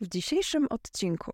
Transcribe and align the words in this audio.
W 0.00 0.08
dzisiejszym 0.08 0.66
odcinku 0.70 1.32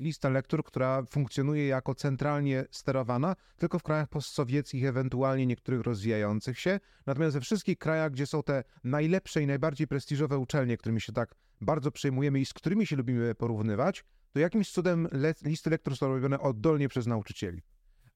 lista 0.00 0.28
lektur, 0.28 0.64
która 0.64 1.02
funkcjonuje 1.10 1.66
jako 1.66 1.94
centralnie 1.94 2.64
sterowana, 2.70 3.36
tylko 3.56 3.78
w 3.78 3.82
krajach 3.82 4.08
postsowieckich, 4.08 4.84
ewentualnie 4.84 5.46
niektórych 5.46 5.80
rozwijających 5.80 6.58
się. 6.58 6.80
Natomiast 7.06 7.34
we 7.34 7.40
wszystkich 7.40 7.78
krajach, 7.78 8.12
gdzie 8.12 8.26
są 8.26 8.42
te 8.42 8.64
najlepsze 8.84 9.42
i 9.42 9.46
najbardziej 9.46 9.86
prestiżowe 9.86 10.38
uczelnie, 10.38 10.76
którymi 10.76 11.00
się 11.00 11.12
tak 11.12 11.34
bardzo 11.60 11.90
przejmujemy 11.90 12.40
i 12.40 12.46
z 12.46 12.52
którymi 12.52 12.86
się 12.86 12.96
lubimy 12.96 13.34
porównywać, 13.34 14.04
to 14.32 14.38
jakimś 14.38 14.70
cudem 14.70 15.08
le 15.12 15.34
listy 15.44 15.70
lektur 15.70 15.96
są 15.96 16.08
robione 16.08 16.40
oddolnie 16.40 16.88
przez 16.88 17.06
nauczycieli. 17.06 17.62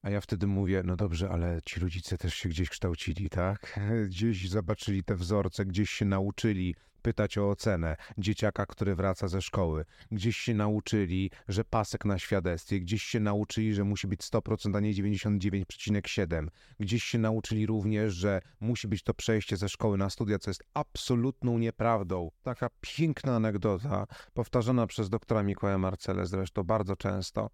A 0.01 0.09
ja 0.09 0.21
wtedy 0.21 0.47
mówię, 0.47 0.81
no 0.85 0.95
dobrze, 0.95 1.29
ale 1.29 1.59
ci 1.65 1.79
rodzice 1.79 2.17
też 2.17 2.33
się 2.35 2.49
gdzieś 2.49 2.69
kształcili, 2.69 3.29
tak? 3.29 3.79
Gdzieś 4.09 4.49
zobaczyli 4.49 5.03
te 5.03 5.15
wzorce, 5.15 5.65
gdzieś 5.65 5.89
się 5.89 6.05
nauczyli 6.05 6.75
pytać 7.07 7.37
o 7.37 7.49
ocenę 7.49 7.95
dzieciaka, 8.17 8.65
który 8.65 8.95
wraca 8.95 9.27
ze 9.27 9.41
szkoły. 9.41 9.85
Gdzieś 10.11 10.37
się 10.37 10.53
nauczyli, 10.53 11.31
że 11.47 11.63
pasek 11.63 12.05
na 12.05 12.19
świadectwie, 12.19 12.79
gdzieś 12.79 13.03
się 13.03 13.19
nauczyli, 13.19 13.73
że 13.73 13.83
musi 13.83 14.07
być 14.07 14.21
100%, 14.21 14.77
a 14.77 14.79
nie 14.79 14.93
99,7. 14.93 16.47
Gdzieś 16.79 17.03
się 17.03 17.17
nauczyli 17.17 17.65
również, 17.65 18.13
że 18.13 18.41
musi 18.59 18.87
być 18.87 19.03
to 19.03 19.13
przejście 19.13 19.57
ze 19.57 19.69
szkoły 19.69 19.97
na 19.97 20.09
studia, 20.09 20.39
co 20.39 20.49
jest 20.49 20.63
absolutną 20.73 21.57
nieprawdą. 21.57 22.31
Taka 22.43 22.69
piękna 22.81 23.35
anegdota, 23.35 24.07
powtarzana 24.33 24.87
przez 24.87 25.09
doktora 25.09 25.43
Mikołaja 25.43 25.77
Marcele 25.77 26.25
zresztą 26.25 26.63
bardzo 26.63 26.95
często 26.95 27.49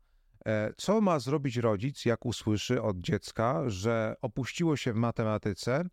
E, 0.46 0.74
co 0.78 1.02
ma 1.02 1.20
zrobić 1.20 1.58
rodzic, 1.58 2.06
jak 2.06 2.26
usłyszy 2.26 2.82
od 2.82 3.00
dziecka, 3.00 3.64
że 3.68 4.16
opuściło 4.22 4.78
się 4.78 4.94
w 4.94 4.96
matematyce, 4.96 5.86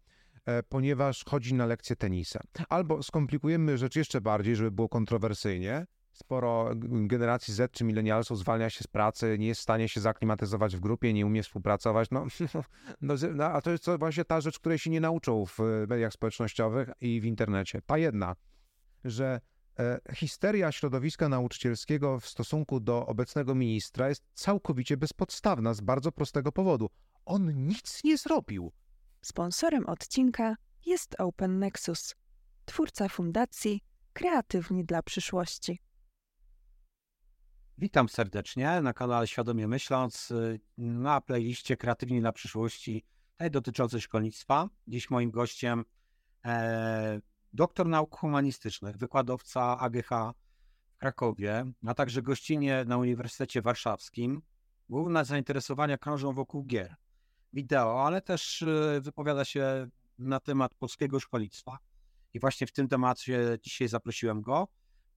ponieważ 0.69 1.25
chodzi 1.25 1.55
na 1.55 1.67
lekcję 1.67 1.97
tenisa? 1.97 2.41
Albo 2.69 3.03
skomplikujemy 3.03 3.79
rzecz 3.79 3.97
jeszcze 3.97 4.21
bardziej, 4.21 4.57
żeby 4.57 4.71
było 4.71 4.89
kontrowersyjnie. 4.89 5.87
Sporo 6.13 6.71
generacji 6.83 7.55
Z 7.55 7.73
czy 7.73 7.85
milenialsów 7.85 8.39
zwalnia 8.39 8.71
się 8.71 8.85
z 8.85 8.87
pracy, 8.87 9.37
nie 9.39 9.47
jest 9.47 9.61
w 9.61 9.63
stanie 9.63 9.89
się 9.89 10.01
zaklimatyzować 10.01 10.77
w 10.77 10.81
grupie, 10.81 11.13
nie 11.13 11.27
umie 11.27 11.43
współpracować. 11.43 12.09
No, 12.11 12.27
no, 13.01 13.15
no 13.35 13.45
a 13.45 13.61
to 13.61 13.71
jest 13.71 13.85
to 13.85 13.99
właśnie 13.99 14.25
ta 14.25 14.41
rzecz, 14.41 14.59
której 14.59 14.79
się 14.79 14.91
nie 14.91 15.01
nauczą 15.01 15.47
w 15.47 15.59
mediach 15.89 16.13
społecznościowych 16.13 16.89
i 17.01 17.21
w 17.21 17.25
internecie. 17.25 17.83
Ta 17.87 17.99
jedna, 17.99 18.37
że 19.05 19.41
E, 19.81 20.15
histeria 20.15 20.73
środowiska 20.73 21.29
nauczycielskiego 21.29 22.21
w 22.21 22.29
stosunku 22.29 22.81
do 22.81 23.07
obecnego 23.07 23.55
ministra 23.55 24.09
jest 24.09 24.23
całkowicie 24.35 24.97
bezpodstawna 24.97 25.75
z 25.75 25.81
bardzo 25.81 26.13
prostego 26.13 26.53
powodu. 26.53 26.91
On 27.25 27.67
nic 27.67 28.05
nie 28.05 28.19
zrobił. 28.19 28.73
Sponsorem 29.23 29.87
odcinka 29.87 30.57
jest 30.87 31.21
Open 31.21 31.59
Nexus, 31.59 32.15
twórca 32.65 33.09
fundacji 33.09 33.81
Kreatywni 34.13 34.85
dla 34.85 35.03
przyszłości. 35.03 35.79
Witam 37.79 38.09
serdecznie 38.09 38.81
na 38.81 38.93
kanale 38.93 39.27
Świadomie 39.27 39.69
Myśląc, 39.69 40.31
y, 40.31 40.61
na 40.79 41.21
playliście 41.21 41.77
Kreatywni 41.77 42.21
dla 42.21 42.33
przyszłości, 42.33 43.05
tej 43.37 43.51
dotyczącej 43.51 44.01
szkolnictwa. 44.01 44.69
Dziś 44.87 45.11
moim 45.11 45.31
gościem 45.31 45.85
e, 46.45 47.21
doktor 47.53 47.87
nauk 47.87 48.17
humanistycznych, 48.17 48.97
wykładowca 48.97 49.79
AGH 49.79 50.09
w 50.91 50.99
Krakowie, 50.99 51.73
a 51.87 51.95
także 51.95 52.23
gościnie 52.23 52.85
na 52.87 52.99
Uniwersytecie 52.99 53.63
Warszawskim. 53.63 54.43
Główne 54.89 55.25
zainteresowania 55.25 55.99
krążą 55.99 56.33
wokół 56.33 56.65
gier, 56.65 56.97
wideo, 57.53 58.07
ale 58.07 58.23
też 58.23 58.63
e, 58.63 59.01
wypowiada 59.01 59.45
się 59.45 59.89
na 60.19 60.41
temat 60.41 60.75
polskiego 60.75 61.21
szkolnictwa. 61.21 61.79
I 62.35 62.41
właśnie 62.41 62.67
w 62.67 62.73
tym 62.73 62.89
temacie 62.89 63.59
dzisiaj 63.63 63.89
zaprosiłem 63.89 64.43
go. 64.43 64.69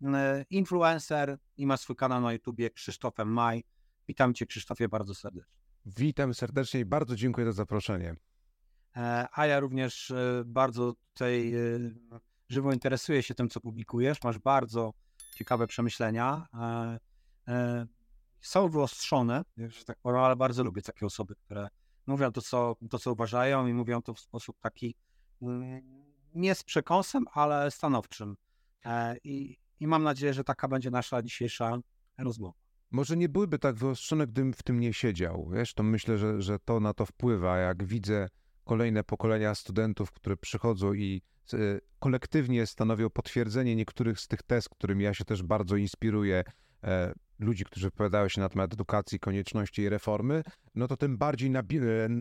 E, 0.03 0.45
influencer 0.49 1.37
i 1.57 1.65
ma 1.65 1.77
swój 1.77 1.95
kanał 1.95 2.21
na 2.21 2.33
YouTubie 2.33 2.69
Krzysztofem 2.69 3.27
Maj. 3.27 3.63
Witam 4.07 4.33
Cię 4.33 4.45
Krzysztofie 4.45 4.89
bardzo 4.89 5.15
serdecznie. 5.15 5.53
Witam 5.85 6.33
serdecznie 6.33 6.79
i 6.79 6.85
bardzo 6.85 7.15
dziękuję 7.15 7.45
za 7.45 7.51
zaproszenie. 7.51 8.15
E, 8.97 9.27
a 9.31 9.45
ja 9.45 9.59
również 9.59 10.11
e, 10.11 10.43
bardzo 10.45 10.93
tutaj 11.13 11.53
e, 11.55 11.59
żywo 12.49 12.73
interesuję 12.73 13.23
się 13.23 13.35
tym, 13.35 13.49
co 13.49 13.59
publikujesz. 13.59 14.23
Masz 14.23 14.39
bardzo 14.39 14.93
ciekawe 15.35 15.67
przemyślenia. 15.67 16.47
Są 18.41 18.69
wyostrzone, 18.69 19.43
że 19.57 19.85
tak 19.85 19.97
powiem, 20.01 20.19
ale 20.19 20.35
bardzo 20.35 20.63
lubię 20.63 20.81
takie 20.81 21.05
osoby, 21.05 21.35
które 21.35 21.67
mówią 22.07 22.31
to 22.31 22.41
co, 22.41 22.75
to, 22.89 22.99
co 22.99 23.11
uważają 23.11 23.67
i 23.67 23.73
mówią 23.73 24.01
to 24.01 24.13
w 24.13 24.19
sposób 24.19 24.59
taki 24.59 24.95
mm, 25.41 25.81
nie 26.35 26.55
z 26.55 26.63
przekąsem, 26.63 27.25
ale 27.33 27.71
stanowczym. 27.71 28.35
I, 29.23 29.57
i 29.79 29.87
mam 29.87 30.03
nadzieję, 30.03 30.33
że 30.33 30.43
taka 30.43 30.67
będzie 30.67 30.91
nasza 30.91 31.21
dzisiejsza 31.21 31.77
rozmowa. 32.17 32.53
Może 32.91 33.17
nie 33.17 33.29
byłyby 33.29 33.59
tak 33.59 33.75
wyostrzone, 33.75 34.27
gdybym 34.27 34.53
w 34.53 34.63
tym 34.63 34.79
nie 34.79 34.93
siedział. 34.93 35.49
Wiesz, 35.53 35.73
to 35.73 35.83
myślę, 35.83 36.17
że, 36.17 36.41
że 36.41 36.59
to 36.59 36.79
na 36.79 36.93
to 36.93 37.05
wpływa. 37.05 37.57
Jak 37.57 37.83
widzę 37.83 38.29
kolejne 38.63 39.03
pokolenia 39.03 39.55
studentów, 39.55 40.11
które 40.11 40.37
przychodzą 40.37 40.93
i 40.93 41.21
e, 41.53 41.57
kolektywnie 41.99 42.67
stanowią 42.67 43.09
potwierdzenie 43.09 43.75
niektórych 43.75 44.19
z 44.19 44.27
tych 44.27 44.43
tez, 44.43 44.69
którymi 44.69 45.03
ja 45.03 45.13
się 45.13 45.25
też 45.25 45.43
bardzo 45.43 45.75
inspiruję, 45.75 46.43
e, 46.83 47.13
ludzi, 47.39 47.65
którzy 47.65 47.87
wypowiadają 47.87 48.29
się 48.29 48.41
na 48.41 48.49
temat 48.49 48.73
edukacji, 48.73 49.19
konieczności 49.19 49.81
jej 49.81 49.89
reformy, 49.89 50.43
no 50.75 50.87
to 50.87 50.97
tym 50.97 51.17
bardziej 51.17 51.51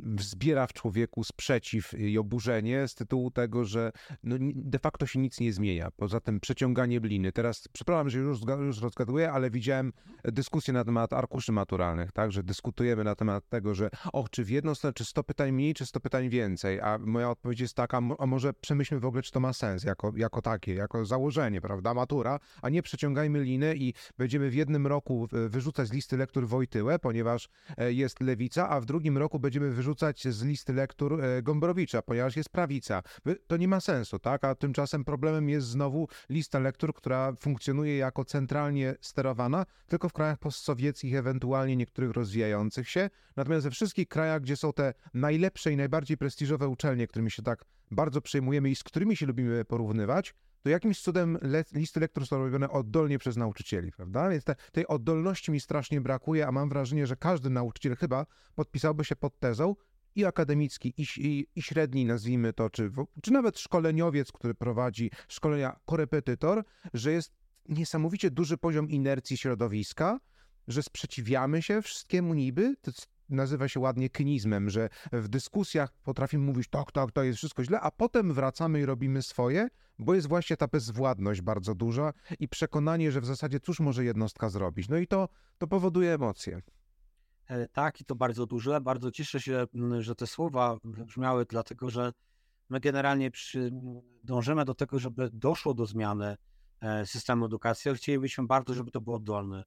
wzbiera 0.03 0.67
w 0.67 0.73
człowieku 0.73 1.25
sprzeciw 1.25 1.95
i 1.99 2.19
oburzenie 2.19 2.89
z 2.89 2.95
tytułu 2.95 3.31
tego, 3.31 3.65
że 3.65 3.93
no 4.23 4.37
de 4.41 4.79
facto 4.79 5.07
się 5.07 5.19
nic 5.19 5.41
nie 5.41 5.53
zmienia. 5.53 5.91
Poza 5.97 6.21
tym 6.21 6.41
przeciąganie 6.41 7.01
bliny. 7.01 7.33
Teraz, 7.33 7.69
przepraszam, 7.73 8.11
że 8.11 8.19
już, 8.19 8.39
już 8.59 8.81
rozgaduję, 8.81 9.33
ale 9.33 9.51
widziałem 9.51 9.93
dyskusję 10.25 10.75
na 10.75 10.85
temat 10.85 11.13
arkuszy 11.13 11.53
maturalnych, 11.53 12.13
tak, 12.13 12.33
że 12.33 12.43
dyskutujemy 12.43 13.05
na 13.05 13.15
temat 13.15 13.49
tego, 13.49 13.75
że 13.75 13.91
och, 14.13 14.31
czy 14.31 14.45
w 14.45 14.51
jedną 14.51 14.75
stronę, 14.75 14.95
czy 14.95 15.05
100 15.05 15.25
pytań 15.25 15.53
mniej, 15.53 15.75
czy 15.75 15.87
100 15.87 16.01
pytań 16.01 16.29
więcej, 16.29 16.81
a 16.81 16.99
moja 16.99 17.31
odpowiedź 17.31 17.61
jest 17.61 17.75
taka, 17.75 18.01
a 18.19 18.27
może 18.27 18.53
przemyślmy 18.55 19.01
w 19.01 19.05
ogóle, 19.05 19.23
czy 19.23 19.33
to 19.33 19.41
ma 19.41 19.53
sens 19.53 19.85
jako, 19.85 20.13
jako 20.17 20.43
takie, 20.43 20.75
jako 20.75 21.05
założenie, 21.05 21.61
prawda, 21.61 21.95
matura, 21.95 22.39
a 22.63 22.69
nie 22.69 22.83
przeciągajmy 22.83 23.41
liny 23.41 23.75
i 23.77 23.95
będziemy 24.19 24.51
w 24.51 24.55
jednym 24.55 24.87
roku 24.87 25.02
wyrzucać 25.49 25.89
z 25.89 25.93
listy 25.93 26.17
lektur 26.17 26.49
Wojtyłę, 26.49 26.99
ponieważ 26.99 27.49
e, 27.77 27.93
jest 27.93 28.21
lewica, 28.21 28.69
a 28.69 28.81
w 28.81 28.85
drugim 28.85 29.19
roku 29.19 29.39
będziemy 29.39 29.71
wyrzucać 29.71 30.29
z 30.29 30.43
listy 30.43 30.73
lektur 30.73 31.25
e, 31.25 31.43
Gombrowicza, 31.43 32.03
ponieważ 32.03 32.37
jest 32.37 32.49
prawica. 32.49 33.03
To 33.47 33.57
nie 33.57 33.69
ma 33.69 33.81
sensu, 33.81 34.19
tak? 34.19 34.45
A 34.45 34.55
tymczasem 34.55 35.05
problemem 35.05 35.49
jest 35.49 35.67
znowu 35.67 36.09
lista 36.31 36.59
lektur, 36.59 36.95
która 36.95 37.33
funkcjonuje 37.41 37.97
jako 37.97 38.25
centralnie 38.25 38.95
sterowana, 39.01 39.67
tylko 39.87 40.09
w 40.09 40.13
krajach 40.13 40.39
postsowieckich, 40.39 41.15
ewentualnie 41.15 41.77
niektórych 41.77 42.11
rozwijających 42.11 42.89
się. 42.89 43.11
Natomiast 43.37 43.65
we 43.65 43.71
wszystkich 43.71 44.09
krajach, 44.09 44.43
gdzie 44.43 44.57
są 44.57 44.73
te 44.73 44.95
najlepsze 45.15 45.73
i 45.73 45.77
najbardziej 45.77 46.17
prestiżowe 46.17 46.69
uczelnie, 46.69 47.07
którymi 47.07 47.31
się 47.31 47.43
tak 47.43 47.65
bardzo 47.91 48.21
przejmujemy 48.21 48.71
i 48.71 48.77
z 48.77 48.83
którymi 48.83 49.17
się 49.17 49.27
lubimy 49.27 49.65
porównywać, 49.65 50.35
to 50.63 50.69
jakimś 50.69 51.01
cudem 51.01 51.39
le 51.43 51.65
listy 51.73 52.01
lektur 52.01 52.27
są 52.27 52.39
robione 52.39 52.71
oddolnie 52.71 53.19
przez 53.19 53.37
nauczycieli, 53.37 53.93
prawda? 53.93 54.29
Więc 54.29 54.45
te, 54.45 54.57
tej 54.73 54.87
oddolności 54.87 55.53
mi 55.53 55.61
strasznie 55.61 56.01
brakuje, 56.01 56.47
a 56.47 56.53
mam 56.53 56.69
wrażenie, 56.69 57.07
że 57.07 57.17
każdy 57.17 57.51
nauczyciel 57.51 57.97
chyba 57.97 58.27
podpisałby 58.55 59.05
się 59.05 59.17
pod 59.17 59.39
tezą, 59.39 59.75
i 60.15 60.25
akademicki, 60.25 60.95
i, 60.97 61.07
i, 61.17 61.47
i 61.55 61.63
średni, 61.63 62.05
nazwijmy 62.05 62.53
to, 62.53 62.71
czy, 62.71 62.91
czy 63.23 63.31
nawet 63.33 63.59
szkoleniowiec, 63.59 64.33
który 64.33 64.55
prowadzi 64.55 65.11
szkolenia 65.29 65.81
korepetytor, 65.85 66.65
że 66.95 67.13
jest 67.13 67.33
niesamowicie 67.69 68.31
duży 68.31 68.59
poziom 68.59 68.91
inercji 68.91 69.37
środowiska, 69.37 70.21
że 70.69 70.83
sprzeciwiamy 70.83 71.63
się 71.63 71.83
wszystkiemu 71.83 72.35
niby, 72.35 72.75
nazywa 73.29 73.69
się 73.69 73.81
ładnie 73.81 74.11
kynizmem, 74.11 74.71
że 74.71 74.89
w 75.13 75.29
dyskusjach 75.29 75.93
potrafimy 76.03 76.45
mówić, 76.45 76.69
tak, 76.69 76.93
tak, 76.93 77.13
to 77.13 77.23
jest 77.23 77.39
wszystko 77.39 77.65
źle, 77.65 77.81
a 77.81 77.91
potem 77.91 78.33
wracamy 78.33 78.81
i 78.81 78.87
robimy 78.87 79.23
swoje, 79.23 79.69
bo 79.99 80.15
jest 80.15 80.29
właśnie 80.29 80.57
ta 80.57 80.69
bezwładność 80.69 81.41
bardzo 81.41 81.75
duża 81.75 82.13
i 82.39 82.49
przekonanie, 82.49 83.13
że 83.13 83.21
w 83.21 83.27
zasadzie 83.27 83.61
cóż 83.61 83.81
może 83.81 84.05
jednostka 84.05 84.51
zrobić. 84.51 84.89
No 84.89 84.97
i 84.97 85.07
to, 85.07 85.29
to 85.59 85.67
powoduje 85.67 86.15
emocje. 86.15 86.63
E, 87.47 87.69
tak, 87.69 88.01
i 88.01 88.05
to 88.05 88.15
bardzo 88.15 88.47
duże. 88.47 88.81
Bardzo 88.81 89.11
cieszę 89.11 89.41
się, 89.41 89.67
że 89.99 90.15
te 90.15 90.27
słowa 90.27 90.77
brzmiały, 90.85 91.45
dlatego 91.45 91.91
że 91.91 92.13
my 92.69 92.81
generalnie 92.81 93.31
przy, 93.31 93.71
dążymy 94.25 94.65
do 94.65 94.75
tego, 94.75 94.99
żeby 94.99 95.31
doszło 95.33 95.75
do 95.75 95.87
zmiany 95.87 96.37
e, 96.81 97.07
systemu 97.07 97.47
edukacji, 97.47 97.89
ale 97.89 97.99
chcielibyśmy 97.99 98.47
bardzo, 98.47 98.75
żeby 98.75 98.91
to 98.91 99.01
było 99.01 99.17
oddolne. 99.17 99.65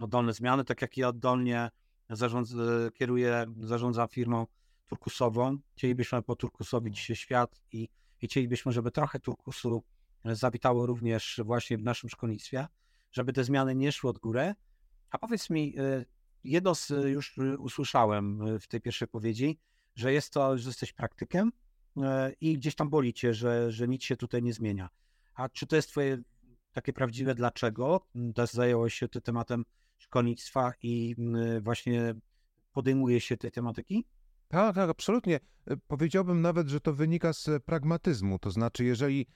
Oddolne 0.00 0.32
zmiany, 0.32 0.64
tak 0.64 0.82
jak 0.82 0.96
ja 0.96 1.08
oddolnie 1.08 1.70
zarządz, 2.10 2.54
e, 2.54 2.90
kieruję, 2.90 3.46
zarządzam 3.60 4.08
firmą 4.08 4.46
turkusową. 4.86 5.58
Chcielibyśmy 5.76 6.22
poturkusowić 6.22 6.98
świat 6.98 7.60
i, 7.72 7.88
i 8.22 8.26
chcielibyśmy, 8.26 8.72
żeby 8.72 8.90
trochę 8.90 9.20
turkusu 9.20 9.82
zawitało 10.24 10.86
również 10.86 11.40
właśnie 11.44 11.78
w 11.78 11.82
naszym 11.82 12.10
szkolnictwie, 12.10 12.66
żeby 13.12 13.32
te 13.32 13.44
zmiany 13.44 13.74
nie 13.74 13.92
szły 13.92 14.10
od 14.10 14.18
góry. 14.18 14.54
A 15.10 15.18
powiedz 15.18 15.50
mi, 15.50 15.74
e, 15.78 16.04
jedno 16.44 16.74
z, 16.74 16.90
już 17.04 17.38
usłyszałem 17.58 18.58
w 18.60 18.66
tej 18.66 18.80
pierwszej 18.80 19.08
powiedzi, 19.08 19.58
że 19.94 20.12
jest 20.12 20.32
to, 20.32 20.58
że 20.58 20.68
jesteś 20.68 20.92
praktykiem 20.92 21.52
e, 21.96 22.32
i 22.40 22.58
gdzieś 22.58 22.74
tam 22.74 22.88
boli 22.90 23.14
cię, 23.14 23.34
że, 23.34 23.72
że 23.72 23.88
nic 23.88 24.04
się 24.04 24.16
tutaj 24.16 24.42
nie 24.42 24.52
zmienia. 24.52 24.88
A 25.34 25.48
czy 25.48 25.66
to 25.66 25.76
jest 25.76 25.88
twoje 25.88 26.18
takie 26.72 26.92
prawdziwe 26.92 27.34
dlaczego. 27.34 28.06
Też 28.34 28.50
zajęło 28.50 28.88
się 28.88 29.08
tym 29.08 29.22
tematem 29.22 29.64
szkolnictwa 29.98 30.72
i 30.82 31.16
właśnie 31.60 32.14
podejmuje 32.72 33.20
się 33.20 33.36
tej 33.36 33.50
tematyki? 33.50 34.04
Tak, 34.48 34.74
tak, 34.74 34.90
absolutnie. 34.90 35.40
E, 35.66 35.76
powiedziałbym 35.76 36.40
nawet, 36.40 36.68
że 36.68 36.80
to 36.80 36.92
wynika 36.94 37.32
z 37.32 37.50
pragmatyzmu. 37.64 38.38
To 38.38 38.50
znaczy, 38.50 38.84
jeżeli 38.84 39.26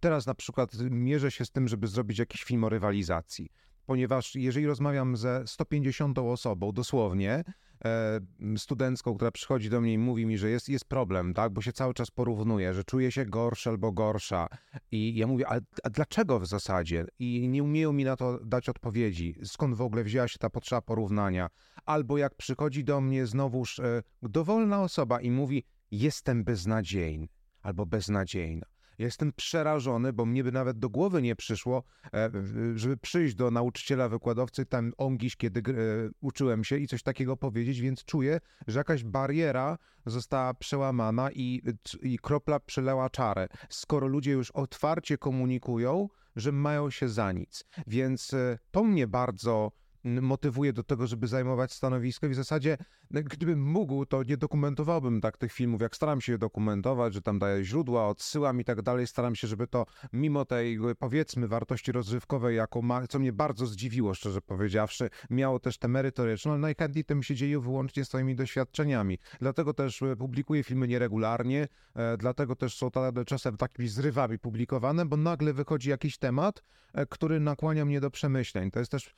teraz 0.00 0.26
na 0.26 0.34
przykład 0.34 0.70
mierzę 0.90 1.30
się 1.30 1.44
z 1.44 1.50
tym, 1.50 1.68
żeby 1.68 1.86
zrobić 1.86 2.18
jakiś 2.18 2.44
film 2.44 2.64
o 2.64 2.68
rywalizacji, 2.68 3.50
ponieważ 3.86 4.34
jeżeli 4.34 4.66
rozmawiam 4.66 5.16
ze 5.16 5.42
150 5.46 6.18
osobą, 6.18 6.72
dosłownie, 6.72 7.44
e, 7.84 8.20
studencką, 8.56 9.14
która 9.14 9.30
przychodzi 9.30 9.70
do 9.70 9.80
mnie 9.80 9.92
i 9.92 9.98
mówi 9.98 10.26
mi, 10.26 10.38
że 10.38 10.50
jest, 10.50 10.68
jest 10.68 10.84
problem, 10.84 11.34
tak, 11.34 11.52
bo 11.52 11.62
się 11.62 11.72
cały 11.72 11.94
czas 11.94 12.10
porównuje, 12.10 12.74
że 12.74 12.84
czuje 12.84 13.12
się 13.12 13.26
gorszy 13.26 13.70
albo 13.70 13.92
gorsza. 13.92 14.48
I 14.90 15.16
ja 15.16 15.26
mówię, 15.26 15.48
a, 15.48 15.60
a 15.84 15.90
dlaczego 15.90 16.40
w 16.40 16.46
zasadzie? 16.46 17.04
I 17.18 17.48
nie 17.48 17.62
umieją 17.62 17.92
mi 17.92 18.04
na 18.04 18.16
to 18.16 18.38
dać 18.44 18.68
odpowiedzi. 18.68 19.34
Skąd 19.44 19.74
w 19.74 19.80
ogóle 19.80 20.04
wzięła 20.04 20.28
się 20.28 20.38
ta 20.38 20.50
potrzeba 20.50 20.82
porównania? 20.82 21.50
Albo 21.84 22.18
jak 22.18 22.34
przychodzi 22.34 22.84
do 22.84 23.00
mnie 23.00 23.26
znowuż 23.26 23.78
e, 23.78 24.02
dowolna 24.22 24.82
osoba 24.82 25.20
i 25.20 25.30
mówi, 25.30 25.64
jestem 25.90 26.44
beznadziejny 26.44 27.28
albo 27.62 27.86
beznadziejna. 27.86 28.73
Ja 28.98 29.04
jestem 29.04 29.32
przerażony, 29.32 30.12
bo 30.12 30.26
mnie 30.26 30.44
by 30.44 30.52
nawet 30.52 30.78
do 30.78 30.88
głowy 30.88 31.22
nie 31.22 31.36
przyszło, 31.36 31.82
e, 32.14 32.30
żeby 32.74 32.96
przyjść 32.96 33.34
do 33.34 33.50
nauczyciela, 33.50 34.08
wykładowcy, 34.08 34.66
tam 34.66 34.92
ongiś, 34.98 35.36
kiedy 35.36 35.60
e, 35.60 35.74
uczyłem 36.20 36.64
się 36.64 36.78
i 36.78 36.86
coś 36.86 37.02
takiego 37.02 37.36
powiedzieć, 37.36 37.80
więc 37.80 38.04
czuję, 38.04 38.40
że 38.66 38.80
jakaś 38.80 39.04
bariera 39.04 39.78
została 40.06 40.54
przełamana 40.54 41.30
i, 41.32 41.62
i 42.02 42.18
kropla 42.18 42.60
przelała 42.60 43.10
czarę. 43.10 43.48
Skoro 43.68 44.06
ludzie 44.06 44.32
już 44.32 44.50
otwarcie 44.50 45.18
komunikują, 45.18 46.08
że 46.36 46.52
mają 46.52 46.90
się 46.90 47.08
za 47.08 47.32
nic. 47.32 47.64
Więc 47.86 48.34
e, 48.34 48.58
to 48.70 48.84
mnie 48.84 49.06
bardzo 49.06 49.72
motywuje 50.04 50.72
do 50.72 50.82
tego, 50.82 51.06
żeby 51.06 51.26
zajmować 51.26 51.72
stanowisko 51.72 52.26
i 52.26 52.30
w 52.30 52.34
zasadzie 52.34 52.78
gdybym 53.10 53.62
mógł, 53.62 54.06
to 54.06 54.22
nie 54.22 54.36
dokumentowałbym 54.36 55.20
tak 55.20 55.36
tych 55.36 55.52
filmów, 55.52 55.80
jak 55.80 55.96
staram 55.96 56.20
się 56.20 56.32
je 56.32 56.38
dokumentować, 56.38 57.14
że 57.14 57.22
tam 57.22 57.38
daję 57.38 57.64
źródła, 57.64 58.08
odsyłam 58.08 58.60
i 58.60 58.64
tak 58.64 58.82
dalej, 58.82 59.06
staram 59.06 59.34
się, 59.34 59.48
żeby 59.48 59.66
to 59.66 59.86
mimo 60.12 60.44
tej 60.44 60.78
powiedzmy 60.98 61.48
wartości 61.48 61.92
rozrywkowej, 61.92 62.56
jaką 62.56 62.82
ma, 62.82 63.06
co 63.06 63.18
mnie 63.18 63.32
bardzo 63.32 63.66
zdziwiło, 63.66 64.14
szczerze 64.14 64.40
powiedziawszy, 64.40 65.10
miało 65.30 65.60
też 65.60 65.78
te 65.78 65.88
merytoryczne, 65.88 66.50
ale 66.50 66.60
najchętniej 66.60 67.04
tym 67.04 67.22
się 67.22 67.34
dzieje 67.34 67.60
wyłącznie 67.60 68.04
swoimi 68.04 68.36
doświadczeniami. 68.36 69.18
Dlatego 69.40 69.74
też 69.74 70.02
e, 70.02 70.16
publikuję 70.16 70.62
filmy 70.62 70.88
nieregularnie, 70.88 71.68
e, 71.94 72.16
dlatego 72.16 72.56
też 72.56 72.76
są 72.76 72.90
czasem 73.26 73.56
takimi 73.56 73.88
zrywami 73.88 74.38
publikowane, 74.38 75.06
bo 75.06 75.16
nagle 75.16 75.52
wychodzi 75.52 75.90
jakiś 75.90 76.18
temat, 76.18 76.62
e, 76.92 77.06
który 77.06 77.40
nakłania 77.40 77.84
mnie 77.84 78.00
do 78.00 78.10
przemyśleń. 78.10 78.70
To 78.70 78.78
jest 78.78 78.90
też 78.90 79.14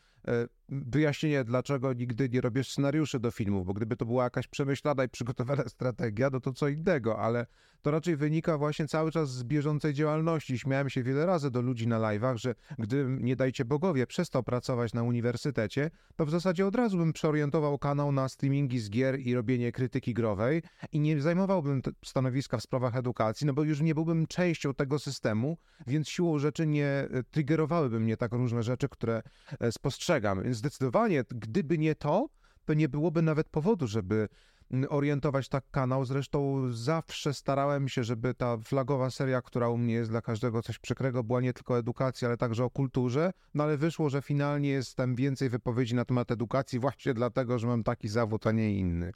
wyjaśnienie, 0.68 1.44
dlaczego 1.44 1.92
nigdy 1.92 2.28
nie 2.28 2.40
robię 2.40 2.64
scenariuszy 2.64 3.20
do 3.20 3.30
filmów, 3.30 3.66
bo 3.66 3.74
gdyby 3.86 3.96
to 3.96 4.06
była 4.06 4.24
jakaś 4.24 4.46
przemyślana 4.46 5.04
i 5.04 5.08
przygotowana 5.08 5.68
strategia, 5.76 6.30
no 6.32 6.40
to 6.40 6.52
co 6.52 6.68
innego, 6.68 7.18
ale 7.18 7.46
to 7.82 7.90
raczej 7.90 8.16
wynika 8.16 8.58
właśnie 8.58 8.88
cały 8.88 9.12
czas 9.12 9.30
z 9.30 9.44
bieżącej 9.44 9.94
działalności. 9.94 10.58
Śmiałem 10.58 10.90
się 10.90 11.02
wiele 11.02 11.26
razy 11.26 11.50
do 11.50 11.62
ludzi 11.62 11.86
na 11.88 11.98
live'ach, 11.98 12.36
że 12.36 12.54
gdybym, 12.78 13.24
nie 13.24 13.36
dajcie 13.36 13.64
bogowie, 13.64 14.06
przestał 14.06 14.42
pracować 14.42 14.94
na 14.94 15.02
uniwersytecie, 15.02 15.90
to 16.16 16.26
w 16.26 16.30
zasadzie 16.30 16.66
od 16.66 16.74
razu 16.74 16.98
bym 16.98 17.12
przeorientował 17.12 17.78
kanał 17.78 18.12
na 18.12 18.28
streamingi 18.28 18.78
z 18.78 18.90
gier 18.90 19.20
i 19.20 19.34
robienie 19.34 19.72
krytyki 19.72 20.14
growej 20.14 20.62
i 20.92 21.00
nie 21.00 21.20
zajmowałbym 21.20 21.82
stanowiska 22.04 22.58
w 22.58 22.62
sprawach 22.62 22.96
edukacji, 22.96 23.46
no 23.46 23.52
bo 23.52 23.64
już 23.64 23.80
nie 23.80 23.94
byłbym 23.94 24.26
częścią 24.26 24.74
tego 24.74 24.98
systemu, 24.98 25.58
więc 25.86 26.08
siłą 26.08 26.38
rzeczy 26.38 26.66
nie 26.66 26.86
e, 26.86 27.08
triggerowałyby 27.30 28.00
mnie 28.00 28.16
tak 28.16 28.32
różne 28.32 28.62
rzeczy, 28.62 28.88
które 28.88 29.22
e, 29.60 29.72
spostrzegam. 29.72 30.42
Więc 30.42 30.56
zdecydowanie, 30.56 31.24
gdyby 31.30 31.78
nie 31.78 31.94
to, 31.94 32.16
to 32.16 32.28
nie 32.74 32.88
byłoby 32.88 33.22
nawet 33.22 33.48
powodu, 33.48 33.86
żeby 33.86 34.28
orientować 34.88 35.48
tak 35.48 35.70
kanał. 35.70 36.04
Zresztą 36.04 36.62
zawsze 36.72 37.34
starałem 37.34 37.88
się, 37.88 38.04
żeby 38.04 38.34
ta 38.34 38.58
flagowa 38.58 39.10
seria, 39.10 39.42
która 39.42 39.68
u 39.68 39.78
mnie 39.78 39.94
jest 39.94 40.10
dla 40.10 40.22
każdego 40.22 40.62
coś 40.62 40.78
przykrego, 40.78 41.24
była 41.24 41.40
nie 41.40 41.52
tylko 41.52 41.78
edukacja, 41.78 42.28
ale 42.28 42.36
także 42.36 42.64
o 42.64 42.70
kulturze. 42.70 43.32
No 43.54 43.64
ale 43.64 43.76
wyszło, 43.76 44.10
że 44.10 44.22
finalnie 44.22 44.68
jest 44.68 44.96
tam 44.96 45.14
więcej 45.14 45.48
wypowiedzi 45.48 45.94
na 45.94 46.04
temat 46.04 46.30
edukacji 46.30 46.78
właśnie 46.78 47.14
dlatego, 47.14 47.58
że 47.58 47.66
mam 47.66 47.84
taki 47.84 48.08
zawód, 48.08 48.46
a 48.46 48.52
nie 48.52 48.78
inny. 48.78 49.12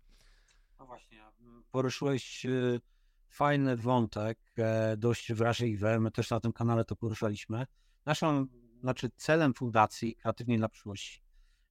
No 0.79 0.87
właśnie, 0.87 1.23
poruszyłeś 1.71 2.47
y, 2.47 2.81
fajny 3.29 3.77
wątek, 3.77 4.39
e, 4.59 4.97
dość 4.97 5.33
wrażliwy. 5.33 6.01
My 6.01 6.11
też 6.11 6.31
na 6.31 6.41
tym 6.41 6.53
kanale 6.53 6.85
to 6.85 6.97
poruszaliśmy. 6.97 7.67
Naszą, 8.07 8.47
znaczy 8.81 9.11
celem 9.17 9.55
fundacji 9.55 10.17
Kreatywnie 10.17 10.59
dla 10.59 10.69
Przyszłości 10.69 11.30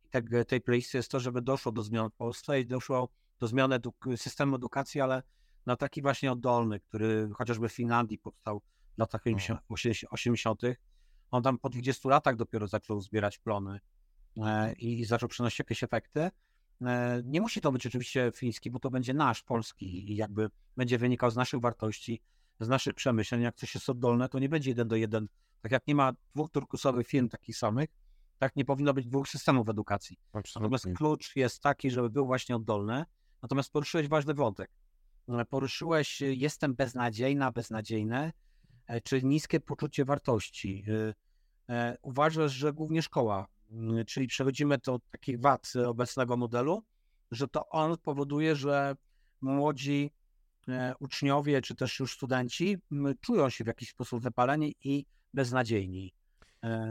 i 0.09 0.11
tak, 0.11 0.25
tej 0.47 0.61
playlisty 0.61 0.97
jest 0.97 1.11
to, 1.11 1.19
żeby 1.19 1.41
doszło 1.41 1.71
do 1.71 1.83
zmian 1.83 2.09
w 2.09 2.13
Polsce 2.13 2.61
i 2.61 2.65
doszło 2.65 3.09
do 3.39 3.47
zmiany 3.47 3.79
eduk- 3.79 4.17
systemu 4.17 4.55
edukacji, 4.55 5.01
ale 5.01 5.23
na 5.65 5.75
taki 5.75 6.01
właśnie 6.01 6.31
oddolny, 6.31 6.79
który 6.79 7.29
chociażby 7.33 7.69
w 7.69 7.73
Finlandii 7.73 8.17
powstał 8.17 8.61
w 8.95 8.97
latach 8.97 9.21
80. 10.09 10.61
On 11.31 11.43
tam 11.43 11.57
po 11.57 11.69
20 11.69 12.09
latach 12.09 12.35
dopiero 12.35 12.67
zaczął 12.67 13.01
zbierać 13.01 13.37
plony 13.37 13.79
e, 14.37 14.73
i 14.73 15.05
zaczął 15.05 15.29
przynosić 15.29 15.59
jakieś 15.59 15.83
efekty. 15.83 16.29
E, 16.81 17.21
nie 17.25 17.41
musi 17.41 17.61
to 17.61 17.71
być 17.71 17.87
oczywiście 17.87 18.31
fiński, 18.35 18.71
bo 18.71 18.79
to 18.79 18.89
będzie 18.89 19.13
nasz, 19.13 19.43
polski 19.43 20.11
i 20.11 20.15
jakby 20.15 20.49
będzie 20.77 20.97
wynikał 20.97 21.31
z 21.31 21.35
naszych 21.35 21.59
wartości, 21.59 22.21
z 22.59 22.67
naszych 22.67 22.93
przemyśleń. 22.93 23.41
Jak 23.41 23.55
coś 23.55 23.75
jest 23.75 23.89
oddolne, 23.89 24.29
to 24.29 24.39
nie 24.39 24.49
będzie 24.49 24.71
jeden 24.71 24.87
do 24.87 24.95
jeden. 24.95 25.27
Tak 25.61 25.71
jak 25.71 25.87
nie 25.87 25.95
ma 25.95 26.13
dwóch 26.35 26.49
turkusowych 26.51 27.07
firm 27.07 27.29
takich 27.29 27.57
samych, 27.57 27.89
tak 28.39 28.55
nie 28.55 28.65
powinno 28.65 28.93
być 28.93 29.07
dwóch 29.07 29.27
systemów 29.27 29.69
edukacji. 29.69 30.17
Absolutnie. 30.33 30.77
Natomiast 30.77 30.97
klucz 30.97 31.35
jest 31.35 31.61
taki, 31.61 31.91
żeby 31.91 32.09
był 32.09 32.25
właśnie 32.25 32.55
oddolny, 32.55 33.05
Natomiast 33.41 33.71
poruszyłeś 33.71 34.07
ważny 34.07 34.33
wątek. 34.33 34.71
E, 35.27 35.45
poruszyłeś, 35.45 36.21
e, 36.21 36.33
jestem 36.33 36.75
beznadziejna, 36.75 37.51
beznadziejne, 37.51 38.33
e, 38.87 39.01
czy 39.01 39.23
niskie 39.23 39.59
poczucie 39.59 40.05
wartości. 40.05 40.85
Uważasz, 42.01 42.51
że 42.51 42.73
głównie 42.73 43.01
szkoła, 43.01 43.47
mm, 43.71 44.05
czyli 44.05 44.27
przechodzimy 44.27 44.77
do 44.77 44.99
takich 45.11 45.39
wad 45.41 45.73
obecnego 45.87 46.37
modelu, 46.37 46.83
że 47.31 47.47
to 47.47 47.69
on 47.69 47.97
powoduje, 47.97 48.55
że 48.55 48.95
młodzi 49.41 50.11
uczniowie, 50.99 51.61
czy 51.61 51.75
też 51.75 51.99
już 51.99 52.13
studenci 52.13 52.77
czują 53.21 53.49
się 53.49 53.63
w 53.63 53.67
jakiś 53.67 53.89
sposób 53.89 54.23
wypaleni 54.23 54.75
i 54.83 55.05
beznadziejni. 55.33 56.13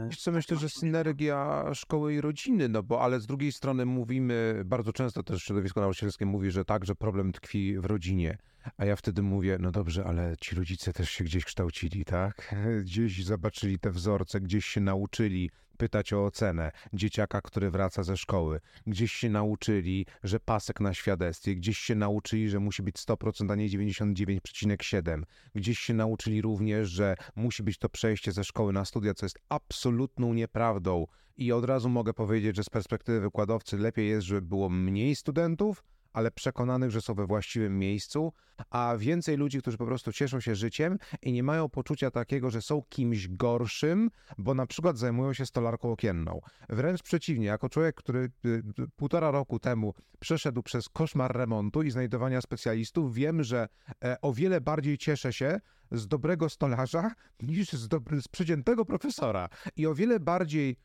Wiesz 0.09 0.21
co, 0.21 0.31
myślę, 0.31 0.57
że 0.57 0.69
synergia 0.69 1.65
szkoły 1.73 2.13
i 2.13 2.21
rodziny, 2.21 2.69
no 2.69 2.83
bo 2.83 3.01
ale 3.01 3.19
z 3.19 3.27
drugiej 3.27 3.51
strony 3.51 3.85
mówimy, 3.85 4.61
bardzo 4.65 4.93
często 4.93 5.23
też 5.23 5.43
środowisko 5.43 5.81
nauczycielskie 5.81 6.25
mówi, 6.25 6.51
że 6.51 6.65
tak, 6.65 6.85
że 6.85 6.95
problem 6.95 7.31
tkwi 7.31 7.79
w 7.79 7.85
rodzinie. 7.85 8.37
A 8.77 8.85
ja 8.85 8.95
wtedy 8.95 9.21
mówię, 9.21 9.57
no 9.59 9.71
dobrze, 9.71 10.05
ale 10.05 10.35
ci 10.41 10.55
rodzice 10.55 10.93
też 10.93 11.09
się 11.11 11.23
gdzieś 11.23 11.45
kształcili, 11.45 12.05
tak? 12.05 12.55
Gdzieś 12.83 13.25
zobaczyli 13.25 13.79
te 13.79 13.91
wzorce, 13.91 14.41
gdzieś 14.41 14.65
się 14.65 14.81
nauczyli 14.81 15.49
pytać 15.79 16.13
o 16.13 16.25
ocenę 16.25 16.71
dzieciaka, 16.93 17.41
który 17.41 17.71
wraca 17.71 18.03
ze 18.03 18.17
szkoły. 18.17 18.59
Gdzieś 18.87 19.11
się 19.11 19.29
nauczyli, 19.29 20.05
że 20.23 20.39
pasek 20.39 20.79
na 20.79 20.93
świadectwie, 20.93 21.55
gdzieś 21.55 21.77
się 21.77 21.95
nauczyli, 21.95 22.49
że 22.49 22.59
musi 22.59 22.83
być 22.83 22.95
100%, 22.95 23.51
a 23.51 23.55
nie 23.55 23.69
99,7. 23.69 25.23
Gdzieś 25.55 25.79
się 25.79 25.93
nauczyli 25.93 26.41
również, 26.41 26.89
że 26.89 27.15
musi 27.35 27.63
być 27.63 27.77
to 27.77 27.89
przejście 27.89 28.31
ze 28.31 28.43
szkoły 28.43 28.73
na 28.73 28.85
studia, 28.85 29.13
co 29.13 29.25
jest 29.25 29.39
absolutną 29.49 30.33
nieprawdą. 30.33 31.05
I 31.37 31.51
od 31.51 31.65
razu 31.65 31.89
mogę 31.89 32.13
powiedzieć, 32.13 32.55
że 32.55 32.63
z 32.63 32.69
perspektywy 32.69 33.21
wykładowcy 33.21 33.77
lepiej 33.77 34.09
jest, 34.09 34.27
żeby 34.27 34.41
było 34.41 34.69
mniej 34.69 35.15
studentów, 35.15 35.83
ale 36.13 36.31
przekonanych, 36.31 36.91
że 36.91 37.01
są 37.01 37.13
we 37.13 37.25
właściwym 37.25 37.79
miejscu, 37.79 38.33
a 38.69 38.95
więcej 38.97 39.37
ludzi, 39.37 39.59
którzy 39.59 39.77
po 39.77 39.85
prostu 39.85 40.13
cieszą 40.13 40.39
się 40.39 40.55
życiem 40.55 40.97
i 41.21 41.31
nie 41.31 41.43
mają 41.43 41.69
poczucia 41.69 42.11
takiego, 42.11 42.49
że 42.49 42.61
są 42.61 42.83
kimś 42.89 43.27
gorszym, 43.27 44.09
bo 44.37 44.53
na 44.53 44.65
przykład 44.65 44.97
zajmują 44.97 45.33
się 45.33 45.45
stolarką 45.45 45.91
okienną. 45.91 46.39
Wręcz 46.69 47.03
przeciwnie, 47.03 47.45
jako 47.45 47.69
człowiek, 47.69 47.95
który 47.95 48.19
y, 48.45 48.49
y, 48.79 48.87
półtora 48.95 49.31
roku 49.31 49.59
temu 49.59 49.93
przeszedł 50.19 50.63
przez 50.63 50.89
koszmar 50.89 51.35
remontu 51.35 51.83
i 51.83 51.91
znajdowania 51.91 52.41
specjalistów, 52.41 53.13
wiem, 53.13 53.43
że 53.43 53.67
e, 54.03 54.21
o 54.21 54.33
wiele 54.33 54.61
bardziej 54.61 54.97
cieszę 54.97 55.33
się 55.33 55.59
z 55.91 56.07
dobrego 56.07 56.49
stolarza 56.49 57.11
niż 57.41 57.69
z, 57.69 57.87
dobry, 57.87 58.21
z 58.21 58.27
przeciętnego 58.27 58.85
profesora. 58.85 59.49
I 59.75 59.87
o 59.87 59.95
wiele 59.95 60.19
bardziej 60.19 60.77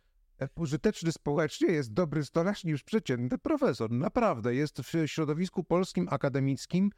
pożyteczny 0.54 1.12
społecznie 1.12 1.72
jest 1.72 1.92
dobry 1.92 2.24
stolarz 2.24 2.64
niż 2.64 2.82
przeciętny 2.82 3.38
profesor. 3.38 3.90
Naprawdę, 3.90 4.54
jest 4.54 4.80
w 4.80 5.06
środowisku 5.06 5.64
polskim 5.64 6.08
akademickim 6.10 6.90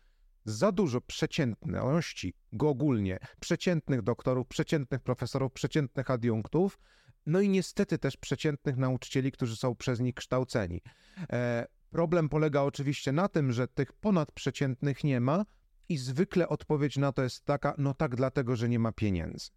za 0.45 0.73
dużo 0.73 1.01
przeciętności, 1.01 2.35
go 2.53 2.69
ogólnie, 2.69 3.19
przeciętnych 3.41 4.03
doktorów, 4.03 4.47
przeciętnych 4.47 5.01
profesorów, 5.01 5.53
przeciętnych 5.53 6.11
adiunktów, 6.11 6.79
no 7.27 7.41
i 7.41 7.49
niestety 7.49 7.99
też 7.99 8.17
przeciętnych 8.17 8.77
nauczycieli, 8.77 9.33
którzy 9.33 9.57
są 9.57 9.75
przez 9.75 10.01
nich 10.01 10.15
kształceni. 10.15 10.83
E, 11.31 11.67
problem 11.91 12.29
polega 12.29 12.63
oczywiście 12.63 13.13
na 13.13 13.29
tym, 13.29 13.53
że 13.53 13.69
tych 13.69 13.93
ponadprzeciętnych 13.93 15.05
nie 15.05 15.21
ma 15.21 15.45
i 15.89 15.97
zwykle 15.99 16.49
odpowiedź 16.49 16.97
na 16.97 17.13
to 17.13 17.23
jest 17.23 17.45
taka, 17.45 17.75
no 17.79 17.95
tak 17.95 18.17
dlatego, 18.17 18.57
że 18.57 18.69
nie 18.69 18.79
ma 18.79 18.93
pieniędzy. 18.93 19.51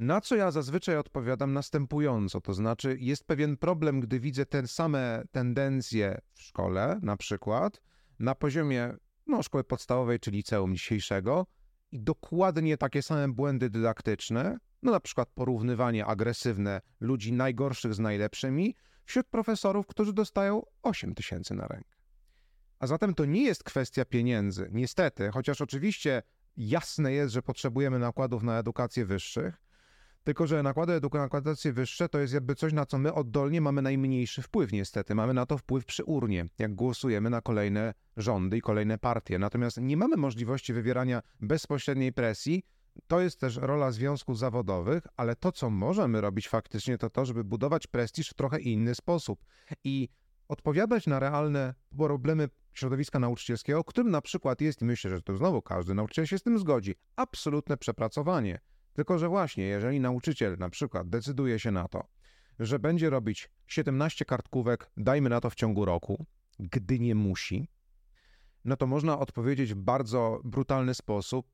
Na 0.00 0.20
co 0.20 0.36
ja 0.36 0.50
zazwyczaj 0.50 0.96
odpowiadam 0.96 1.52
następująco, 1.52 2.40
to 2.40 2.54
znaczy 2.54 2.96
jest 3.00 3.24
pewien 3.24 3.56
problem, 3.56 4.00
gdy 4.00 4.20
widzę 4.20 4.46
te 4.46 4.66
same 4.66 5.22
tendencje 5.30 6.20
w 6.34 6.42
szkole, 6.42 7.00
na 7.02 7.16
przykład 7.16 7.80
na 8.18 8.34
poziomie 8.34 8.94
no, 9.26 9.42
szkoły 9.42 9.64
podstawowej 9.64 10.20
czy 10.20 10.30
liceum 10.30 10.74
dzisiejszego 10.74 11.46
i 11.92 12.00
dokładnie 12.00 12.76
takie 12.76 13.02
same 13.02 13.28
błędy 13.28 13.70
dydaktyczne, 13.70 14.58
no 14.82 14.92
na 14.92 15.00
przykład 15.00 15.28
porównywanie 15.34 16.06
agresywne 16.06 16.80
ludzi 17.00 17.32
najgorszych 17.32 17.94
z 17.94 17.98
najlepszymi 17.98 18.74
wśród 19.04 19.26
profesorów, 19.26 19.86
którzy 19.86 20.12
dostają 20.12 20.62
8 20.82 21.14
tysięcy 21.14 21.54
na 21.54 21.66
rękę. 21.66 21.96
A 22.78 22.86
zatem 22.86 23.14
to 23.14 23.24
nie 23.24 23.42
jest 23.42 23.64
kwestia 23.64 24.04
pieniędzy, 24.04 24.68
niestety, 24.72 25.30
chociaż 25.30 25.60
oczywiście 25.60 26.22
jasne 26.56 27.12
jest, 27.12 27.32
że 27.32 27.42
potrzebujemy 27.42 27.98
nakładów 27.98 28.42
na 28.42 28.58
edukację 28.58 29.04
wyższych, 29.04 29.69
tylko 30.30 30.46
że 30.46 30.62
nakłady 30.62 30.92
na 30.92 30.96
edukację 30.96 31.72
wyższe 31.72 32.08
to 32.08 32.18
jest 32.18 32.34
jakby 32.34 32.54
coś, 32.54 32.72
na 32.72 32.86
co 32.86 32.98
my 32.98 33.14
oddolnie 33.14 33.60
mamy 33.60 33.82
najmniejszy 33.82 34.42
wpływ, 34.42 34.72
niestety. 34.72 35.14
Mamy 35.14 35.34
na 35.34 35.46
to 35.46 35.58
wpływ 35.58 35.84
przy 35.84 36.04
urnie, 36.04 36.46
jak 36.58 36.74
głosujemy 36.74 37.30
na 37.30 37.40
kolejne 37.40 37.94
rządy 38.16 38.56
i 38.56 38.60
kolejne 38.60 38.98
partie. 38.98 39.38
Natomiast 39.38 39.78
nie 39.80 39.96
mamy 39.96 40.16
możliwości 40.16 40.72
wywierania 40.72 41.22
bezpośredniej 41.40 42.12
presji. 42.12 42.62
To 43.06 43.20
jest 43.20 43.40
też 43.40 43.56
rola 43.56 43.90
związków 43.90 44.38
zawodowych, 44.38 45.06
ale 45.16 45.36
to, 45.36 45.52
co 45.52 45.70
możemy 45.70 46.20
robić 46.20 46.48
faktycznie, 46.48 46.98
to 46.98 47.10
to, 47.10 47.24
żeby 47.24 47.44
budować 47.44 47.86
prestiż 47.86 48.30
w 48.30 48.34
trochę 48.34 48.60
inny 48.60 48.94
sposób. 48.94 49.44
I 49.84 50.08
odpowiadać 50.48 51.06
na 51.06 51.18
realne 51.18 51.74
problemy 51.96 52.48
środowiska 52.72 53.18
nauczycielskiego, 53.18 53.84
którym 53.84 54.10
na 54.10 54.20
przykład 54.20 54.60
jest, 54.60 54.82
myślę, 54.82 55.10
że 55.10 55.22
to 55.22 55.36
znowu 55.36 55.62
każdy 55.62 55.94
nauczyciel 55.94 56.26
się 56.26 56.38
z 56.38 56.42
tym 56.42 56.58
zgodzi, 56.58 56.94
absolutne 57.16 57.76
przepracowanie. 57.76 58.60
Tylko, 59.00 59.18
że 59.18 59.28
właśnie, 59.28 59.64
jeżeli 59.64 60.00
nauczyciel 60.00 60.56
na 60.58 60.70
przykład 60.70 61.08
decyduje 61.08 61.58
się 61.58 61.70
na 61.70 61.88
to, 61.88 62.04
że 62.58 62.78
będzie 62.78 63.10
robić 63.10 63.50
17 63.66 64.24
kartkówek, 64.24 64.90
dajmy 64.96 65.30
na 65.30 65.40
to 65.40 65.50
w 65.50 65.54
ciągu 65.54 65.84
roku, 65.84 66.26
gdy 66.58 66.98
nie 66.98 67.14
musi, 67.14 67.68
no 68.64 68.76
to 68.76 68.86
można 68.86 69.18
odpowiedzieć 69.18 69.74
w 69.74 69.76
bardzo 69.76 70.40
brutalny 70.44 70.94
sposób, 70.94 71.46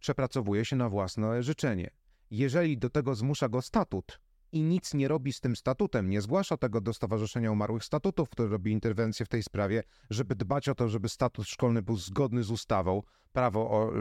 przepracowuje 0.00 0.64
się 0.64 0.76
na 0.76 0.88
własne 0.88 1.42
życzenie. 1.42 1.90
Jeżeli 2.30 2.78
do 2.78 2.90
tego 2.90 3.14
zmusza 3.14 3.48
go 3.48 3.62
statut, 3.62 4.20
i 4.54 4.62
nic 4.62 4.94
nie 4.94 5.08
robi 5.08 5.32
z 5.32 5.40
tym 5.40 5.56
statutem, 5.56 6.10
nie 6.10 6.20
zgłasza 6.20 6.56
tego 6.56 6.80
do 6.80 6.94
Stowarzyszenia 6.94 7.50
Umarłych 7.52 7.84
Statutów, 7.84 8.28
które 8.28 8.48
robi 8.48 8.72
interwencję 8.72 9.26
w 9.26 9.28
tej 9.28 9.42
sprawie, 9.42 9.82
żeby 10.10 10.34
dbać 10.34 10.68
o 10.68 10.74
to, 10.74 10.88
żeby 10.88 11.08
statut 11.08 11.46
szkolny 11.46 11.82
był 11.82 11.96
zgodny 11.96 12.42
z 12.42 12.50
ustawą, 12.50 13.02
prawo 13.32 13.70
o, 13.70 13.92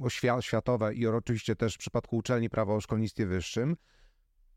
o 0.00 0.40
światowe 0.40 0.94
i 0.94 1.06
oczywiście 1.06 1.56
też 1.56 1.74
w 1.74 1.78
przypadku 1.78 2.16
uczelni 2.16 2.50
prawo 2.50 2.74
o 2.74 2.80
szkolnictwie 2.80 3.26
wyższym, 3.26 3.76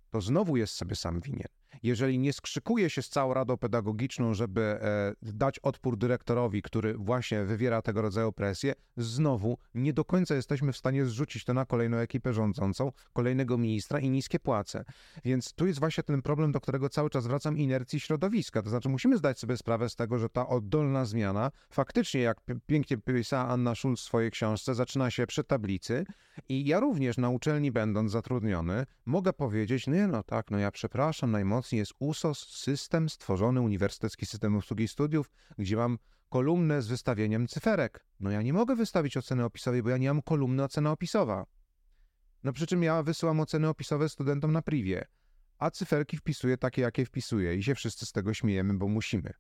to 0.10 0.22
znowu 0.22 0.58
jest 0.58 0.74
sobie 0.74 0.96
sam 0.96 1.22
winien. 1.22 1.48
Jeżeli 1.84 2.20
nie 2.20 2.34
skrzykuje 2.34 2.90
się 2.90 3.02
z 3.02 3.10
całą 3.10 3.34
Radą 3.34 3.58
Pedagogiczną, 3.58 4.34
żeby 4.34 4.62
e, 4.62 5.14
dać 5.22 5.60
odpór 5.60 5.98
dyrektorowi, 5.98 6.62
który 6.62 6.94
właśnie 6.94 7.44
wywiera 7.44 7.82
tego 7.82 8.02
rodzaju 8.02 8.32
presję, 8.32 8.74
znowu 8.98 9.58
nie 9.74 9.94
do 9.94 10.06
końca 10.06 10.36
jesteśmy 10.36 10.74
w 10.74 10.78
stanie 10.78 11.06
zrzucić 11.06 11.46
to 11.46 11.54
na 11.54 11.66
kolejną 11.66 11.98
ekipę 11.98 12.34
rządzącą, 12.34 12.92
kolejnego 13.14 13.58
ministra 13.58 14.00
i 14.00 14.10
niskie 14.10 14.40
płace. 14.40 14.86
Więc 15.26 15.54
tu 15.54 15.68
jest 15.68 15.80
właśnie 15.80 16.04
ten 16.04 16.22
problem, 16.22 16.52
do 16.52 16.62
którego 16.62 16.90
cały 16.90 17.10
czas 17.10 17.28
wracam, 17.28 17.58
inercji 17.58 18.00
środowiska. 18.00 18.62
To 18.62 18.70
znaczy 18.70 18.90
musimy 18.90 19.18
zdać 19.18 19.40
sobie 19.40 19.58
sprawę 19.58 19.90
z 19.90 19.96
tego, 19.96 20.20
że 20.20 20.30
ta 20.30 20.48
oddolna 20.48 21.06
zmiana 21.06 21.52
faktycznie, 21.70 22.22
jak 22.22 22.38
pięknie 22.66 22.98
pisała 22.98 23.48
Anna 23.48 23.76
Schulz 23.76 24.02
w 24.02 24.04
swojej 24.04 24.32
książce, 24.32 24.76
zaczyna 24.76 25.12
się 25.12 25.28
przy 25.28 25.44
tablicy 25.44 26.06
i 26.50 26.66
ja 26.66 26.80
również 26.80 27.18
na 27.18 27.30
uczelni 27.30 27.72
będąc 27.72 28.12
zatrudniony, 28.12 28.86
mogę 29.06 29.34
powiedzieć, 29.34 29.88
nie 29.88 30.08
no 30.08 30.24
tak, 30.24 30.52
no 30.52 30.58
ja 30.58 30.72
przepraszam 30.72 31.32
najmocniej, 31.32 31.65
jest 31.74 31.94
USOS, 32.00 32.50
system 32.50 33.10
stworzony, 33.10 33.62
Uniwersytecki 33.62 34.26
System 34.26 34.56
Obsługi 34.56 34.88
Studiów, 34.88 35.32
gdzie 35.58 35.76
mam 35.76 35.98
kolumnę 36.30 36.82
z 36.82 36.88
wystawieniem 36.88 37.48
cyferek. 37.48 38.06
No 38.20 38.32
ja 38.32 38.42
nie 38.42 38.54
mogę 38.54 38.76
wystawić 38.76 39.18
oceny 39.18 39.44
opisowej, 39.44 39.84
bo 39.84 39.90
ja 39.90 39.98
nie 39.98 40.08
mam 40.08 40.22
kolumny 40.22 40.64
ocena 40.64 40.92
opisowa. 40.92 41.46
No 42.44 42.54
przy 42.54 42.68
czym 42.68 42.84
ja 42.84 43.04
wysyłam 43.04 43.40
oceny 43.40 43.70
opisowe 43.70 44.10
studentom 44.10 44.52
na 44.52 44.62
privie, 44.62 45.06
a 45.58 45.72
cyferki 45.72 46.18
wpisuję 46.18 46.58
takie, 46.58 46.82
jakie 46.82 47.06
wpisuję 47.06 47.56
i 47.56 47.64
się 47.64 47.76
wszyscy 47.76 48.06
z 48.06 48.12
tego 48.12 48.34
śmiejemy, 48.34 48.74
bo 48.74 48.88
musimy. 48.88 49.34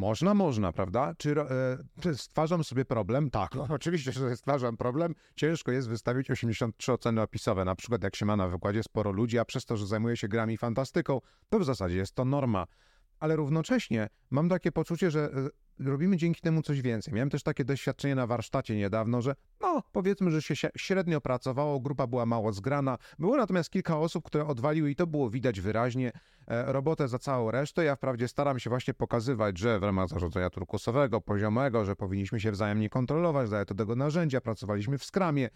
Można, 0.00 0.34
można, 0.34 0.72
prawda? 0.72 1.14
Czy, 1.18 1.34
e, 1.40 2.14
stwarzam 2.14 2.64
sobie 2.64 2.84
problem? 2.84 3.30
Tak, 3.30 3.54
no, 3.54 3.66
oczywiście, 3.70 4.12
że 4.12 4.36
stwarzam 4.36 4.76
problem. 4.76 5.14
Ciężko 5.36 5.72
jest 5.72 5.88
wystawić 5.88 6.30
83 6.30 6.92
oceny 6.92 7.22
opisowe, 7.22 7.64
na 7.64 7.74
przykład 7.74 8.02
jak 8.02 8.16
się 8.16 8.26
ma 8.26 8.36
na 8.36 8.48
wykładzie 8.48 8.82
sporo 8.82 9.12
ludzi, 9.12 9.38
a 9.38 9.44
przez 9.44 9.64
to, 9.64 9.76
że 9.76 9.86
zajmuję 9.86 10.16
się 10.16 10.28
grami 10.28 10.56
fantastyką, 10.56 11.20
to 11.48 11.58
w 11.58 11.64
zasadzie 11.64 11.96
jest 11.96 12.14
to 12.14 12.24
norma. 12.24 12.66
Ale 13.20 13.36
równocześnie 13.36 14.08
mam 14.30 14.48
takie 14.48 14.72
poczucie, 14.72 15.10
że 15.10 15.32
e, 15.78 15.84
robimy 15.84 16.16
dzięki 16.16 16.40
temu 16.40 16.62
coś 16.62 16.82
więcej. 16.82 17.14
Miałem 17.14 17.30
też 17.30 17.42
takie 17.42 17.64
doświadczenie 17.64 18.14
na 18.14 18.26
warsztacie 18.26 18.76
niedawno, 18.76 19.22
że 19.22 19.34
no 19.60 19.82
powiedzmy, 19.92 20.30
że 20.30 20.42
się 20.42 20.68
średnio 20.76 21.20
pracowało, 21.20 21.80
grupa 21.80 22.06
była 22.06 22.26
mało 22.26 22.52
zgrana. 22.52 22.98
Było 23.18 23.36
natomiast 23.36 23.70
kilka 23.70 23.98
osób, 23.98 24.24
które 24.24 24.46
odwaliły 24.46 24.90
i 24.90 24.96
to 24.96 25.06
było 25.06 25.30
widać 25.30 25.60
wyraźnie 25.60 26.12
e, 26.46 26.72
robotę 26.72 27.08
za 27.08 27.18
całą 27.18 27.50
resztę. 27.50 27.84
Ja 27.84 27.96
wprawdzie 27.96 28.28
staram 28.28 28.58
się 28.58 28.70
właśnie 28.70 28.94
pokazywać, 28.94 29.58
że 29.58 29.80
w 29.80 29.82
ramach 29.82 30.08
zarządzania 30.08 30.50
turkusowego, 30.50 31.20
poziomego, 31.20 31.84
że 31.84 31.96
powinniśmy 31.96 32.40
się 32.40 32.52
wzajemnie 32.52 32.88
kontrolować, 32.88 33.50
daję 33.50 33.64
tego 33.64 33.96
narzędzia, 33.96 34.40
pracowaliśmy 34.40 34.98
w 34.98 35.04
skramie, 35.04 35.48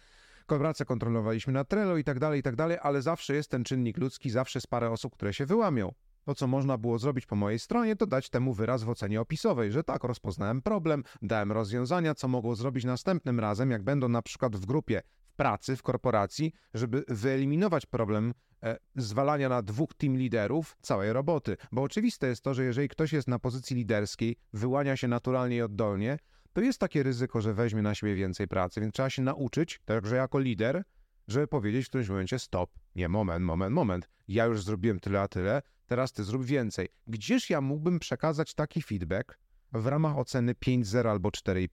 pracę 0.47 0.85
kontrolowaliśmy 0.85 1.53
na 1.53 1.65
Trello 1.65 1.97
i 1.97 2.05
tak 2.05 2.19
dalej, 2.19 2.41
i 2.41 2.43
tak 2.43 2.57
dalej, 2.57 2.79
ale 2.83 3.03
zawsze 3.03 3.35
jest 3.35 3.51
ten 3.51 3.65
czynnik 3.65 3.99
ludzki, 3.99 4.31
zawsze 4.31 4.57
jest 4.57 4.69
parę 4.69 4.91
osób, 4.91 5.15
które 5.15 5.35
się 5.35 5.47
wyłamią. 5.47 5.93
To, 6.25 6.35
co 6.35 6.47
można 6.47 6.79
było 6.79 6.99
zrobić 6.99 7.27
po 7.27 7.37
mojej 7.37 7.59
stronie, 7.59 7.97
to 7.97 8.07
dać 8.07 8.31
temu 8.31 8.55
wyraz 8.55 8.83
w 8.83 8.89
ocenie 8.89 9.21
opisowej, 9.21 9.73
że 9.73 9.85
tak, 9.85 10.05
rozpoznałem 10.05 10.63
problem, 10.63 11.05
dałem 11.23 11.53
rozwiązania, 11.53 12.15
co 12.15 12.29
mogło 12.29 12.55
zrobić 12.55 12.85
następnym 12.85 13.41
razem, 13.41 13.71
jak 13.71 13.83
będą 13.83 14.09
na 14.09 14.23
przykład 14.23 14.57
w 14.57 14.67
grupie, 14.67 15.03
w 15.27 15.33
pracy, 15.33 15.77
w 15.77 15.83
korporacji, 15.83 16.53
żeby 16.75 17.05
wyeliminować 17.09 17.87
problem 17.87 18.35
e, 18.63 18.79
zwalania 18.97 19.49
na 19.49 19.63
dwóch 19.63 19.95
team 19.95 20.17
liderów 20.17 20.77
całej 20.81 21.13
roboty. 21.13 21.57
Bo 21.73 21.83
oczywiste 21.83 22.27
jest 22.27 22.43
to, 22.43 22.55
że 22.55 22.65
jeżeli 22.65 22.89
ktoś 22.89 23.13
jest 23.13 23.29
na 23.29 23.39
pozycji 23.39 23.77
liderskiej, 23.77 24.37
wyłania 24.53 24.97
się 24.97 25.09
naturalnie 25.09 25.57
i 25.57 25.63
oddolnie, 25.63 26.19
to 26.53 26.61
jest 26.61 26.79
takie 26.79 27.03
ryzyko, 27.03 27.41
że 27.41 27.55
weźmie 27.55 27.83
na 27.83 27.95
siebie 27.95 28.15
więcej 28.15 28.49
pracy, 28.49 28.81
więc 28.81 28.95
trzeba 28.95 29.11
się 29.11 29.23
nauczyć, 29.23 29.81
także 29.85 30.17
jako 30.17 30.39
lider, 30.39 30.85
żeby 31.29 31.47
powiedzieć 31.47 31.87
w 31.87 31.89
którymś 31.89 32.09
momencie 32.09 32.39
stop, 32.39 32.71
nie, 32.95 33.09
moment, 33.09 33.45
moment, 33.45 33.75
moment, 33.75 34.09
ja 34.29 34.45
już 34.45 34.63
zrobiłem 34.63 35.01
tyle 35.01 35.21
a 35.21 35.29
tyle, 35.29 35.63
teraz 35.87 36.13
ty 36.13 36.25
zrób 36.25 36.45
więcej. 36.45 36.89
Gdzież 37.07 37.51
ja 37.51 37.61
mógłbym 37.61 37.99
przekazać 37.99 38.55
taki 38.55 38.83
feedback 38.83 39.39
w 39.73 39.87
ramach 39.87 40.19
oceny 40.19 40.55
5.0 40.55 41.09
albo 41.09 41.29
4,5? 41.29 41.69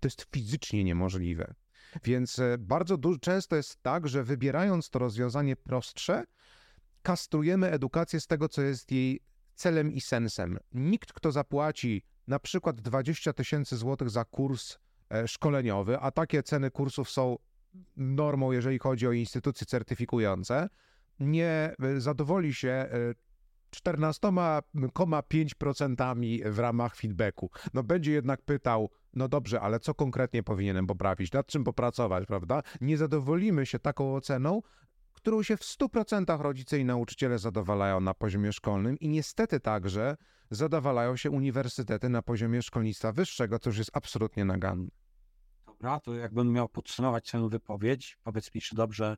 To 0.00 0.06
jest 0.06 0.26
fizycznie 0.34 0.84
niemożliwe. 0.84 1.54
Więc 2.04 2.38
e, 2.38 2.58
bardzo 2.58 2.98
często 3.20 3.56
jest 3.56 3.82
tak, 3.82 4.08
że 4.08 4.24
wybierając 4.24 4.90
to 4.90 4.98
rozwiązanie 4.98 5.56
prostsze, 5.56 6.24
kastrujemy 7.02 7.70
edukację 7.70 8.20
z 8.20 8.26
tego, 8.26 8.48
co 8.48 8.62
jest 8.62 8.92
jej 8.92 9.20
celem 9.54 9.92
i 9.92 10.00
sensem. 10.00 10.58
Nikt, 10.72 11.12
kto 11.12 11.32
zapłaci 11.32 12.02
na 12.26 12.38
przykład 12.38 12.80
20 12.80 13.32
tysięcy 13.32 13.76
złotych 13.76 14.10
za 14.10 14.24
kurs 14.24 14.78
e, 15.10 15.28
szkoleniowy, 15.28 15.98
a 15.98 16.10
takie 16.10 16.42
ceny 16.42 16.70
kursów 16.70 17.10
są 17.10 17.36
normą, 17.96 18.52
jeżeli 18.52 18.78
chodzi 18.78 19.06
o 19.06 19.12
instytucje 19.12 19.66
certyfikujące, 19.66 20.68
nie 21.20 21.74
e, 21.82 22.00
zadowoli 22.00 22.54
się 22.54 22.88
14,5% 23.74 26.50
w 26.50 26.58
ramach 26.58 26.96
feedbacku. 26.96 27.50
No 27.74 27.82
będzie 27.82 28.12
jednak 28.12 28.42
pytał, 28.42 28.90
no 29.14 29.28
dobrze, 29.28 29.60
ale 29.60 29.80
co 29.80 29.94
konkretnie 29.94 30.42
powinienem 30.42 30.86
poprawić, 30.86 31.32
nad 31.32 31.46
czym 31.46 31.64
popracować, 31.64 32.26
prawda? 32.26 32.62
Nie 32.80 32.96
zadowolimy 32.96 33.66
się 33.66 33.78
taką 33.78 34.14
oceną, 34.14 34.62
którą 35.12 35.42
się 35.42 35.56
w 35.56 35.60
100% 35.60 36.40
rodzice 36.40 36.78
i 36.78 36.84
nauczyciele 36.84 37.38
zadowalają 37.38 38.00
na 38.00 38.14
poziomie 38.14 38.52
szkolnym 38.52 38.98
i 38.98 39.08
niestety 39.08 39.60
także 39.60 40.16
zadowalają 40.50 41.16
się 41.16 41.30
uniwersytety 41.30 42.08
na 42.08 42.22
poziomie 42.22 42.62
szkolnictwa 42.62 43.12
wyższego, 43.12 43.58
co 43.58 43.70
już 43.70 43.78
jest 43.78 43.90
absolutnie 43.94 44.44
naganne. 44.44 44.88
Dobra, 45.66 46.00
to 46.00 46.14
jakbym 46.14 46.52
miał 46.52 46.68
podsumować 46.68 47.30
tę 47.30 47.48
wypowiedź, 47.48 48.18
powiedz 48.22 48.54
mi, 48.54 48.60
czy 48.60 48.76
dobrze 48.76 49.16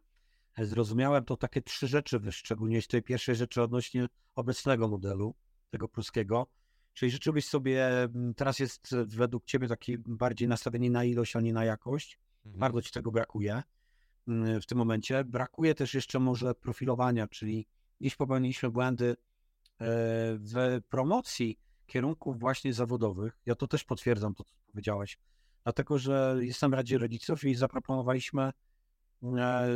zrozumiałem, 0.58 1.24
to 1.24 1.36
takie 1.36 1.62
trzy 1.62 1.86
rzeczy 1.86 2.18
wyszczególniłeś. 2.18 2.84
Z 2.84 2.88
tej 2.88 3.02
pierwszej 3.02 3.34
rzeczy 3.34 3.62
odnośnie 3.62 4.06
obecnego 4.34 4.88
modelu, 4.88 5.34
tego 5.70 5.88
pruskiego. 5.88 6.46
Czyli 6.94 7.10
życzyłbyś 7.10 7.48
sobie, 7.48 7.88
mm, 7.88 8.34
teraz 8.34 8.58
jest 8.58 8.94
według 9.06 9.44
Ciebie 9.44 9.68
taki 9.68 9.98
bardziej 9.98 10.48
nastawienie 10.48 10.90
na 10.90 11.04
ilość, 11.04 11.36
a 11.36 11.40
nie 11.40 11.52
na 11.52 11.64
jakość. 11.64 12.18
Mhm. 12.46 12.60
Bardzo 12.60 12.82
Ci 12.82 12.92
tego 12.92 13.12
brakuje 13.12 13.62
mm, 14.28 14.60
w 14.60 14.66
tym 14.66 14.78
momencie. 14.78 15.24
Brakuje 15.24 15.74
też 15.74 15.94
jeszcze 15.94 16.18
może 16.18 16.54
profilowania, 16.54 17.28
czyli 17.28 17.66
gdzieś 18.00 18.16
popełniliśmy 18.16 18.70
błędy 18.70 19.10
e, 19.10 19.16
w 20.38 20.80
promocji 20.88 21.58
kierunków 21.86 22.40
właśnie 22.40 22.72
zawodowych. 22.72 23.38
Ja 23.46 23.54
to 23.54 23.66
też 23.66 23.84
potwierdzam, 23.84 24.34
to 24.34 24.44
co 24.44 24.54
powiedziałeś. 24.66 25.18
Dlatego, 25.64 25.98
że 25.98 26.36
jestem 26.40 26.70
w 26.70 26.74
Radzie 26.74 26.98
Rodziców 26.98 27.44
i 27.44 27.54
zaproponowaliśmy 27.54 28.42
e, 28.42 29.68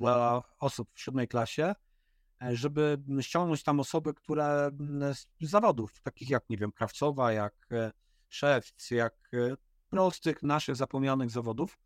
dla 0.00 0.42
osób 0.58 0.88
w 0.94 1.00
siódmej 1.00 1.28
klasie, 1.28 1.74
e, 2.42 2.56
żeby 2.56 3.02
ściągnąć 3.20 3.62
tam 3.62 3.80
osoby, 3.80 4.14
które 4.14 4.70
z 5.12 5.26
zawodów, 5.40 6.00
takich 6.02 6.30
jak, 6.30 6.50
nie 6.50 6.56
wiem, 6.56 6.72
krawcowa, 6.72 7.32
jak 7.32 7.66
e, 7.72 7.92
szewc, 8.28 8.90
jak 8.90 9.14
e, 9.34 9.56
prostych 9.88 10.42
naszych 10.42 10.76
zapomnianych 10.76 11.30
zawodów, 11.30 11.78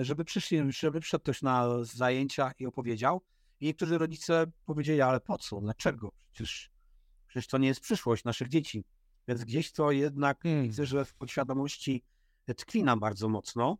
żeby 0.00 0.24
przyszli, 0.24 0.72
żeby 0.72 1.00
przyszedł 1.00 1.22
ktoś 1.22 1.42
na 1.42 1.84
zajęcia 1.84 2.52
i 2.58 2.66
opowiedział. 2.66 3.22
I 3.60 3.66
niektórzy 3.66 3.98
rodzice 3.98 4.46
powiedzieli, 4.64 5.00
ale 5.00 5.20
po 5.20 5.38
co, 5.38 5.60
dlaczego? 5.60 6.12
Przecież, 6.32 6.70
przecież 7.26 7.46
to 7.46 7.58
nie 7.58 7.68
jest 7.68 7.80
przyszłość 7.80 8.24
naszych 8.24 8.48
dzieci. 8.48 8.84
Więc 9.28 9.44
gdzieś 9.44 9.72
to 9.72 9.90
jednak 9.90 10.42
hmm. 10.42 10.62
widzę, 10.62 10.86
że 10.86 11.04
w 11.04 11.14
podświadomości 11.14 12.04
tkwi 12.56 12.84
nam 12.84 13.00
bardzo 13.00 13.28
mocno. 13.28 13.78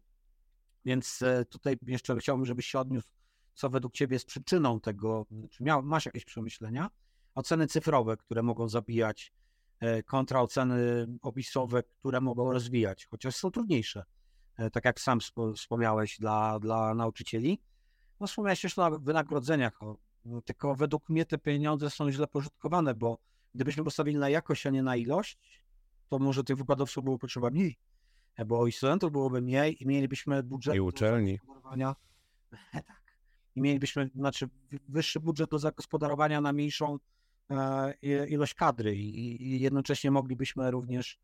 Więc 0.84 1.20
tutaj 1.50 1.76
jeszcze 1.82 2.16
chciałbym, 2.16 2.46
żebyś 2.46 2.66
się 2.66 2.78
odniósł 2.78 3.08
co 3.56 3.70
według 3.70 3.92
Ciebie 3.92 4.14
jest 4.14 4.26
przyczyną 4.26 4.80
tego, 4.80 5.26
czy 5.50 5.64
masz 5.82 6.06
jakieś 6.06 6.24
przemyślenia? 6.24 6.90
Oceny 7.34 7.66
cyfrowe, 7.66 8.16
które 8.16 8.42
mogą 8.42 8.68
zabijać, 8.68 9.32
e, 9.80 10.02
kontra 10.02 10.40
oceny 10.40 11.06
opisowe, 11.22 11.82
które 11.82 12.20
mogą 12.20 12.52
rozwijać, 12.52 13.06
chociaż 13.06 13.36
są 13.36 13.50
trudniejsze, 13.50 14.04
e, 14.56 14.70
tak 14.70 14.84
jak 14.84 15.00
sam 15.00 15.18
wspomniałeś 15.56 16.18
dla, 16.18 16.58
dla 16.58 16.94
nauczycieli. 16.94 17.60
No 18.20 18.26
wspomniałeś 18.26 18.60
też 18.60 18.78
o 18.78 18.98
wynagrodzeniach, 18.98 19.78
no, 20.24 20.42
tylko 20.42 20.74
według 20.74 21.08
mnie 21.08 21.24
te 21.24 21.38
pieniądze 21.38 21.90
są 21.90 22.10
źle 22.10 22.26
pożytkowane, 22.26 22.94
bo 22.94 23.18
gdybyśmy 23.54 23.84
postawili 23.84 24.18
na 24.18 24.28
jakość, 24.28 24.66
a 24.66 24.70
nie 24.70 24.82
na 24.82 24.96
ilość, 24.96 25.62
to 26.08 26.18
może 26.18 26.44
tych 26.44 26.56
wykładowców 26.56 27.04
było 27.04 27.18
potrzeba 27.18 27.50
mniej, 27.50 27.78
e, 28.36 28.44
bo 28.44 28.66
i 28.66 28.72
studentów 28.72 29.12
byłoby 29.12 29.42
mniej 29.42 29.82
i 29.82 29.86
mielibyśmy 29.86 30.42
budżet. 30.42 30.74
I 30.74 30.80
uczelni. 30.80 31.38
tak 32.72 33.05
i 33.56 33.60
mielibyśmy 33.60 34.10
znaczy, 34.14 34.48
wyższy 34.88 35.20
budżet 35.20 35.50
do 35.50 35.58
zagospodarowania 35.58 36.40
na 36.40 36.52
mniejszą 36.52 36.98
e, 37.50 38.26
ilość 38.28 38.54
kadry 38.54 38.96
i, 38.96 39.60
jednocześnie 39.60 40.10
moglibyśmy 40.10 40.70
również 40.70 41.18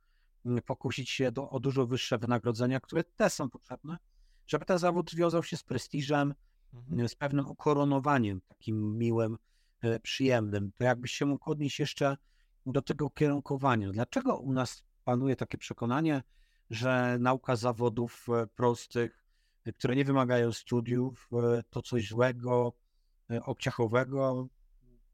mm, 0.47 0.63
pokusić 0.63 1.11
się 1.11 1.33
do, 1.33 1.51
o 1.51 1.61
dużo 1.61 1.87
wyższe 1.87 2.19
wynagrodzenia, 2.19 2.81
które 2.81 3.05
też 3.05 3.33
są 3.33 3.51
potrzebne, 3.51 3.99
żeby 4.47 4.65
ten 4.65 4.79
zawód 4.79 5.15
wiązał 5.15 5.43
się 5.43 5.57
z 5.57 5.63
prestiżem, 5.63 6.35
mhm. 6.75 7.09
z 7.09 7.15
pewnym 7.15 7.47
ukoronowaniem 7.47 8.41
takim 8.49 8.99
miłym, 8.99 9.39
e, 9.81 10.01
przyjemnym. 10.01 10.73
To 10.79 10.85
jakbyś 10.85 11.13
się 11.13 11.27
mógł 11.27 11.51
odnieść 11.51 11.81
jeszcze 11.81 12.17
do 12.67 12.83
tego 12.83 13.07
ukierunkowania. 13.07 13.93
Dlaczego 13.93 14.37
u 14.37 14.53
nas 14.53 14.85
panuje 15.05 15.37
takie 15.37 15.59
przekonanie, 15.59 16.23
że 16.71 17.17
nauka 17.21 17.57
zawodów 17.57 18.27
e, 18.29 18.47
prostych 18.47 19.22
które 19.71 19.97
nie 19.97 20.05
wymagają 20.05 20.53
studiów, 20.53 21.29
e, 21.33 21.63
to 21.71 21.83
coś 21.83 22.09
złego, 22.09 22.73
e, 23.31 23.43
obciachowego, 23.43 24.49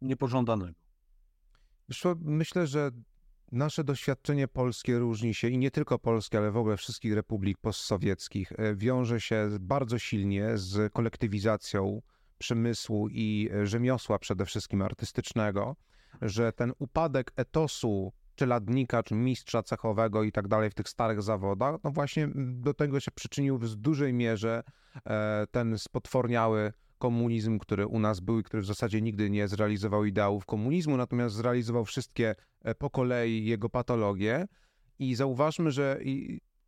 niepożądanego. 0.03 0.79
Myślę, 2.17 2.67
że 2.67 2.91
nasze 3.53 3.85
doświadczenie 3.85 4.49
polskie 4.49 4.99
różni 4.99 5.35
się 5.35 5.49
i 5.49 5.59
nie 5.59 5.71
tylko 5.71 5.99
polskie, 5.99 6.39
ale 6.39 6.51
w 6.51 6.57
ogóle 6.57 6.77
wszystkich 6.77 7.15
republik 7.15 7.59
postsowieckich 7.59 8.53
e, 8.53 8.77
wiąże 8.77 9.21
się 9.21 9.49
bardzo 9.61 9.99
silnie 9.99 10.59
z 10.59 10.93
kolektywizacją 10.93 12.03
przemysłu 12.39 13.09
i 13.09 13.51
rzemiosła 13.65 14.19
przede 14.19 14.47
wszystkim 14.47 14.83
artystycznego, 14.83 15.77
że 16.23 16.53
ten 16.53 16.73
upadek 16.79 17.33
etosu 17.37 18.13
czeladnika, 18.39 19.03
czy 19.03 19.15
mistrza 19.15 19.63
cechowego 19.63 20.23
i 20.23 20.33
tak 20.33 20.49
dalej 20.49 20.71
w 20.71 20.75
tych 20.75 20.89
starych 20.89 21.23
zawodach, 21.23 21.77
no 21.85 21.91
właśnie 21.91 22.29
do 22.35 22.75
tego 22.75 23.01
się 23.01 23.11
przyczynił 23.11 23.59
w 23.59 23.75
dużej 23.75 24.13
mierze 24.13 24.63
e, 25.07 25.47
ten 25.51 25.79
spotworniały 25.79 26.73
komunizm, 26.99 27.59
który 27.59 27.87
u 27.87 27.99
nas 27.99 28.21
był 28.21 28.39
i 28.39 28.43
który 28.43 28.63
w 28.63 28.67
zasadzie 28.67 29.03
nigdy 29.03 29.31
nie 29.31 29.49
zrealizował 29.49 30.05
ideałów 30.05 30.47
komunizmu, 30.47 30.97
natomiast 30.97 31.35
zrealizował 31.35 31.85
wszystkie 31.85 32.35
e, 32.63 32.75
po 32.75 32.91
kolei 32.91 33.45
jego 33.45 33.69
patologie. 33.69 34.47
I 34.99 35.15
zauważmy, 35.15 35.71
że 35.71 36.01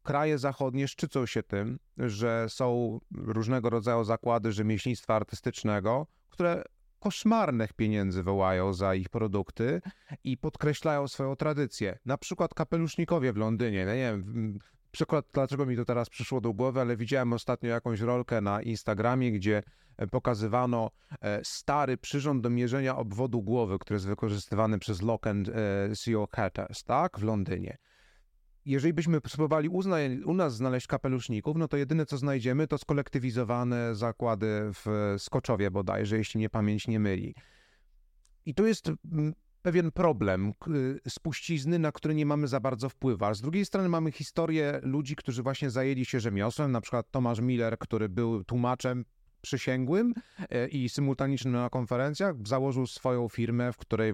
kraje 0.02 0.38
zachodnie 0.38 0.88
szczycą 0.88 1.26
się 1.26 1.42
tym, 1.42 1.78
że 1.98 2.46
są 2.48 2.98
różnego 3.14 3.70
rodzaju 3.70 4.04
zakłady 4.04 4.52
rzemieślnictwa 4.52 5.14
artystycznego, 5.14 6.06
które 6.30 6.64
koszmarnych 7.00 7.72
pieniędzy 7.72 8.22
wołają 8.22 8.72
za 8.72 8.94
ich 8.94 9.08
produkty 9.08 9.82
i 10.24 10.36
podkreślają 10.36 11.08
swoją 11.08 11.36
tradycję. 11.36 11.98
Na 12.06 12.18
przykład 12.18 12.54
kapelusznikowie 12.54 13.32
w 13.32 13.36
Londynie. 13.36 13.86
No 13.86 13.94
nie 13.94 14.10
wiem, 14.10 14.58
przykład, 14.90 15.26
dlaczego 15.32 15.66
mi 15.66 15.76
to 15.76 15.84
teraz 15.84 16.10
przyszło 16.10 16.40
do 16.40 16.52
głowy, 16.52 16.80
ale 16.80 16.96
widziałem 16.96 17.32
ostatnio 17.32 17.68
jakąś 17.70 18.00
rolkę 18.00 18.40
na 18.40 18.62
Instagramie, 18.62 19.32
gdzie 19.32 19.62
e, 19.96 20.06
pokazywano 20.06 20.90
e, 21.20 21.40
stary 21.44 21.96
przyrząd 21.96 22.42
do 22.42 22.50
mierzenia 22.50 22.96
obwodu 22.96 23.42
głowy, 23.42 23.78
który 23.78 23.94
jest 23.94 24.06
wykorzystywany 24.06 24.78
przez 24.78 25.02
Lock 25.02 25.26
and 25.26 25.48
e, 25.48 25.52
Seal 25.96 26.26
Hatters, 26.32 26.84
tak, 26.84 27.18
w 27.18 27.22
Londynie 27.22 27.78
jeżeli 28.64 28.94
byśmy 28.94 29.20
spróbowali 29.28 29.68
u 30.24 30.34
nas 30.34 30.56
znaleźć 30.56 30.86
kapeluszników, 30.86 31.56
no 31.56 31.68
to 31.68 31.76
jedyne 31.76 32.06
co 32.06 32.18
znajdziemy 32.18 32.66
to 32.66 32.78
skolektywizowane 32.78 33.94
zakłady 33.94 34.46
w 34.72 35.14
Skoczowie 35.18 35.70
bodajże, 35.70 36.18
jeśli 36.18 36.38
mnie 36.38 36.50
pamięć 36.50 36.88
nie 36.88 37.00
myli. 37.00 37.34
I 38.46 38.54
tu 38.54 38.66
jest 38.66 38.88
mm, 39.12 39.32
pewien 39.62 39.92
problem 39.92 40.52
spuścizny, 41.08 41.78
na 41.78 41.92
który 41.92 42.14
nie 42.14 42.26
mamy 42.26 42.48
za 42.48 42.60
bardzo 42.60 42.88
wpływu. 42.88 43.34
Z 43.34 43.40
drugiej 43.40 43.64
strony 43.64 43.88
mamy 43.88 44.12
historię 44.12 44.80
ludzi, 44.82 45.16
którzy 45.16 45.42
właśnie 45.42 45.70
zajęli 45.70 46.04
się 46.04 46.20
rzemiosłem, 46.20 46.72
na 46.72 46.80
przykład 46.80 47.10
Tomasz 47.10 47.40
Miller, 47.40 47.78
który 47.78 48.08
był 48.08 48.44
tłumaczem 48.44 49.04
przysięgłym 49.40 50.14
e, 50.50 50.68
i 50.68 50.88
symultanicznym 50.88 51.54
na 51.54 51.70
konferencjach. 51.70 52.34
Założył 52.44 52.86
swoją 52.86 53.28
firmę, 53.28 53.72
w 53.72 53.76
której 53.76 54.12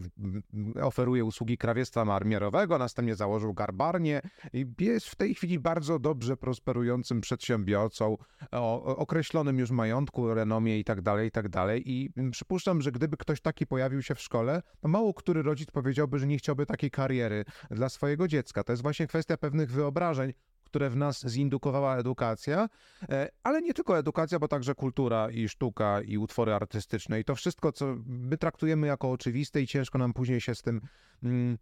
oferuje 0.83 1.25
usługi 1.25 1.59
krawiectwa 1.59 2.05
marmierowego, 2.05 2.79
następnie 2.79 3.15
założył 3.15 3.55
garbarnię 3.55 4.21
i 4.53 4.67
jest 4.79 5.07
w 5.07 5.15
tej 5.15 5.35
chwili 5.35 5.59
bardzo 5.59 5.99
dobrze 5.99 6.37
prosperującym 6.37 7.21
przedsiębiorcą 7.21 8.17
o 8.53 8.97
określonym 8.97 9.59
już 9.59 9.71
majątku, 9.71 10.35
renomie 10.35 10.79
i 10.79 10.85
tak 10.85 11.03
dalej, 11.03 11.29
i 11.29 11.31
tak 11.31 11.49
dalej. 11.49 11.91
I 11.91 12.11
przypuszczam, 12.31 12.83
że 12.83 12.93
gdyby 12.93 13.17
ktoś 13.17 13.41
taki 13.41 13.67
pojawił 13.67 14.03
się 14.03 14.15
w 14.15 14.21
szkole, 14.21 14.62
to 14.81 14.89
mało 14.89 15.15
który 15.15 15.43
rodzic 15.43 15.71
powiedziałby, 15.71 16.19
że 16.19 16.27
nie 16.27 16.39
chciałby 16.39 16.67
takiej 16.67 16.91
kariery 16.91 17.45
dla 17.71 17.89
swojego 17.89 18.29
dziecka. 18.29 18.65
To 18.65 18.73
jest 18.73 18.83
właśnie 18.83 19.07
kwestia 19.07 19.37
pewnych 19.37 19.71
wyobrażeń, 19.71 20.33
które 20.77 20.91
w 20.91 20.97
nas 20.97 21.27
zindukowała 21.27 21.97
edukacja, 21.97 22.69
e, 23.09 23.29
ale 23.43 23.62
nie 23.62 23.75
tylko 23.75 23.99
edukacja, 23.99 24.39
bo 24.39 24.49
także 24.49 24.75
kultura 24.75 25.31
i 25.31 25.49
sztuka 25.49 26.01
i 26.03 26.19
utwory 26.19 26.55
artystyczne 26.55 27.21
i 27.21 27.25
to 27.25 27.35
wszystko, 27.35 27.73
co 27.73 27.97
my 28.07 28.39
traktujemy 28.39 28.87
jako 28.87 29.11
oczywiste 29.11 29.62
i 29.62 29.67
ciężko 29.67 29.99
nam 29.99 30.12
później 30.12 30.41
się 30.41 30.55
z 30.55 30.62
tym 30.62 30.81
mm, 31.23 31.59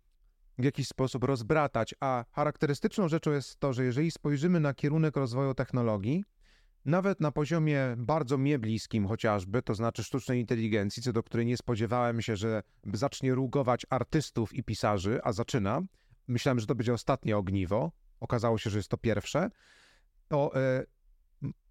w 0.59 0.64
jakiś 0.64 0.88
sposób 0.88 1.24
rozbratać. 1.24 1.94
A 2.00 2.24
charakterystyczną 2.33 3.09
rzeczą 3.09 3.31
jest 3.31 3.61
to, 3.61 3.72
że 3.72 3.85
jeżeli 3.85 4.11
spojrzymy 4.11 4.61
na 4.61 4.74
kierunek 4.74 5.16
rozwoju 5.16 5.55
technologii, 5.55 6.24
nawet 6.85 7.20
na 7.20 7.33
poziomie 7.33 7.94
bardzo 7.96 8.38
mnie 8.38 8.59
bliskim 8.59 9.07
chociażby, 9.07 9.62
to 9.62 9.74
znaczy 9.74 10.05
sztucznej 10.05 10.40
inteligencji, 10.40 11.03
co 11.03 11.12
do 11.12 11.22
której 11.22 11.46
nie 11.46 11.57
spodziewałem 11.57 12.22
się, 12.22 12.37
że 12.37 12.62
zacznie 12.94 13.35
rugować 13.35 13.87
artystów 13.90 14.55
i 14.55 14.62
pisarzy, 14.62 15.20
a 15.24 15.33
zaczyna. 15.33 15.83
Myślałem, 16.29 16.61
że 16.61 16.66
to 16.66 16.74
będzie 16.74 16.94
ostatnie 16.94 17.37
ogniwo, 17.37 17.92
okazało 18.20 18.59
się, 18.59 18.70
że 18.70 18.79
jest 18.79 18.88
to 18.88 18.96
pierwsze, 18.96 19.50
to 20.29 20.57
e, 20.57 20.85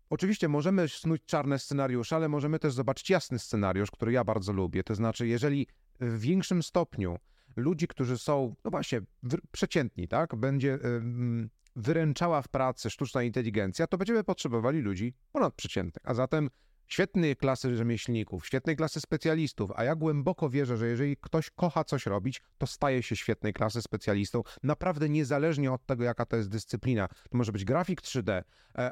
oczywiście 0.10 0.48
możemy 0.48 0.88
snuć 0.88 1.22
czarne 1.26 1.60
scenariusze, 1.60 2.16
ale 2.16 2.30
możemy 2.30 2.60
też 2.60 2.74
zobaczyć 2.74 3.10
jasny 3.10 3.40
scenariusz, 3.40 3.92
który 3.92 4.12
ja 4.12 4.24
bardzo 4.24 4.54
lubię. 4.54 4.84
To 4.84 4.96
znaczy, 4.96 5.28
jeżeli 5.28 5.68
w 6.00 6.20
większym 6.20 6.64
stopniu 6.64 7.18
ludzi, 7.56 7.88
którzy 7.88 8.18
są, 8.18 8.56
no 8.64 8.72
właśnie, 8.72 9.02
przeciętni, 9.52 10.08
tak, 10.08 10.36
będzie 10.36 10.80
wyręczała 11.76 12.42
w 12.42 12.48
pracy 12.48 12.90
sztuczna 12.90 13.24
inteligencja, 13.24 13.88
to 13.88 13.98
będziemy 13.98 14.24
potrzebowali 14.24 14.80
ludzi 14.80 15.14
ponadprzeciętnych. 15.32 16.04
A 16.10 16.14
zatem 16.14 16.50
świetnej 16.88 17.36
klasy 17.36 17.76
rzemieślników, 17.76 18.46
świetnej 18.46 18.76
klasy 18.76 19.02
specjalistów, 19.02 19.72
a 19.76 19.84
ja 19.84 19.96
głęboko 19.96 20.50
wierzę, 20.50 20.78
że 20.78 20.88
jeżeli 20.88 21.18
ktoś 21.18 21.50
kocha 21.50 21.84
coś 21.84 22.06
robić, 22.06 22.42
to 22.58 22.68
staje 22.68 23.04
się 23.04 23.16
świetnej 23.16 23.54
klasy 23.54 23.82
specjalistą, 23.82 24.44
naprawdę 24.64 25.10
niezależnie 25.10 25.72
od 25.72 25.86
tego, 25.86 26.04
jaka 26.04 26.26
to 26.26 26.36
jest 26.36 26.50
dyscyplina. 26.50 27.08
To 27.08 27.38
może 27.38 27.52
być 27.52 27.66
grafik 27.66 28.02
3D, 28.02 28.32
e, 28.32 28.44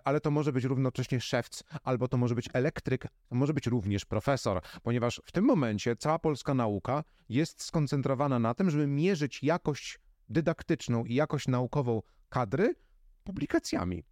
ale 0.04 0.21
to 0.21 0.32
może 0.32 0.54
być 0.54 0.63
równocześnie 0.63 1.21
szewc, 1.21 1.63
albo 1.84 2.08
to 2.08 2.17
może 2.17 2.36
być 2.36 2.49
elektryk, 2.54 3.08
to 3.30 3.36
może 3.36 3.54
być 3.54 3.67
również 3.67 4.06
profesor, 4.06 4.62
ponieważ 4.84 5.21
w 5.25 5.32
tym 5.32 5.45
momencie 5.45 5.95
cała 5.95 6.19
polska 6.19 6.54
nauka 6.54 7.04
jest 7.30 7.63
skoncentrowana 7.63 8.39
na 8.39 8.54
tym, 8.54 8.69
żeby 8.69 8.88
mierzyć 8.88 9.43
jakość 9.43 9.99
dydaktyczną 10.30 11.06
i 11.06 11.15
jakość 11.15 11.47
naukową 11.47 12.01
kadry 12.30 12.75
publikacjami. 13.23 14.04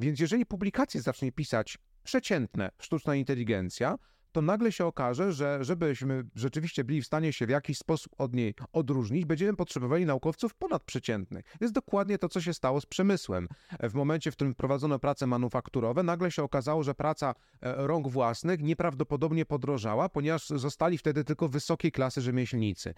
Więc 0.00 0.20
jeżeli 0.20 0.46
publikacje 0.46 1.02
zacznie 1.02 1.32
pisać 1.32 1.78
przeciętne 2.08 2.70
sztuczna 2.78 3.14
inteligencja, 3.14 3.98
to 4.32 4.42
nagle 4.42 4.72
się 4.72 4.86
okaże, 4.86 5.32
że 5.32 5.58
żebyśmy 5.60 6.24
rzeczywiście 6.34 6.84
byli 6.84 7.02
w 7.02 7.06
stanie 7.06 7.32
się 7.32 7.46
w 7.46 7.50
jakiś 7.50 7.78
sposób 7.78 8.12
od 8.18 8.34
niej 8.34 8.54
odróżnić, 8.72 9.24
będziemy 9.24 9.56
potrzebowali 9.56 10.06
naukowców 10.06 10.54
ponadprzeciętnych. 10.54 11.44
Jest 11.60 11.74
dokładnie 11.74 12.18
to, 12.18 12.28
co 12.28 12.40
się 12.40 12.54
stało 12.54 12.80
z 12.80 12.86
przemysłem. 12.86 13.48
W 13.82 13.94
momencie, 13.94 14.30
w 14.30 14.34
którym 14.34 14.54
wprowadzono 14.54 14.98
prace 14.98 15.26
manufakturowe, 15.26 16.02
nagle 16.02 16.30
się 16.30 16.42
okazało, 16.42 16.82
że 16.82 16.94
praca 16.94 17.34
e, 17.60 17.86
rąk 17.86 18.08
własnych 18.08 18.62
nieprawdopodobnie 18.62 19.46
podrożała, 19.46 20.08
ponieważ 20.08 20.48
zostali 20.48 20.98
wtedy 20.98 21.24
tylko 21.24 21.48
wysokiej 21.48 21.92
klasy 21.92 22.20
rzemieślnicy. 22.20 22.94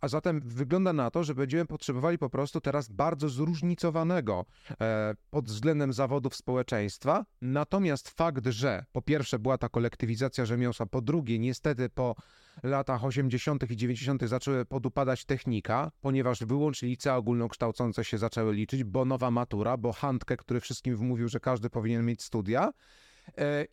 A 0.00 0.08
zatem 0.08 0.40
wygląda 0.44 0.92
na 0.92 1.10
to, 1.10 1.24
że 1.24 1.34
będziemy 1.34 1.66
potrzebowali 1.66 2.18
po 2.18 2.30
prostu 2.30 2.60
teraz 2.60 2.88
bardzo 2.88 3.28
zróżnicowanego 3.28 4.44
e, 4.80 5.14
pod 5.30 5.46
względem 5.46 5.92
zawodów 5.92 6.36
społeczeństwa. 6.36 7.24
Natomiast 7.42 8.08
fakt, 8.08 8.46
że 8.46 8.84
po 8.92 9.02
pierwsze 9.02 9.38
była 9.38 9.58
ta 9.58 9.68
kolektywizacja 9.68 10.46
rzemiosła, 10.46 10.86
po 10.86 11.00
drugie 11.00 11.38
niestety 11.38 11.88
po 11.88 12.14
latach 12.62 13.04
80. 13.04 13.70
i 13.70 13.76
90. 13.76 14.22
zaczęły 14.22 14.64
podupadać 14.64 15.24
technika, 15.24 15.90
ponieważ 16.00 16.44
wyłącznie 16.44 16.88
licea 16.88 17.16
ogólnokształcące 17.16 18.04
się 18.04 18.18
zaczęły 18.18 18.54
liczyć, 18.54 18.84
bo 18.84 19.04
nowa 19.04 19.30
matura, 19.30 19.76
bo 19.76 19.92
Handke, 19.92 20.36
który 20.36 20.60
wszystkim 20.60 20.96
wmówił, 20.96 21.28
że 21.28 21.40
każdy 21.40 21.70
powinien 21.70 22.04
mieć 22.04 22.22
studia, 22.22 22.72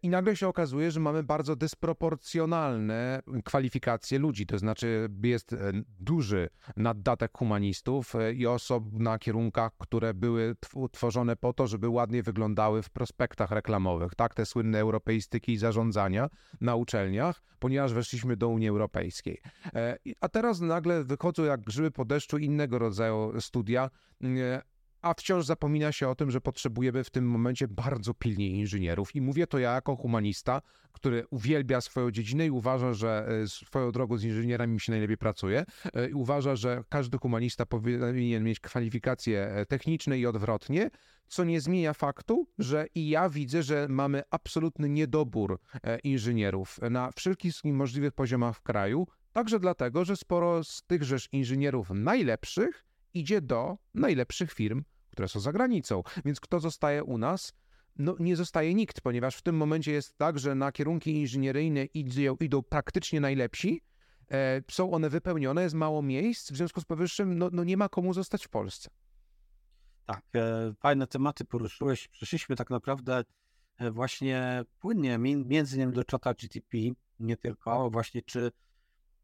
I 0.04 0.10
nagle 0.10 0.36
się 0.36 0.48
okazuje, 0.48 0.92
że 0.92 1.00
mamy 1.00 1.24
bardzo 1.24 1.56
dysproporcjonalne 1.56 3.22
kwalifikacje 3.46 4.20
ludzi, 4.20 4.46
to 4.46 4.58
znaczy 4.58 5.10
jest 5.24 5.54
e, 5.54 5.72
duży 6.00 6.50
naddatek 6.78 7.32
humanistów 7.38 8.16
e, 8.16 8.34
i 8.34 8.48
osób 8.48 9.00
na 9.00 9.20
kierunkach, 9.20 9.72
które 9.78 10.14
były 10.14 10.56
tworzone 10.92 11.36
po 11.36 11.54
to, 11.54 11.68
żeby 11.68 11.90
ładnie 11.90 12.24
wyglądały 12.24 12.84
w 12.84 12.90
prospektach 12.90 13.52
reklamowych, 13.52 14.16
tak, 14.16 14.36
te 14.36 14.46
słynne 14.46 14.80
europeistyki 14.80 15.52
i 15.52 15.58
zarządzania 15.58 16.30
na 16.62 16.76
uczelniach, 16.76 17.44
ponieważ 17.60 17.94
weszliśmy 17.94 18.38
do 18.38 18.48
Unii 18.48 18.68
Europejskiej. 18.68 19.42
A 20.22 20.30
teraz 20.30 20.62
nagle 20.62 21.04
wychodzą 21.04 21.44
jak 21.44 21.62
grzyby 21.62 21.92
po 21.92 22.06
deszczu 22.06 22.38
innego 22.38 22.80
rodzaju 22.80 23.42
studia, 23.42 23.90
a 25.02 25.14
wciąż 25.14 25.46
zapomina 25.46 25.92
się 25.92 26.10
o 26.10 26.16
tym, 26.16 26.32
że 26.32 26.42
potrzebujemy 26.42 27.04
w 27.04 27.10
tym 27.10 27.26
momencie 27.26 27.68
bardzo 27.68 28.14
pilnie 28.14 28.50
inżynierów. 28.50 29.16
I 29.16 29.22
mówię 29.22 29.48
to 29.48 29.60
ja 29.60 29.74
jako 29.74 29.96
humanista, 29.96 30.62
który 30.92 31.26
uwielbia 31.30 31.82
swoją 31.82 32.12
dziedzinę 32.12 32.46
i 32.46 32.52
uważa, 32.52 32.94
że 32.94 33.28
e, 33.44 33.48
swoją 33.48 33.92
drogą 33.92 34.18
z 34.18 34.24
inżynierami 34.24 34.74
mi 34.74 34.80
się 34.80 34.92
najlepiej 34.92 35.18
pracuje. 35.18 35.66
E, 35.94 36.10
I 36.10 36.14
uważa, 36.14 36.56
że 36.56 36.84
każdy 36.90 37.18
humanista 37.18 37.66
powinien 37.66 38.44
mieć 38.44 38.60
kwalifikacje 38.60 39.48
e, 39.48 39.66
techniczne 39.66 40.20
i 40.20 40.26
odwrotnie, 40.26 40.90
co 41.28 41.44
nie 41.44 41.62
zmienia 41.62 41.94
faktu, 41.94 42.48
że 42.60 42.86
i 42.96 43.10
ja 43.10 43.30
widzę, 43.30 43.64
że 43.64 43.88
mamy 43.90 44.24
absolutny 44.30 44.90
niedobór 44.90 45.60
inżynierów 46.04 46.80
na 46.90 47.12
wszelkich 47.16 47.54
możliwych 47.64 48.14
poziomach 48.14 48.58
w 48.58 48.62
kraju, 48.62 49.08
także 49.34 49.60
dlatego, 49.60 50.06
że 50.06 50.16
sporo 50.16 50.64
z 50.64 50.84
tychże 50.84 51.18
inżynierów 51.32 51.90
najlepszych 51.90 52.91
idzie 53.14 53.42
do 53.42 53.78
najlepszych 53.94 54.54
firm, 54.54 54.84
które 55.12 55.28
są 55.28 55.40
za 55.40 55.52
granicą. 55.52 56.04
Więc 56.26 56.40
kto 56.40 56.60
zostaje 56.60 57.04
u 57.04 57.18
nas? 57.18 57.54
No 57.98 58.16
nie 58.20 58.36
zostaje 58.36 58.74
nikt, 58.74 59.02
ponieważ 59.02 59.36
w 59.36 59.42
tym 59.42 59.58
momencie 59.58 59.92
jest 59.92 60.18
tak, 60.18 60.40
że 60.40 60.56
na 60.56 60.72
kierunki 60.72 61.12
inżynieryjne 61.12 61.86
idą, 61.86 62.36
idą 62.40 62.64
praktycznie 62.64 63.22
najlepsi, 63.22 63.82
e, 64.32 64.62
są 64.72 64.92
one 64.92 65.10
wypełnione, 65.10 65.64
jest 65.64 65.76
mało 65.76 66.02
miejsc, 66.02 66.52
w 66.52 66.56
związku 66.56 66.82
z 66.82 66.86
powyższym 66.86 67.38
no, 67.38 67.50
no 67.52 67.64
nie 67.64 67.78
ma 67.78 67.90
komu 67.90 68.14
zostać 68.14 68.46
w 68.46 68.50
Polsce. 68.50 68.90
Tak, 70.06 70.24
e, 70.36 70.74
fajne 70.80 71.08
tematy 71.08 71.46
poruszyłeś. 71.46 72.08
Przeszliśmy 72.08 72.56
tak 72.56 72.70
naprawdę 72.70 73.24
e, 73.78 73.92
właśnie 73.92 74.64
płynnie 74.80 75.18
między 75.18 75.76
innymi 75.76 75.94
do 75.94 76.04
czata 76.04 76.34
GTP, 76.34 76.78
nie 77.20 77.38
tylko, 77.38 77.90
właśnie 77.90 78.22
czy 78.22 78.52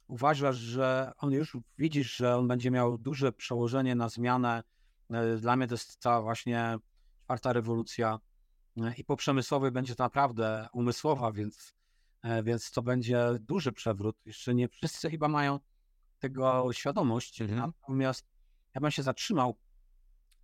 uważasz, 0.08 0.56
że 0.56 1.12
on 1.18 1.32
już 1.32 1.58
widzisz, 1.78 2.16
że 2.16 2.38
on 2.38 2.48
będzie 2.48 2.72
miał 2.72 2.98
duże 2.98 3.32
przełożenie 3.32 3.96
na 3.96 4.10
zmianę. 4.10 4.64
E, 5.10 5.38
dla 5.38 5.56
mnie 5.56 5.68
to 5.68 5.74
jest 5.74 6.00
ta 6.00 6.22
właśnie 6.22 6.78
czwarta 7.24 7.54
rewolucja 7.54 8.20
e, 8.78 8.94
i 8.98 9.04
po 9.04 9.16
przemysłowej 9.16 9.72
będzie 9.72 9.96
to 9.96 10.04
naprawdę 10.04 10.68
umysłowa, 10.74 11.32
więc, 11.32 11.74
e, 12.22 12.44
więc 12.44 12.72
to 12.72 12.82
będzie 12.82 13.28
duży 13.40 13.72
przewrót. 13.72 14.18
Jeszcze 14.26 14.56
nie 14.56 14.68
wszyscy 14.68 15.10
chyba 15.10 15.28
mają 15.28 15.60
tego 16.20 16.74
świadomość, 16.74 17.42
mhm. 17.42 17.60
natomiast 17.60 18.28
ja 18.76 18.82
bym 18.82 18.92
się 18.92 19.04
zatrzymał 19.04 19.58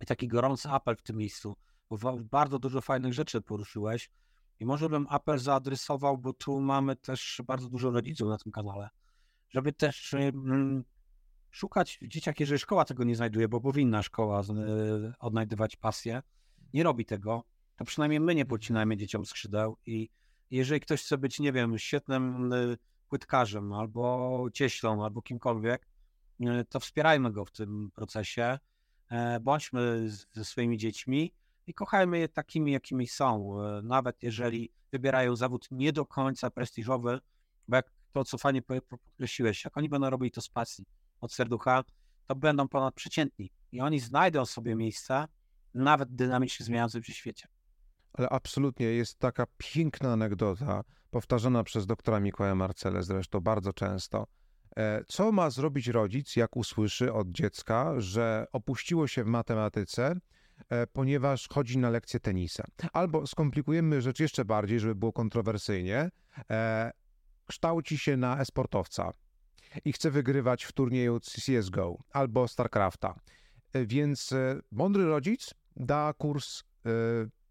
i 0.00 0.06
taki 0.06 0.28
gorący 0.28 0.68
apel 0.68 0.96
w 0.96 1.02
tym 1.02 1.16
miejscu, 1.16 1.56
bo 1.90 2.18
bardzo 2.18 2.58
dużo 2.58 2.80
fajnych 2.80 3.12
rzeczy 3.12 3.40
poruszyłeś 3.40 4.10
i 4.60 4.66
może 4.66 4.88
bym 4.88 5.06
apel 5.10 5.38
zaadresował, 5.38 6.18
bo 6.18 6.32
tu 6.32 6.60
mamy 6.60 6.96
też 6.96 7.42
bardzo 7.46 7.68
dużo 7.68 7.90
rodziców 7.90 8.28
na 8.28 8.38
tym 8.38 8.52
kanale 8.52 8.88
żeby 9.54 9.72
też 9.72 10.14
szukać 11.50 11.98
w 12.02 12.08
dzieciach, 12.08 12.40
jeżeli 12.40 12.58
szkoła 12.58 12.84
tego 12.84 13.04
nie 13.04 13.16
znajduje, 13.16 13.48
bo 13.48 13.60
powinna 13.60 14.02
szkoła 14.02 14.40
e, 14.40 14.44
odnajdywać 15.18 15.76
pasję, 15.76 16.22
nie 16.72 16.82
robi 16.82 17.04
tego, 17.04 17.44
to 17.76 17.84
przynajmniej 17.84 18.20
my 18.20 18.34
nie 18.34 18.46
pocinajmy 18.46 18.96
dzieciom 18.96 19.26
skrzydeł 19.26 19.76
i 19.86 20.08
jeżeli 20.50 20.80
ktoś 20.80 21.02
chce 21.02 21.18
być, 21.18 21.40
nie 21.40 21.52
wiem, 21.52 21.78
świetnym 21.78 22.52
e, 22.52 22.56
płytkarzem 23.08 23.72
albo 23.72 24.46
cieślą, 24.52 25.04
albo 25.04 25.22
kimkolwiek, 25.22 25.86
e, 26.40 26.64
to 26.64 26.80
wspierajmy 26.80 27.32
go 27.32 27.44
w 27.44 27.50
tym 27.50 27.90
procesie, 27.94 28.58
bądźmy 29.40 30.10
ze 30.32 30.44
swoimi 30.44 30.78
dziećmi 30.78 31.32
i 31.66 31.74
kochajmy 31.74 32.18
je 32.18 32.28
takimi, 32.28 32.72
jakimi 32.72 33.06
są, 33.06 33.58
nawet 33.82 34.22
jeżeli 34.22 34.72
wybierają 34.92 35.36
zawód 35.36 35.68
nie 35.70 35.92
do 35.92 36.06
końca 36.06 36.50
prestiżowy, 36.50 37.20
bo 37.68 37.76
jak 37.76 37.92
to, 38.14 38.24
co 38.24 38.38
fajnie 38.38 38.62
podkreśliłeś, 38.62 39.64
jak 39.64 39.76
oni 39.76 39.88
będą 39.88 40.10
robili 40.10 40.30
to 40.30 40.40
z 40.40 40.48
pasji, 40.48 40.86
od 41.20 41.32
serducha, 41.32 41.84
to 42.26 42.34
będą 42.34 42.68
ponadprzeciętni 42.68 43.50
i 43.72 43.80
oni 43.80 44.00
znajdą 44.00 44.46
sobie 44.46 44.74
miejsca 44.74 45.28
nawet 45.74 46.14
dynamicznie 46.14 46.66
zmieniającym 46.66 47.02
się 47.02 47.12
świecie. 47.12 47.48
Ale 48.12 48.28
absolutnie 48.28 48.86
jest 48.86 49.18
taka 49.18 49.46
piękna 49.58 50.12
anegdota, 50.12 50.84
powtarzana 51.10 51.64
przez 51.64 51.86
doktora 51.86 52.20
Mikołaja 52.20 52.54
Marcele 52.54 53.02
zresztą 53.02 53.40
bardzo 53.40 53.72
często. 53.72 54.26
E, 54.76 55.04
co 55.08 55.32
ma 55.32 55.50
zrobić 55.50 55.88
rodzic, 55.88 56.36
jak 56.36 56.56
usłyszy 56.56 57.12
od 57.12 57.30
dziecka, 57.30 57.94
że 57.98 58.46
opuściło 58.52 59.06
się 59.06 59.24
w 59.24 59.26
matematyce, 59.26 60.16
e, 60.68 60.86
ponieważ 60.86 61.48
chodzi 61.48 61.78
na 61.78 61.90
lekcję 61.90 62.20
tenisa? 62.20 62.64
Albo 62.92 63.26
skomplikujemy 63.26 64.02
rzecz 64.02 64.20
jeszcze 64.20 64.44
bardziej, 64.44 64.80
żeby 64.80 64.94
było 64.94 65.12
kontrowersyjnie. 65.12 66.10
Kształci 67.46 67.98
się 67.98 68.16
na 68.16 68.40
esportowca 68.40 69.12
i 69.84 69.92
chce 69.92 70.10
wygrywać 70.10 70.64
w 70.64 70.72
turnieju 70.72 71.20
CSGO 71.20 71.98
albo 72.10 72.48
StarCrafta. 72.48 73.14
E, 73.72 73.86
więc 73.86 74.32
e, 74.32 74.60
mądry 74.70 75.04
rodzic 75.04 75.54
da 75.76 76.14
kurs 76.18 76.60
e, 76.60 76.90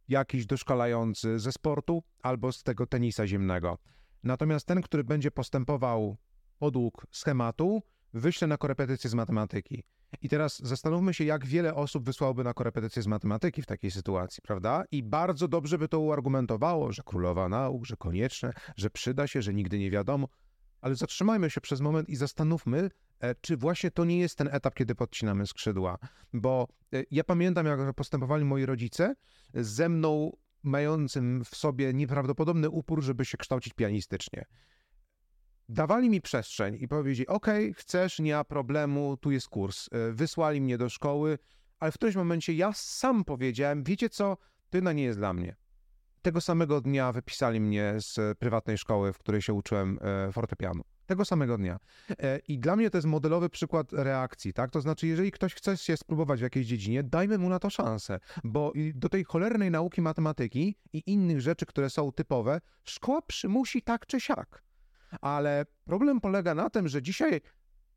jakiś 0.08 0.46
doszkalający 0.46 1.40
ze 1.40 1.52
sportu 1.52 2.04
albo 2.22 2.52
z 2.52 2.64
tego 2.64 2.88
tenisa 2.88 3.28
ziemnego. 3.28 3.78
Natomiast 4.24 4.66
ten, 4.66 4.82
który 4.82 5.04
będzie 5.04 5.32
postępował 5.32 6.18
podług 6.60 7.08
schematu, 7.12 7.84
wyśle 8.14 8.48
na 8.48 8.58
korepetycję 8.58 9.10
z 9.10 9.14
matematyki. 9.14 9.84
I 10.22 10.30
teraz 10.30 10.60
zastanówmy 10.60 11.14
się, 11.14 11.24
jak 11.24 11.46
wiele 11.46 11.76
osób 11.76 12.06
wysłałoby 12.06 12.44
na 12.44 12.54
korepetycję 12.54 13.02
z 13.02 13.08
matematyki 13.08 13.62
w 13.62 13.66
takiej 13.66 13.92
sytuacji, 13.92 14.42
prawda? 14.44 14.84
I 14.92 15.04
bardzo 15.04 15.48
dobrze 15.48 15.78
by 15.78 15.88
to 15.88 16.00
uargumentowało, 16.00 16.92
że 16.92 17.04
królowa 17.06 17.50
nauk, 17.50 17.86
że 17.86 17.98
konieczne, 17.98 18.54
że 18.76 18.90
przyda 18.90 19.28
się, 19.28 19.42
że 19.42 19.54
nigdy 19.54 19.80
nie 19.80 19.92
wiadomo. 19.92 20.28
Ale 20.82 20.96
zatrzymajmy 20.96 21.50
się 21.50 21.62
przez 21.62 21.82
moment 21.82 22.10
i 22.10 22.16
zastanówmy, 22.16 22.90
e, 23.20 23.36
czy 23.36 23.58
właśnie 23.58 23.92
to 23.92 24.06
nie 24.06 24.20
jest 24.20 24.38
ten 24.38 24.50
etap, 24.52 24.76
kiedy 24.76 24.96
podcinamy 24.96 25.48
skrzydła. 25.48 25.98
Bo 26.34 26.68
e, 26.94 27.04
ja 27.12 27.24
pamiętam, 27.24 27.66
jak 27.66 27.94
postępowali 27.94 28.46
moi 28.46 28.66
rodzice 28.66 29.16
ze 29.54 29.90
mną, 29.90 30.32
mającym 30.64 31.44
w 31.46 31.56
sobie 31.56 31.94
nieprawdopodobny 31.94 32.70
upór, 32.70 33.02
żeby 33.02 33.26
się 33.26 33.38
kształcić 33.38 33.74
pianistycznie 33.74 34.46
dawali 35.70 36.10
mi 36.10 36.22
przestrzeń 36.22 36.78
i 36.80 36.88
powiedzieli: 36.88 37.28
OK, 37.28 37.48
chcesz, 37.76 38.20
nie 38.20 38.34
ma 38.34 38.44
problemu, 38.44 39.18
tu 39.18 39.32
jest 39.32 39.48
kurs. 39.48 39.90
E, 39.92 40.12
wysłali 40.12 40.62
mnie 40.62 40.78
do 40.78 40.90
szkoły, 40.90 41.38
ale 41.80 41.92
w 41.92 41.96
którymś 41.96 42.16
momencie 42.16 42.54
ja 42.54 42.74
sam 42.74 43.24
powiedziałem: 43.24 43.84
Wiecie 43.84 44.10
co, 44.10 44.38
tyna 44.70 44.94
nie 44.94 45.04
jest 45.04 45.20
dla 45.20 45.34
mnie. 45.34 45.56
Tego 46.22 46.42
samego 46.42 46.82
dnia 46.82 47.12
wypisali 47.12 47.60
mnie 47.60 47.94
z 47.98 48.38
prywatnej 48.38 48.78
szkoły, 48.78 49.14
w 49.14 49.18
której 49.18 49.42
się 49.42 49.54
uczyłem 49.54 50.00
e, 50.02 50.32
fortepianu. 50.32 50.84
Tego 51.06 51.26
samego 51.26 51.58
dnia. 51.58 51.80
I 52.48 52.60
dla 52.60 52.76
mnie 52.76 52.90
to 52.90 52.98
jest 52.98 53.08
modelowy 53.08 53.50
przykład 53.50 53.94
reakcji, 53.94 54.54
tak? 54.54 54.72
To 54.72 54.82
znaczy, 54.82 55.08
jeżeli 55.08 55.32
ktoś 55.32 55.54
chce 55.54 55.78
się 55.78 55.98
spróbować 55.98 56.40
w 56.40 56.44
jakiejś 56.44 56.68
dziedzinie, 56.68 57.04
dajmy 57.04 57.38
mu 57.38 57.50
na 57.50 57.60
to 57.60 57.70
szansę, 57.70 58.20
bo 58.44 58.74
do 58.96 59.10
tej 59.10 59.24
cholernej 59.24 59.72
nauki 59.72 60.02
matematyki 60.02 60.76
i 60.94 61.04
innych 61.06 61.42
rzeczy, 61.42 61.66
które 61.66 61.90
są 61.90 62.12
typowe, 62.12 62.62
szkoła 62.84 63.22
przymusi 63.22 63.82
tak 63.82 64.06
czy 64.06 64.20
siak 64.20 64.64
ale 65.22 65.66
problem 65.86 66.22
polega 66.22 66.56
na 66.56 66.70
tym, 66.70 66.88
że 66.88 67.02
dzisiaj 67.02 67.42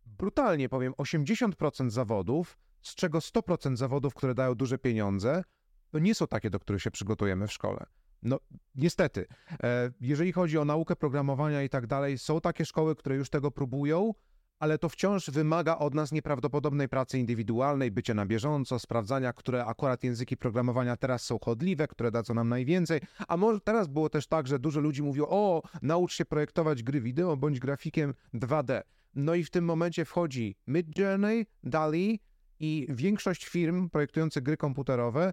brutalnie 0.07 0.69
powiem 0.69 0.93
80% 0.93 1.91
zawodów, 1.91 2.59
z 2.83 2.95
czego 2.95 3.19
100% 3.19 3.77
zawodów, 3.77 4.15
które 4.15 4.35
dają 4.35 4.55
duże 4.55 4.79
pieniądze, 4.79 5.45
to 5.91 5.99
nie 5.99 6.15
są 6.15 6.27
takie, 6.27 6.51
do 6.51 6.61
których 6.61 6.83
się 6.83 6.91
przygotujemy 6.91 7.47
w 7.47 7.53
szkole. 7.53 7.87
No, 8.23 8.41
niestety. 8.75 9.27
E, 9.63 9.91
jeżeli 10.01 10.33
chodzi 10.33 10.59
o 10.59 10.65
naukę 10.65 10.97
programowania 10.97 11.63
i 11.63 11.69
tak 11.69 11.87
dalej, 11.87 12.19
są 12.19 12.41
takie 12.41 12.65
szkoły, 12.65 12.97
które 12.97 13.17
już 13.17 13.31
tego 13.31 13.51
próbują, 13.51 14.15
ale 14.59 14.79
to 14.79 14.89
wciąż 14.89 15.31
wymaga 15.31 15.79
od 15.79 15.95
nas 15.95 16.13
nieprawdopodobnej 16.13 16.89
pracy 16.89 17.19
indywidualnej, 17.19 17.91
bycia 17.91 18.15
na 18.15 18.27
bieżąco, 18.27 18.79
sprawdzania, 18.79 19.33
które 19.33 19.65
akurat 19.65 20.05
języki 20.05 20.37
programowania 20.37 20.97
teraz 20.97 21.23
są 21.23 21.39
chodliwe, 21.45 21.89
które 21.89 22.11
dadzą 22.11 22.35
nam 22.35 22.49
najwięcej. 22.49 23.01
A 23.29 23.37
może 23.37 23.61
teraz 23.61 23.89
było 23.89 24.09
też 24.09 24.27
tak, 24.27 24.47
że 24.47 24.59
dużo 24.59 24.81
ludzi 24.81 25.03
mówiło: 25.03 25.29
O, 25.31 25.63
naucz 25.83 26.15
się 26.15 26.25
projektować 26.25 26.83
gry 26.83 27.01
wideo 27.01 27.37
bądź 27.37 27.61
grafikiem 27.61 28.15
2D. 28.35 28.83
No 29.15 29.35
i 29.35 29.45
w 29.45 29.51
tym 29.51 29.65
momencie 29.65 30.05
wchodzi 30.05 30.57
Midjourney, 30.67 31.47
DALI 31.63 32.21
i 32.61 32.87
większość 32.91 33.47
firm 33.47 33.91
projektujących 33.91 34.43
gry 34.43 34.57
komputerowe 34.57 35.33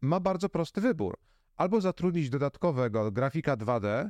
ma 0.00 0.20
bardzo 0.20 0.48
prosty 0.48 0.80
wybór. 0.80 1.18
Albo 1.56 1.80
zatrudnić 1.80 2.30
dodatkowego 2.30 3.12
grafika 3.12 3.56
2D, 3.56 4.08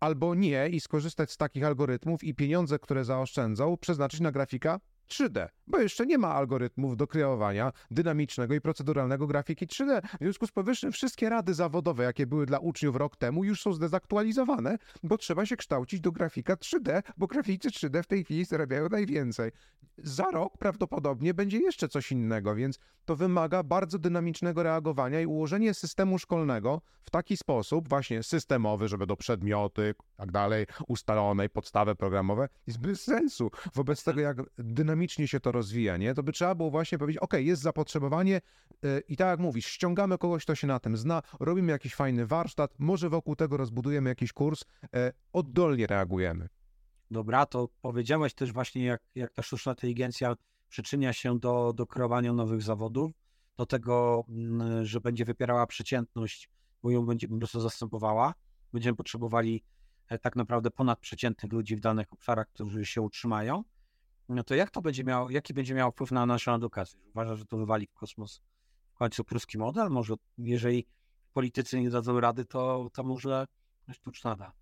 albo 0.00 0.34
nie 0.34 0.68
i 0.68 0.80
skorzystać 0.80 1.30
z 1.30 1.36
takich 1.36 1.64
algorytmów 1.64 2.24
i 2.24 2.34
pieniądze, 2.34 2.78
które 2.78 3.04
zaoszczędzą, 3.04 3.76
przeznaczyć 3.76 4.20
na 4.20 4.32
grafika 4.32 4.80
3D, 5.10 5.48
bo 5.66 5.78
jeszcze 5.78 6.06
nie 6.06 6.18
ma 6.18 6.34
algorytmów 6.34 6.96
do 6.96 7.06
kreowania 7.06 7.72
dynamicznego 7.90 8.54
i 8.54 8.60
proceduralnego 8.60 9.26
grafiki 9.26 9.66
3D. 9.66 10.02
W 10.02 10.18
związku 10.20 10.46
z 10.46 10.52
powyższym 10.52 10.92
wszystkie 10.92 11.28
rady 11.28 11.54
zawodowe, 11.54 12.04
jakie 12.04 12.26
były 12.26 12.46
dla 12.46 12.58
uczniów 12.58 12.96
rok 12.96 13.16
temu, 13.16 13.44
już 13.44 13.62
są 13.62 13.72
zdezaktualizowane, 13.72 14.78
bo 15.02 15.18
trzeba 15.18 15.46
się 15.46 15.56
kształcić 15.56 16.00
do 16.00 16.12
grafika 16.12 16.54
3D, 16.54 17.02
bo 17.16 17.26
graficy 17.26 17.68
3D 17.68 18.02
w 18.02 18.06
tej 18.06 18.24
chwili 18.24 18.44
zarabiają 18.44 18.88
najwięcej. 18.88 19.50
Za 19.98 20.30
rok 20.30 20.58
prawdopodobnie 20.58 21.34
będzie 21.34 21.58
jeszcze 21.58 21.88
coś 21.88 22.12
innego, 22.12 22.54
więc 22.54 22.78
to 23.04 23.16
wymaga 23.16 23.62
bardzo 23.62 23.98
dynamicznego 23.98 24.62
reagowania 24.62 25.20
i 25.20 25.26
ułożenie 25.26 25.74
systemu 25.74 26.18
szkolnego 26.18 26.82
w 27.02 27.10
taki 27.10 27.36
sposób, 27.36 27.88
właśnie 27.88 28.22
systemowy, 28.22 28.88
żeby 28.88 29.06
do 29.06 29.16
przedmioty, 29.16 29.94
tak 30.16 30.32
dalej, 30.32 30.66
ustalone, 30.88 31.48
podstawy 31.48 31.94
programowe, 31.94 32.48
jest 32.66 32.80
bez 32.80 33.02
sensu. 33.02 33.50
Wobec 33.74 34.04
tego, 34.04 34.20
jak 34.20 34.36
dynamicznie 34.58 34.99
się 35.08 35.40
to 35.40 35.52
rozwija, 35.52 35.96
nie, 35.96 36.14
to 36.14 36.22
by 36.22 36.32
trzeba 36.32 36.54
było 36.54 36.70
właśnie 36.70 36.98
powiedzieć, 36.98 37.22
ok, 37.22 37.32
jest 37.32 37.62
zapotrzebowanie 37.62 38.40
yy, 38.82 39.02
i 39.08 39.16
tak 39.16 39.28
jak 39.28 39.40
mówisz, 39.40 39.66
ściągamy 39.66 40.18
kogoś, 40.18 40.44
kto 40.44 40.54
się 40.54 40.66
na 40.66 40.80
tym 40.80 40.96
zna, 40.96 41.22
robimy 41.40 41.72
jakiś 41.72 41.94
fajny 41.94 42.26
warsztat, 42.26 42.74
może 42.78 43.10
wokół 43.10 43.36
tego 43.36 43.56
rozbudujemy 43.56 44.10
jakiś 44.10 44.32
kurs, 44.32 44.64
yy, 44.82 45.12
oddolnie 45.32 45.86
reagujemy. 45.86 46.48
Dobra, 47.10 47.46
to 47.46 47.68
powiedziałeś 47.82 48.34
też 48.34 48.52
właśnie, 48.52 48.84
jak, 48.84 49.02
jak 49.14 49.32
ta 49.32 49.42
sztuczna 49.42 49.72
inteligencja 49.72 50.36
przyczynia 50.68 51.12
się 51.12 51.38
do, 51.38 51.72
do 51.72 51.86
kreowania 51.86 52.32
nowych 52.32 52.62
zawodów, 52.62 53.12
do 53.56 53.66
tego, 53.66 54.24
mm, 54.28 54.84
że 54.84 55.00
będzie 55.00 55.24
wypierała 55.24 55.66
przeciętność, 55.66 56.50
bo 56.82 56.90
ją 56.90 57.06
będzie 57.06 57.28
po 57.28 57.36
prostu 57.36 57.60
zastępowała. 57.60 58.34
Będziemy 58.72 58.96
potrzebowali 58.96 59.64
e, 60.08 60.18
tak 60.18 60.36
naprawdę 60.36 60.70
ponadprzeciętnych 60.70 61.52
ludzi 61.52 61.76
w 61.76 61.80
danych 61.80 62.12
obszarach, 62.12 62.48
którzy 62.48 62.86
się 62.86 63.02
utrzymają. 63.02 63.64
No 64.30 64.44
to 64.44 64.54
jak 64.54 64.70
to 64.70 64.82
będzie 64.82 65.04
miało, 65.04 65.30
jaki 65.30 65.54
będzie 65.54 65.74
miał 65.74 65.92
wpływ 65.92 66.10
na 66.10 66.26
naszą 66.26 66.54
edukację? 66.54 67.00
Uważa, 67.10 67.36
że 67.36 67.46
to 67.46 67.56
wywali 67.56 67.86
w 67.86 67.92
kosmos 67.92 68.42
w 68.94 68.94
końcu 68.94 69.24
pruski 69.24 69.58
model? 69.58 69.90
Może 69.90 70.14
jeżeli 70.38 70.86
politycy 71.32 71.80
nie 71.80 71.90
dadzą 71.90 72.20
rady, 72.20 72.44
to, 72.44 72.90
to 72.92 73.02
może 73.02 73.46
sztuczna 73.92 74.36
da. 74.36 74.52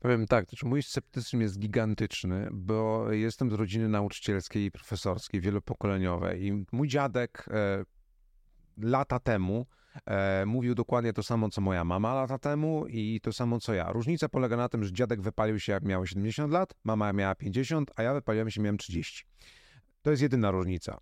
Powiem 0.00 0.26
tak, 0.26 0.44
to 0.44 0.50
znaczy 0.50 0.66
mój 0.66 0.82
sceptycyzm 0.82 1.40
jest 1.40 1.58
gigantyczny, 1.58 2.48
bo 2.52 3.12
jestem 3.12 3.50
z 3.50 3.52
rodziny 3.52 3.88
nauczycielskiej 3.88 4.64
i 4.64 4.70
profesorskiej, 4.70 5.40
wielopokoleniowej 5.40 6.46
i 6.46 6.64
mój 6.72 6.88
dziadek 6.88 7.46
e, 7.50 7.84
lata 8.78 9.20
temu 9.20 9.66
e, 10.06 10.46
mówił 10.46 10.74
dokładnie 10.74 11.12
to 11.12 11.22
samo, 11.22 11.50
co 11.50 11.60
moja 11.60 11.84
mama 11.84 12.14
lata 12.14 12.38
temu 12.38 12.86
i 12.86 13.20
to 13.22 13.32
samo, 13.32 13.60
co 13.60 13.74
ja. 13.74 13.92
Różnica 13.92 14.28
polega 14.28 14.56
na 14.56 14.68
tym, 14.68 14.84
że 14.84 14.92
dziadek 14.92 15.22
wypalił 15.22 15.60
się, 15.60 15.72
jak 15.72 15.82
miał 15.82 16.06
70 16.06 16.52
lat, 16.52 16.74
mama 16.84 17.12
miała 17.12 17.34
50, 17.34 17.90
a 17.96 18.02
ja 18.02 18.14
wypaliłem 18.14 18.50
się, 18.50 18.60
miałem 18.60 18.78
30. 18.78 19.24
To 20.02 20.10
jest 20.10 20.22
jedyna 20.22 20.50
różnica. 20.50 21.00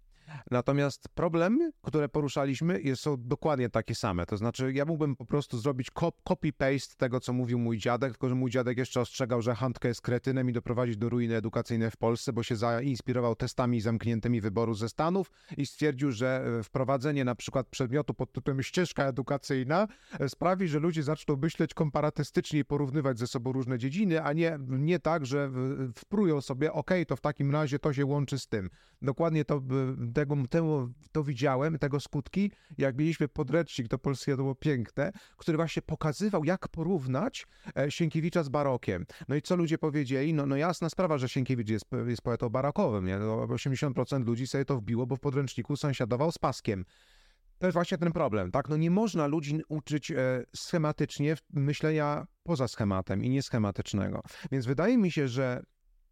Natomiast 0.50 1.08
problemy, 1.08 1.72
które 1.82 2.08
poruszaliśmy, 2.08 2.80
są 2.94 3.16
dokładnie 3.18 3.68
takie 3.70 3.94
same. 3.94 4.26
To 4.26 4.36
znaczy, 4.36 4.72
ja 4.72 4.84
mógłbym 4.84 5.16
po 5.16 5.24
prostu 5.24 5.58
zrobić 5.58 5.90
copy-paste 6.24 6.96
tego, 6.96 7.20
co 7.20 7.32
mówił 7.32 7.58
mój 7.58 7.78
dziadek, 7.78 8.12
tylko 8.12 8.28
że 8.28 8.34
mój 8.34 8.50
dziadek 8.50 8.78
jeszcze 8.78 9.00
ostrzegał, 9.00 9.42
że 9.42 9.54
Handke 9.54 9.88
jest 9.88 10.00
kretynem 10.00 10.50
i 10.50 10.52
doprowadzić 10.52 10.96
do 10.96 11.08
ruiny 11.08 11.36
edukacyjnej 11.36 11.90
w 11.90 11.96
Polsce, 11.96 12.32
bo 12.32 12.42
się 12.42 12.56
zainspirował 12.56 13.36
testami 13.36 13.80
zamkniętymi 13.80 14.40
wyboru 14.40 14.74
ze 14.74 14.88
Stanów 14.88 15.30
i 15.56 15.66
stwierdził, 15.66 16.10
że 16.10 16.44
e, 16.58 16.62
wprowadzenie 16.62 17.24
na 17.24 17.34
przykład 17.34 17.66
przedmiotu 17.68 18.14
pod 18.14 18.32
tytułem 18.32 18.62
ścieżka 18.62 19.04
edukacyjna 19.04 19.88
e, 20.20 20.28
sprawi, 20.28 20.68
że 20.68 20.78
ludzie 20.78 21.02
zaczną 21.02 21.36
myśleć 21.36 21.74
komparatystycznie 21.74 22.60
i 22.60 22.64
porównywać 22.64 23.18
ze 23.18 23.26
sobą 23.26 23.52
różne 23.52 23.78
dziedziny, 23.78 24.22
a 24.22 24.32
nie, 24.32 24.58
nie 24.68 24.98
tak, 24.98 25.26
że 25.26 25.50
wprują 25.94 26.40
sobie, 26.40 26.72
ok, 26.72 26.90
to 27.08 27.16
w 27.16 27.20
takim 27.20 27.52
razie 27.52 27.78
to 27.78 27.92
się 27.92 28.06
łączy 28.06 28.38
z 28.38 28.46
tym. 28.46 28.70
Dokładnie 29.02 29.44
to 29.44 29.60
tego, 30.50 30.88
to 31.12 31.24
widziałem, 31.24 31.78
tego 31.78 32.00
skutki, 32.00 32.50
jak 32.78 32.98
mieliśmy 32.98 33.28
podręcznik 33.28 33.88
do 33.88 33.98
polskiego, 33.98 34.36
to 34.36 34.42
było 34.42 34.54
piękne, 34.54 35.12
który 35.36 35.56
właśnie 35.56 35.82
pokazywał, 35.82 36.44
jak 36.44 36.68
porównać 36.68 37.46
e, 37.76 37.90
Sienkiewicza 37.90 38.42
z 38.42 38.48
barokiem. 38.48 39.06
No 39.28 39.34
i 39.34 39.42
co 39.42 39.56
ludzie 39.56 39.78
powiedzieli? 39.78 40.34
No, 40.34 40.46
no 40.46 40.56
jasna 40.56 40.90
sprawa, 40.90 41.18
że 41.18 41.28
Sienkiewicz 41.28 41.68
jest, 41.68 41.84
jest 42.06 42.22
poetą 42.22 42.48
barokowym, 42.48 43.06
nie? 43.06 43.18
No, 43.18 43.46
80% 43.46 44.26
ludzi 44.26 44.46
sobie 44.46 44.64
to 44.64 44.76
wbiło, 44.76 45.06
bo 45.06 45.16
w 45.16 45.20
podręczniku 45.20 45.76
sąsiadował 45.76 46.32
z 46.32 46.38
paskiem. 46.38 46.84
To 47.62 47.66
jest 47.66 47.74
właśnie 47.74 47.98
ten 47.98 48.12
problem, 48.12 48.50
tak? 48.50 48.68
No 48.68 48.76
nie 48.76 48.90
można 48.90 49.26
ludzi 49.26 49.60
uczyć 49.68 50.10
e, 50.10 50.44
schematycznie 50.56 51.36
myślenia 51.52 52.26
poza 52.42 52.68
schematem 52.68 53.24
i 53.24 53.30
nieschematycznego. 53.30 54.22
Więc 54.52 54.66
wydaje 54.66 54.98
mi 54.98 55.10
się, 55.10 55.28
że 55.28 55.62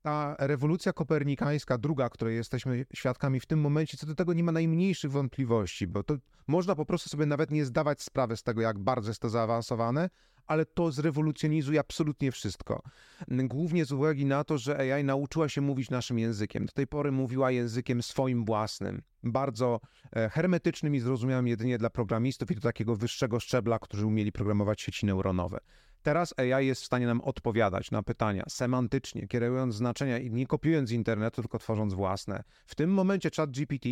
ta 0.02 0.36
rewolucja 0.38 0.92
kopernikańska, 0.92 1.78
druga, 1.78 2.08
której 2.08 2.36
jesteśmy 2.36 2.86
świadkami 2.94 3.40
w 3.40 3.46
tym 3.46 3.60
momencie, 3.60 3.96
co 3.96 4.06
do 4.06 4.14
tego 4.14 4.32
nie 4.32 4.44
ma 4.44 4.52
najmniejszych 4.52 5.10
wątpliwości, 5.10 5.86
bo 5.86 6.02
to 6.02 6.14
można 6.46 6.74
po 6.74 6.86
prostu 6.86 7.08
sobie 7.08 7.26
nawet 7.26 7.50
nie 7.50 7.64
zdawać 7.64 8.02
sprawy 8.02 8.36
z 8.36 8.42
tego, 8.42 8.60
jak 8.60 8.78
bardzo 8.78 9.10
jest 9.10 9.20
to 9.20 9.28
zaawansowane, 9.28 10.10
ale 10.46 10.66
to 10.66 10.92
zrewolucjonizuje 10.92 11.80
absolutnie 11.80 12.32
wszystko. 12.32 12.82
Głównie 13.28 13.84
z 13.84 13.92
uwagi 13.92 14.26
na 14.26 14.44
to, 14.44 14.58
że 14.58 14.94
AI 14.94 15.04
nauczyła 15.04 15.48
się 15.48 15.60
mówić 15.60 15.90
naszym 15.90 16.18
językiem. 16.18 16.66
Do 16.66 16.72
tej 16.72 16.86
pory 16.86 17.12
mówiła 17.12 17.50
językiem 17.50 18.02
swoim 18.02 18.44
własnym, 18.44 19.02
bardzo 19.22 19.80
e, 20.16 20.28
hermetycznym 20.28 20.94
i 20.94 21.00
zrozumiałym 21.00 21.48
jedynie 21.48 21.78
dla 21.78 21.90
programistów 21.90 22.50
i 22.50 22.54
do 22.54 22.60
takiego 22.60 22.96
wyższego 22.96 23.40
szczebla, 23.40 23.78
którzy 23.78 24.06
umieli 24.06 24.32
programować 24.32 24.80
sieci 24.80 25.06
neuronowe. 25.06 25.60
Teraz 26.02 26.34
AI 26.38 26.66
jest 26.66 26.82
w 26.82 26.84
stanie 26.84 27.06
nam 27.06 27.20
odpowiadać 27.20 27.90
na 27.90 28.02
pytania 28.02 28.44
semantycznie, 28.48 29.28
kierując 29.28 29.74
znaczenia 29.74 30.18
i 30.18 30.30
nie 30.30 30.46
kopiując 30.46 30.88
z 30.88 30.92
internetu, 30.92 31.42
tylko 31.42 31.58
tworząc 31.58 31.94
własne. 31.94 32.42
W 32.66 32.74
tym 32.74 32.90
momencie 32.90 33.30
ChatGPT 33.36 33.88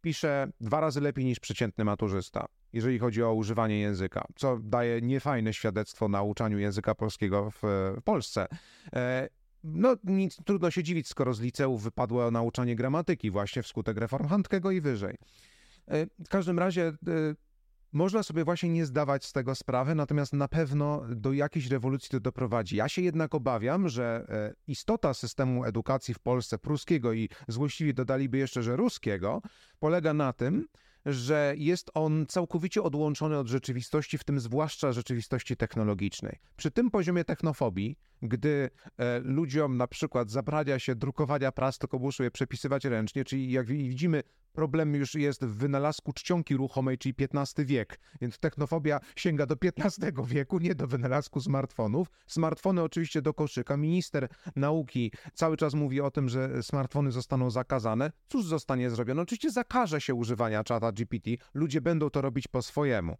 pisze 0.00 0.48
dwa 0.60 0.80
razy 0.80 1.00
lepiej 1.00 1.24
niż 1.24 1.40
przeciętny 1.40 1.84
maturzysta, 1.84 2.46
jeżeli 2.72 2.98
chodzi 2.98 3.22
o 3.22 3.34
używanie 3.34 3.80
języka, 3.80 4.26
co 4.36 4.58
daje 4.62 5.00
niefajne 5.00 5.54
świadectwo 5.54 6.08
nauczaniu 6.08 6.58
języka 6.58 6.94
polskiego 6.94 7.50
w, 7.50 7.62
w 7.98 8.02
Polsce. 8.04 8.46
E, 8.92 9.28
no, 9.64 9.96
nic, 10.04 10.36
trudno 10.44 10.70
się 10.70 10.82
dziwić, 10.82 11.08
skoro 11.08 11.34
z 11.34 11.40
liceów 11.40 11.82
wypadło 11.82 12.30
nauczanie 12.30 12.76
gramatyki 12.76 13.30
właśnie 13.30 13.62
wskutek 13.62 13.96
reform 13.96 14.28
Handkego 14.28 14.70
i 14.70 14.80
wyżej. 14.80 15.16
E, 15.88 16.06
w 16.24 16.28
każdym 16.28 16.58
razie 16.58 16.86
e, 16.86 16.92
można 17.92 18.22
sobie 18.22 18.44
właśnie 18.44 18.68
nie 18.68 18.86
zdawać 18.86 19.24
z 19.24 19.32
tego 19.32 19.54
sprawy, 19.54 19.94
natomiast 19.94 20.32
na 20.32 20.48
pewno 20.48 21.02
do 21.08 21.32
jakiejś 21.32 21.66
rewolucji 21.66 22.08
to 22.10 22.20
doprowadzi. 22.20 22.76
Ja 22.76 22.88
się 22.88 23.02
jednak 23.02 23.34
obawiam, 23.34 23.88
że 23.88 24.26
e, 24.28 24.54
istota 24.66 25.14
systemu 25.14 25.64
edukacji 25.64 26.14
w 26.14 26.18
Polsce 26.18 26.58
pruskiego 26.58 27.12
i 27.12 27.28
złośliwie 27.48 27.94
dodaliby 27.94 28.38
jeszcze, 28.38 28.62
że 28.62 28.76
ruskiego, 28.76 29.42
polega 29.78 30.14
na 30.14 30.32
tym, 30.32 30.66
że 31.06 31.54
jest 31.56 31.90
on 31.94 32.26
całkowicie 32.26 32.82
odłączony 32.82 33.38
od 33.38 33.46
rzeczywistości, 33.46 34.18
w 34.18 34.24
tym 34.24 34.40
zwłaszcza 34.40 34.92
rzeczywistości 34.92 35.56
technologicznej. 35.56 36.38
Przy 36.56 36.70
tym 36.70 36.90
poziomie 36.90 37.24
technofobii, 37.24 37.96
gdy 38.22 38.70
e, 38.98 39.20
ludziom 39.20 39.76
na 39.76 39.86
przykład 39.86 40.30
zabrania 40.30 40.78
się 40.78 40.94
drukowania 40.94 41.52
pras, 41.52 41.78
tylko 41.78 41.98
muszą 41.98 42.24
je 42.24 42.30
przepisywać 42.30 42.84
ręcznie, 42.84 43.24
czyli 43.24 43.50
jak 43.50 43.66
widzimy, 43.66 44.22
problem 44.52 44.94
już 44.94 45.14
jest 45.14 45.44
w 45.44 45.56
wynalazku 45.56 46.12
czcionki 46.12 46.56
ruchomej, 46.56 46.98
czyli 46.98 47.14
XV 47.18 47.64
wiek, 47.64 48.00
więc 48.20 48.38
technofobia 48.38 49.00
sięga 49.16 49.46
do 49.46 49.56
XV 49.62 50.12
wieku, 50.24 50.58
nie 50.58 50.74
do 50.74 50.86
wynalazku 50.86 51.40
smartfonów. 51.40 52.08
Smartfony 52.26 52.82
oczywiście 52.82 53.22
do 53.22 53.34
koszyka. 53.34 53.76
Minister 53.76 54.28
nauki 54.56 55.12
cały 55.34 55.56
czas 55.56 55.74
mówi 55.74 56.00
o 56.00 56.10
tym, 56.10 56.28
że 56.28 56.62
smartfony 56.62 57.12
zostaną 57.12 57.50
zakazane. 57.50 58.12
Cóż 58.28 58.44
zostanie 58.44 58.90
zrobione? 58.90 59.22
Oczywiście 59.22 59.50
zakaże 59.50 60.00
się 60.00 60.14
używania 60.14 60.64
czata 60.64 60.92
GPT. 60.92 61.30
Ludzie 61.54 61.80
będą 61.80 62.10
to 62.10 62.20
robić 62.20 62.48
po 62.48 62.62
swojemu 62.62 63.16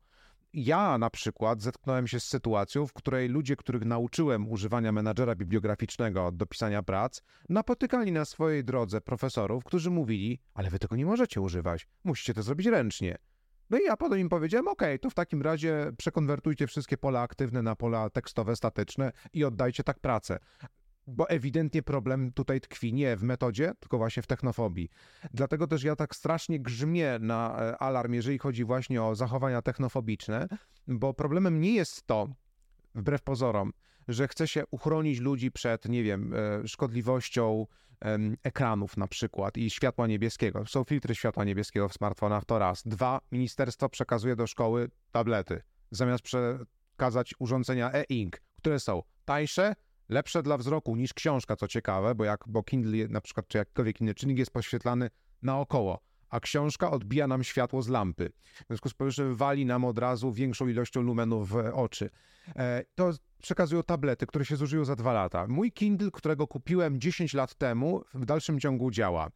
ja 0.53 0.99
na 0.99 1.11
przykład 1.11 1.63
zetknąłem 1.63 2.07
się 2.07 2.21
z 2.21 2.25
sytuacją, 2.25 2.87
w 2.87 2.93
której 2.93 3.29
ludzie, 3.29 3.57
których 3.57 3.85
nauczyłem 3.85 4.49
używania 4.49 4.93
menadżera 4.93 5.35
bibliograficznego 5.35 6.33
do 6.33 6.47
pisania 6.47 6.83
prac, 6.83 7.23
napotykali 7.49 8.13
na 8.13 8.25
swojej 8.25 8.65
drodze 8.65 9.01
profesorów, 9.01 9.65
którzy 9.65 9.91
mówili, 9.91 10.41
ale 10.55 10.71
wy 10.71 10.79
tego 10.79 10.97
nie 10.97 11.07
możecie 11.07 11.41
używać, 11.41 11.89
musicie 12.05 12.35
to 12.35 12.43
zrobić 12.43 12.67
ręcznie. 12.67 13.19
No 13.71 13.79
i 13.79 13.85
ja 13.85 13.97
potem 13.97 14.19
im 14.19 14.29
powiedziałem, 14.29 14.69
ok, 14.69 14.83
to 15.01 15.11
w 15.11 15.15
takim 15.15 15.43
razie 15.43 15.93
przekonwertujcie 15.99 16.67
wszystkie 16.67 16.97
pola 16.97 17.21
aktywne 17.21 17.63
na 17.63 17.77
pola 17.77 18.11
tekstowe, 18.11 18.57
statyczne 18.57 19.13
i 19.33 19.45
oddajcie 19.45 19.85
tak 19.85 20.01
pracę 20.01 20.39
bo 21.07 21.29
ewidentnie 21.29 21.83
problem 21.83 22.33
tutaj 22.33 22.61
tkwi 22.61 22.93
nie 22.93 23.17
w 23.17 23.23
metodzie, 23.23 23.73
tylko 23.81 23.99
właśnie 23.99 24.23
w 24.23 24.27
technofobii. 24.27 24.89
Dlatego 25.35 25.67
też 25.67 25.83
ja 25.83 25.97
tak 25.97 26.17
strasznie 26.17 26.61
grzmię 26.61 27.19
na 27.21 27.59
e, 27.61 27.79
alarm, 27.79 28.13
jeżeli 28.13 28.39
chodzi 28.39 28.65
właśnie 28.65 29.03
o 29.03 29.15
zachowania 29.15 29.63
technofobiczne, 29.63 30.49
bo 30.89 31.15
problemem 31.15 31.61
nie 31.61 31.75
jest 31.75 32.07
to, 32.07 32.29
wbrew 32.95 33.23
pozorom, 33.23 33.73
że 34.09 34.29
chce 34.29 34.49
się 34.49 34.65
uchronić 34.71 35.19
ludzi 35.19 35.51
przed, 35.51 35.89
nie 35.89 36.03
wiem, 36.03 36.35
e, 36.35 36.69
szkodliwością 36.69 37.67
ekranów 38.43 38.97
na 38.97 39.07
przykład 39.07 39.57
i 39.57 39.71
światła 39.71 40.07
niebieskiego. 40.07 40.67
Są 40.67 40.85
filtry 40.85 41.15
światła 41.15 41.45
niebieskiego 41.45 41.89
w 41.89 41.95
smartfonach, 41.95 42.45
to 42.45 42.59
raz. 42.59 42.83
Dwa, 42.87 43.21
ministerstwo 43.33 43.89
przekazuje 43.89 44.37
do 44.37 44.47
szkoły 44.47 44.91
tablety, 45.13 45.63
zamiast 45.91 46.25
przekazać 46.25 47.35
urządzenia 47.39 47.93
e-ink, 47.93 48.43
które 48.57 48.81
są 48.81 49.03
tańsze, 49.25 49.75
lepsze 50.11 50.43
dla 50.43 50.57
wzroku 50.59 50.97
niż 50.97 51.15
książka, 51.15 51.57
co 51.57 51.69
ciekawe, 51.69 52.15
bo 52.15 52.25
jak 52.25 52.45
bo 52.47 52.63
Kindle 52.63 53.09
na 53.09 53.21
przykład, 53.21 53.49
czy 53.49 53.59
jakkolwiek 53.59 54.01
inny 54.01 54.15
czynnik 54.15 54.39
jest 54.39 54.51
poświetlany 54.51 55.11
naokoło, 55.43 56.01
a 56.29 56.41
książka 56.41 56.91
odbija 56.91 57.27
nam 57.27 57.45
światło 57.45 57.83
z 57.83 57.89
lampy. 57.89 58.33
W 58.45 58.67
związku 58.67 58.89
z 58.89 58.95
powyższym 58.95 59.35
wali 59.35 59.67
nam 59.67 59.85
od 59.85 59.99
razu 59.99 60.33
większą 60.33 60.69
ilością 60.69 61.03
lumenów 61.03 61.49
w 61.49 61.57
oczy. 61.57 62.11
E, 62.57 62.85
to 62.95 63.11
przekazują 63.41 63.83
tablety, 63.83 64.27
które 64.27 64.45
się 64.45 64.57
zużyją 64.57 64.85
za 64.85 64.97
dwa 64.97 65.13
lata. 65.13 65.47
Mój 65.49 65.73
Kindle, 65.73 66.11
którego 66.11 66.47
kupiłem 66.47 67.01
10 67.01 67.35
lat 67.35 67.55
temu, 67.55 68.03
w 68.15 68.25
dalszym 68.25 68.61
ciągu 68.61 68.91
działa 68.91 69.31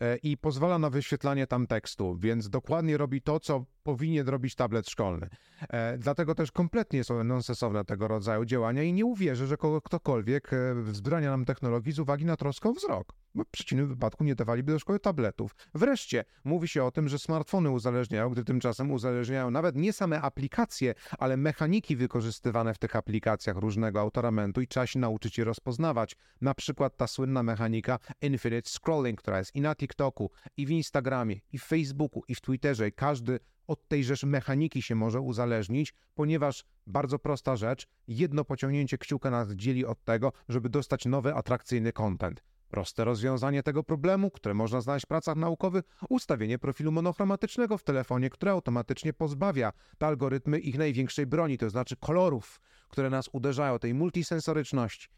e, 0.00 0.16
i 0.16 0.36
pozwala 0.36 0.78
na 0.78 0.90
wyświetlanie 0.90 1.46
tam 1.46 1.66
tekstu, 1.66 2.16
więc 2.18 2.48
dokładnie 2.48 2.96
robi 2.96 3.22
to, 3.22 3.40
co 3.40 3.64
powinien 3.82 4.28
robić 4.28 4.54
tablet 4.54 4.90
szkolny. 4.90 5.28
E, 5.68 5.98
dlatego 5.98 6.34
też 6.34 6.52
kompletnie 6.52 7.04
są 7.04 7.24
nonsensowne 7.24 7.84
tego 7.84 8.08
rodzaju 8.08 8.44
działania 8.44 8.82
i 8.82 8.92
nie 8.92 9.04
uwierzę, 9.04 9.46
że 9.46 9.56
ktokolwiek 9.84 10.50
wzbrania 10.82 11.30
nam 11.30 11.44
technologii 11.44 11.92
z 11.92 11.98
uwagi 11.98 12.24
na 12.24 12.36
troskę 12.36 12.68
o 12.68 12.72
wzrok. 12.72 13.12
Bo 13.34 13.44
w 13.44 13.48
przeciwnym 13.48 13.88
wypadku 13.88 14.24
nie 14.24 14.34
dawaliby 14.34 14.72
do 14.72 14.78
szkoły 14.78 15.00
tabletów. 15.00 15.56
Wreszcie 15.74 16.24
mówi 16.44 16.68
się 16.68 16.84
o 16.84 16.90
tym, 16.90 17.08
że 17.08 17.18
smartfony 17.18 17.70
uzależniają, 17.70 18.30
gdy 18.30 18.44
tymczasem 18.44 18.90
uzależniają 18.90 19.50
nawet 19.50 19.76
nie 19.76 19.92
same 19.92 20.20
aplikacje, 20.20 20.94
ale 21.18 21.36
mechaniki 21.36 21.96
wykorzystywane 21.96 22.74
w 22.74 22.78
tych 22.78 22.96
aplikacjach 22.96 23.45
różnego 23.52 24.00
autoramentu 24.00 24.60
i 24.60 24.66
trzeba 24.66 24.86
się 24.86 24.98
nauczyć 24.98 25.38
je 25.38 25.44
rozpoznawać. 25.44 26.16
Na 26.40 26.54
przykład 26.54 26.96
ta 26.96 27.06
słynna 27.06 27.42
mechanika 27.42 27.98
infinite 28.22 28.70
scrolling, 28.70 29.20
która 29.20 29.38
jest 29.38 29.54
i 29.54 29.60
na 29.60 29.74
TikToku, 29.74 30.30
i 30.56 30.66
w 30.66 30.70
Instagramie, 30.70 31.36
i 31.52 31.58
w 31.58 31.64
Facebooku, 31.64 32.22
i 32.28 32.34
w 32.34 32.40
Twitterze. 32.40 32.88
I 32.88 32.92
każdy 32.92 33.38
od 33.66 33.88
tej 33.88 34.04
rzecz 34.04 34.24
mechaniki 34.24 34.82
się 34.82 34.94
może 34.94 35.20
uzależnić, 35.20 35.94
ponieważ 36.14 36.64
bardzo 36.86 37.18
prosta 37.18 37.56
rzecz, 37.56 37.86
jedno 38.08 38.44
pociągnięcie 38.44 38.98
kciuka 38.98 39.30
nas 39.30 39.50
dzieli 39.50 39.86
od 39.86 40.04
tego, 40.04 40.32
żeby 40.48 40.68
dostać 40.68 41.04
nowy, 41.04 41.34
atrakcyjny 41.34 41.92
content. 41.92 42.42
Proste 42.68 43.04
rozwiązanie 43.04 43.62
tego 43.62 43.82
problemu, 43.82 44.30
które 44.30 44.54
można 44.54 44.80
znaleźć 44.80 45.06
w 45.06 45.08
pracach 45.08 45.36
naukowych, 45.36 45.84
ustawienie 46.08 46.58
profilu 46.58 46.92
monochromatycznego 46.92 47.78
w 47.78 47.82
telefonie, 47.84 48.30
które 48.30 48.52
automatycznie 48.52 49.12
pozbawia 49.12 49.72
te 49.98 50.06
algorytmy 50.06 50.58
ich 50.58 50.78
największej 50.78 51.26
broni, 51.26 51.58
to 51.58 51.70
znaczy 51.70 51.96
kolorów, 51.96 52.60
które 52.88 53.10
nas 53.10 53.28
uderzają, 53.32 53.78
tej 53.78 53.94
multisensoryczności. 53.94 55.08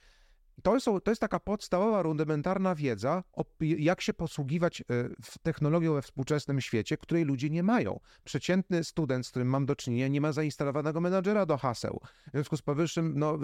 To, 0.63 0.81
są, 0.81 1.01
to 1.01 1.11
jest 1.11 1.21
taka 1.21 1.41
podstawowa, 1.41 2.03
rudymentarna 2.03 2.75
wiedza, 2.75 3.25
jak 3.61 4.01
się 4.01 4.15
posługiwać 4.15 4.81
e, 4.81 4.85
technologią 5.43 5.95
we 5.95 6.03
współczesnym 6.03 6.61
świecie, 6.61 6.97
której 6.97 7.25
ludzie 7.25 7.51
nie 7.51 7.63
mają. 7.63 8.01
Przeciętny 8.25 8.85
student, 8.85 9.27
z 9.27 9.31
którym 9.31 9.49
mam 9.49 9.67
do 9.67 9.77
czynienia, 9.77 10.09
nie 10.09 10.21
ma 10.21 10.33
zainstalowanego 10.33 11.01
menadżera 11.01 11.47
do 11.47 11.57
haseł. 11.57 12.01
W 12.27 12.31
związku 12.31 12.57
z 12.57 12.63
powyższym, 12.63 13.13
no, 13.17 13.39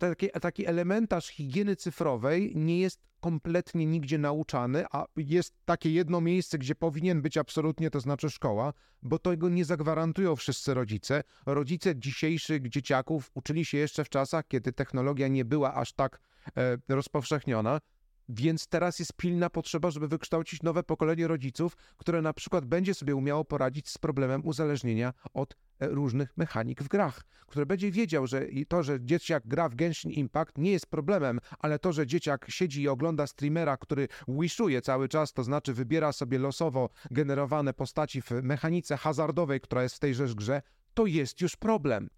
taki, 0.00 0.28
taki 0.40 0.66
elementarz 0.66 1.28
higieny 1.28 1.76
cyfrowej 1.76 2.52
nie 2.56 2.80
jest 2.80 3.00
kompletnie 3.20 3.86
nigdzie 3.86 4.18
nauczany, 4.18 4.84
a 4.92 5.04
jest 5.16 5.54
takie 5.64 5.90
jedno 5.90 6.20
miejsce, 6.20 6.58
gdzie 6.58 6.74
powinien 6.74 7.22
być 7.22 7.36
absolutnie, 7.36 7.90
to 7.90 8.00
znaczy 8.00 8.30
szkoła, 8.30 8.72
bo 9.02 9.18
tego 9.18 9.48
nie 9.48 9.64
zagwarantują 9.64 10.36
wszyscy 10.36 10.74
rodzice. 10.74 11.22
Rodzice 11.46 11.96
dzisiejszych 11.96 12.68
dzieciaków 12.68 13.30
uczyli 13.34 13.64
się 13.64 13.78
jeszcze 13.78 14.04
w 14.04 14.08
czasach, 14.08 14.48
kiedy 14.48 14.72
technologia 14.72 15.28
nie 15.28 15.44
była 15.44 15.74
aż 15.74 15.92
tak 15.92 16.20
e, 16.56 16.78
rozpowszechniona. 16.88 17.80
Więc 18.28 18.66
teraz 18.66 18.98
jest 18.98 19.12
pilna 19.12 19.50
potrzeba, 19.50 19.90
żeby 19.90 20.08
wykształcić 20.08 20.62
nowe 20.62 20.82
pokolenie 20.82 21.28
rodziców, 21.28 21.76
które 21.96 22.22
na 22.22 22.32
przykład 22.32 22.64
będzie 22.64 22.94
sobie 22.94 23.16
umiało 23.16 23.44
poradzić 23.44 23.88
z 23.88 23.98
problemem 23.98 24.46
uzależnienia 24.46 25.12
od 25.34 25.56
różnych 25.80 26.36
mechanik 26.36 26.82
w 26.82 26.88
grach, 26.88 27.24
które 27.46 27.66
będzie 27.66 27.90
wiedział, 27.90 28.26
że 28.26 28.46
to, 28.68 28.82
że 28.82 29.00
dzieciak 29.00 29.42
gra 29.46 29.68
w 29.68 29.74
Genshin 29.74 30.10
Impact 30.10 30.58
nie 30.58 30.70
jest 30.70 30.86
problemem, 30.86 31.40
ale 31.58 31.78
to, 31.78 31.92
że 31.92 32.06
dzieciak 32.06 32.46
siedzi 32.48 32.82
i 32.82 32.88
ogląda 32.88 33.26
streamera, 33.26 33.76
który 33.76 34.08
wishuje 34.28 34.82
cały 34.82 35.08
czas, 35.08 35.32
to 35.32 35.44
znaczy 35.44 35.74
wybiera 35.74 36.12
sobie 36.12 36.38
losowo 36.38 36.90
generowane 37.10 37.74
postaci 37.74 38.22
w 38.22 38.30
mechanice 38.30 38.96
hazardowej, 38.96 39.60
która 39.60 39.82
jest 39.82 39.96
w 39.96 39.98
tejże 39.98 40.26
grze, 40.26 40.62
to 40.94 41.06
jest 41.06 41.40
już 41.40 41.56
problem 41.56 42.08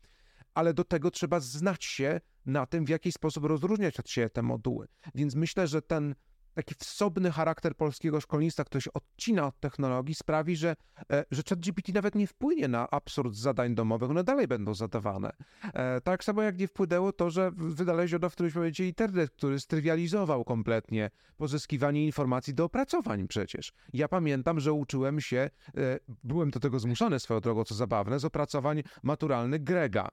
ale 0.55 0.75
do 0.75 0.85
tego 0.85 1.11
trzeba 1.11 1.41
znać 1.41 1.85
się 1.85 2.21
na 2.47 2.67
tym, 2.67 2.85
w 2.85 2.89
jaki 2.89 3.13
sposób 3.13 3.45
rozróżniać 3.45 3.95
siebie 4.07 4.31
te 4.31 4.43
moduły. 4.43 4.89
Więc 5.15 5.35
myślę, 5.35 5.67
że 5.67 5.83
ten 5.83 6.15
taki 6.55 6.75
wsobny 6.75 7.31
charakter 7.31 7.77
polskiego 7.77 8.21
szkolnictwa, 8.21 8.65
który 8.65 8.83
się 8.83 8.93
odcina 8.93 9.47
od 9.47 9.61
technologii, 9.61 10.15
sprawi, 10.15 10.57
że, 10.57 10.77
e, 11.13 11.25
że 11.31 11.43
ChatGPT 11.49 11.95
nawet 11.95 12.15
nie 12.15 12.27
wpłynie 12.27 12.69
na 12.69 12.91
absurd 12.91 13.35
zadań 13.35 13.75
domowych, 13.75 14.11
one 14.11 14.25
dalej 14.25 14.49
będą 14.49 14.75
zadawane. 14.75 15.33
E, 15.75 16.01
tak 16.01 16.25
samo 16.25 16.43
jak 16.43 16.59
nie 16.59 16.69
wpłynęło 16.69 17.13
to, 17.13 17.31
że 17.31 17.51
wynaleziono 17.57 18.31
w 18.31 18.33
którymś 18.33 18.55
momencie 18.55 18.87
internet, 18.87 19.31
który 19.31 19.61
strywializował 19.61 20.45
kompletnie 20.45 21.11
pozyskiwanie 21.37 22.07
informacji 22.07 22.55
do 22.55 22.65
opracowań 22.65 23.29
przecież. 23.29 23.73
Ja 23.93 24.09
pamiętam, 24.09 24.61
że 24.61 24.73
uczyłem 24.73 25.21
się, 25.21 25.51
e, 25.77 25.99
byłem 26.25 26.51
do 26.51 26.61
tego 26.61 26.79
zmuszony 26.79 27.21
swoją 27.21 27.41
drogą, 27.41 27.65
co 27.65 27.75
zabawne, 27.75 28.19
z 28.19 28.25
opracowań 28.25 28.83
maturalnych 29.03 29.65
Grega 29.65 30.09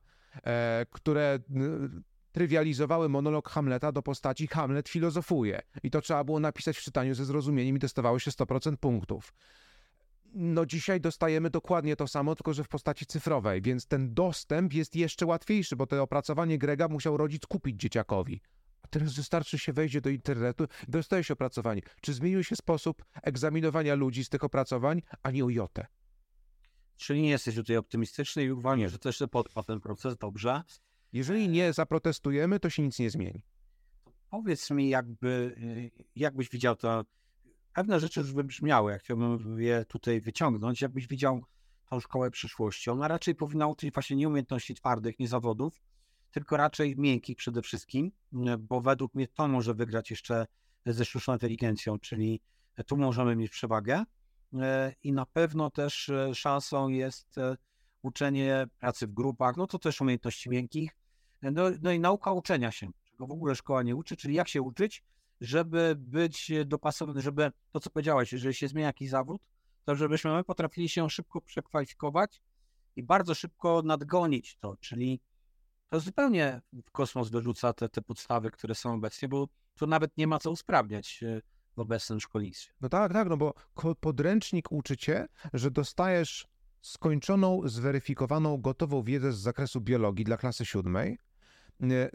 które 0.91 1.39
trywializowały 2.37 3.09
monolog 3.09 3.49
Hamleta 3.49 3.91
do 3.91 4.01
postaci 4.01 4.47
Hamlet 4.47 4.89
filozofuje. 4.89 5.61
I 5.83 5.91
to 5.91 6.01
trzeba 6.01 6.23
było 6.23 6.39
napisać 6.39 6.77
w 6.77 6.81
czytaniu 6.81 7.15
ze 7.15 7.25
zrozumieniem 7.25 7.75
i 7.75 7.79
dostawało 7.79 8.19
się 8.19 8.31
100% 8.31 8.77
punktów. 8.77 9.33
No 10.33 10.65
dzisiaj 10.65 11.01
dostajemy 11.01 11.49
dokładnie 11.49 11.95
to 11.95 12.07
samo, 12.07 12.35
tylko 12.35 12.53
że 12.53 12.63
w 12.63 12.67
postaci 12.67 13.05
cyfrowej, 13.05 13.61
więc 13.61 13.87
ten 13.87 14.13
dostęp 14.13 14.73
jest 14.73 14.95
jeszcze 14.95 15.25
łatwiejszy, 15.25 15.75
bo 15.75 15.87
to 15.87 16.03
opracowanie 16.03 16.57
Grega 16.57 16.87
musiał 16.87 17.17
rodzic 17.17 17.45
kupić 17.45 17.81
dzieciakowi. 17.81 18.41
A 18.81 18.87
teraz 18.87 19.13
wystarczy 19.13 19.59
się 19.59 19.73
wejdzie 19.73 20.01
do 20.01 20.09
internetu 20.09 20.67
dostaje 20.87 21.23
się 21.23 21.33
opracowanie. 21.33 21.81
Czy 22.01 22.13
zmienił 22.13 22.43
się 22.43 22.55
sposób 22.55 23.05
egzaminowania 23.23 23.95
ludzi 23.95 24.23
z 24.23 24.29
tych 24.29 24.43
opracowań, 24.43 25.01
a 25.23 25.31
nie 25.31 25.45
o 25.45 25.49
jotę? 25.49 25.85
Czyli 26.97 27.21
nie 27.21 27.29
jesteś 27.29 27.55
tutaj 27.55 27.77
optymistyczny 27.77 28.43
i 28.43 28.51
uważasz, 28.51 28.91
że 28.91 28.97
jeszcze 29.05 29.27
potrwa 29.27 29.63
ten 29.63 29.79
proces, 29.79 30.17
dobrze? 30.17 30.63
Jeżeli 31.13 31.49
nie 31.49 31.73
zaprotestujemy, 31.73 32.59
to 32.59 32.69
się 32.69 32.83
nic 32.83 32.99
nie 32.99 33.09
zmieni. 33.09 33.43
Powiedz 34.29 34.71
mi, 34.71 34.89
jakby, 34.89 35.55
y, 35.97 36.05
jakbyś 36.15 36.49
widział 36.49 36.75
to, 36.75 37.03
pewne 37.73 37.99
rzeczy 37.99 38.19
już 38.19 38.33
wybrzmiały, 38.33 38.91
ja 38.91 38.97
chciałbym 38.97 39.59
je 39.61 39.85
tutaj 39.85 40.21
wyciągnąć, 40.21 40.81
jakbyś 40.81 41.07
widział 41.07 41.43
tą 41.89 41.99
szkołę 41.99 42.31
przyszłości. 42.31 42.89
Ona 42.89 43.07
raczej 43.07 43.35
powinna 43.35 43.67
uczyć 43.67 43.93
właśnie 43.93 44.15
nie 44.15 44.27
umiejętności 44.27 44.75
twardych, 44.75 45.19
nie 45.19 45.27
zawodów, 45.27 45.81
tylko 46.31 46.57
raczej 46.57 46.95
miękkich 46.97 47.37
przede 47.37 47.61
wszystkim, 47.61 48.11
bo 48.59 48.81
według 48.81 49.15
mnie 49.15 49.27
to 49.27 49.47
może 49.47 49.73
wygrać 49.73 50.09
jeszcze 50.09 50.47
ze 50.85 51.05
sztuczną 51.05 51.33
inteligencją, 51.33 51.99
czyli 51.99 52.41
tu 52.85 52.97
możemy 52.97 53.35
mieć 53.35 53.51
przewagę. 53.51 54.03
E, 54.53 54.93
i 55.03 55.13
na 55.13 55.25
pewno 55.25 55.69
też 55.71 56.11
szansą 56.33 56.87
jest 56.87 57.35
uczenie 58.01 58.67
pracy 58.79 59.07
w 59.07 59.13
grupach, 59.13 59.57
no 59.57 59.67
to 59.67 59.79
też 59.79 60.01
umiejętności 60.01 60.49
miękkich, 60.49 60.91
no, 61.41 61.63
no 61.81 61.91
i 61.91 61.99
nauka 61.99 62.31
uczenia 62.31 62.71
się, 62.71 62.91
czego 63.03 63.27
w 63.27 63.31
ogóle 63.31 63.55
szkoła 63.55 63.83
nie 63.83 63.95
uczy, 63.95 64.15
czyli 64.15 64.35
jak 64.35 64.47
się 64.47 64.61
uczyć, 64.61 65.03
żeby 65.41 65.95
być 65.97 66.51
dopasowany, 66.65 67.21
żeby 67.21 67.51
to, 67.71 67.79
co 67.79 67.89
powiedziałeś, 67.89 68.33
jeżeli 68.33 68.53
się 68.53 68.67
zmienia 68.67 68.87
jakiś 68.87 69.09
zawód, 69.09 69.41
to 69.85 69.95
żebyśmy 69.95 70.33
my 70.33 70.43
potrafili 70.43 70.89
się 70.89 71.09
szybko 71.09 71.41
przekwalifikować 71.41 72.41
i 72.95 73.03
bardzo 73.03 73.35
szybko 73.35 73.81
nadgonić 73.85 74.57
to, 74.57 74.77
czyli 74.77 75.19
to 75.89 75.99
zupełnie 75.99 76.61
w 76.85 76.91
kosmos 76.91 77.29
wyrzuca 77.29 77.73
te, 77.73 77.89
te 77.89 78.01
podstawy, 78.01 78.51
które 78.51 78.75
są 78.75 78.93
obecnie, 78.93 79.27
bo 79.27 79.47
tu 79.75 79.87
nawet 79.87 80.17
nie 80.17 80.27
ma 80.27 80.39
co 80.39 80.51
usprawniać 80.51 81.23
w 81.75 81.79
obecnym 81.79 82.19
szkolnictwie. 82.19 82.73
No 82.81 82.89
tak, 82.89 83.13
tak, 83.13 83.29
no 83.29 83.37
bo 83.37 83.53
podręcznik 83.99 84.71
uczy 84.71 84.97
cię, 84.97 85.27
że 85.53 85.71
dostajesz 85.71 86.47
skończoną, 86.87 87.61
zweryfikowaną, 87.65 88.57
gotową 88.57 89.03
wiedzę 89.03 89.33
z 89.33 89.37
zakresu 89.37 89.81
biologii 89.81 90.25
dla 90.25 90.37
klasy 90.37 90.65
siódmej, 90.65 91.17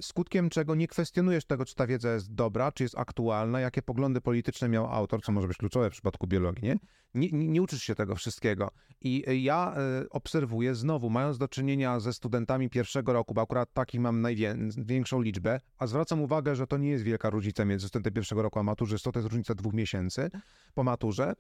skutkiem 0.01 0.51
czego 0.51 0.75
nie 0.75 0.89
kwestionujesz 0.89 1.45
tego, 1.45 1.65
czy 1.65 1.75
ta 1.75 1.87
wiedza 1.87 2.13
jest 2.13 2.35
dobra, 2.35 2.73
czy 2.73 2.83
jest 2.83 2.99
aktualna, 2.99 3.61
jakie 3.61 3.83
poglądy 3.83 4.21
polityczne 4.21 4.69
miał 4.69 4.87
autor, 4.87 5.23
co 5.23 5.33
może 5.33 5.49
być 5.49 5.57
kluczowe 5.57 5.91
w 5.91 5.93
przypadku 5.93 6.27
biologii, 6.27 6.65
nie? 6.65 6.77
Nie, 7.15 7.29
nie, 7.31 7.49
nie 7.49 7.63
uczysz 7.63 7.83
się 7.83 7.95
tego 7.95 8.17
wszystkiego. 8.17 8.71
I 9.01 9.43
ja 9.43 9.75
obserwuję 10.11 10.75
znowu, 10.75 11.11
mając 11.11 11.39
do 11.39 11.49
czynienia 11.49 12.01
ze 12.01 12.13
studentami 12.13 12.71
pierwszego 12.71 13.13
roku, 13.13 13.35
bo 13.35 13.41
akurat 13.41 13.73
takich 13.73 14.01
mam 14.01 14.21
największą 14.21 15.21
liczbę, 15.21 15.61
a 15.79 15.87
zwracam 15.87 16.21
uwagę, 16.21 16.57
że 16.57 16.67
to 16.67 16.77
nie 16.77 16.91
jest 16.91 17.05
wielka 17.05 17.31
różnica 17.31 17.65
między 17.65 17.89
studentem 17.89 18.13
pierwszego 18.13 18.43
roku 18.43 18.59
a 18.59 18.63
maturzystą, 18.63 19.13
to 19.13 19.19
jest 19.19 19.29
różnica 19.29 19.55
dwóch 19.55 19.75
miesięcy 19.75 20.31
po 20.75 20.85
maturze. 20.85 21.35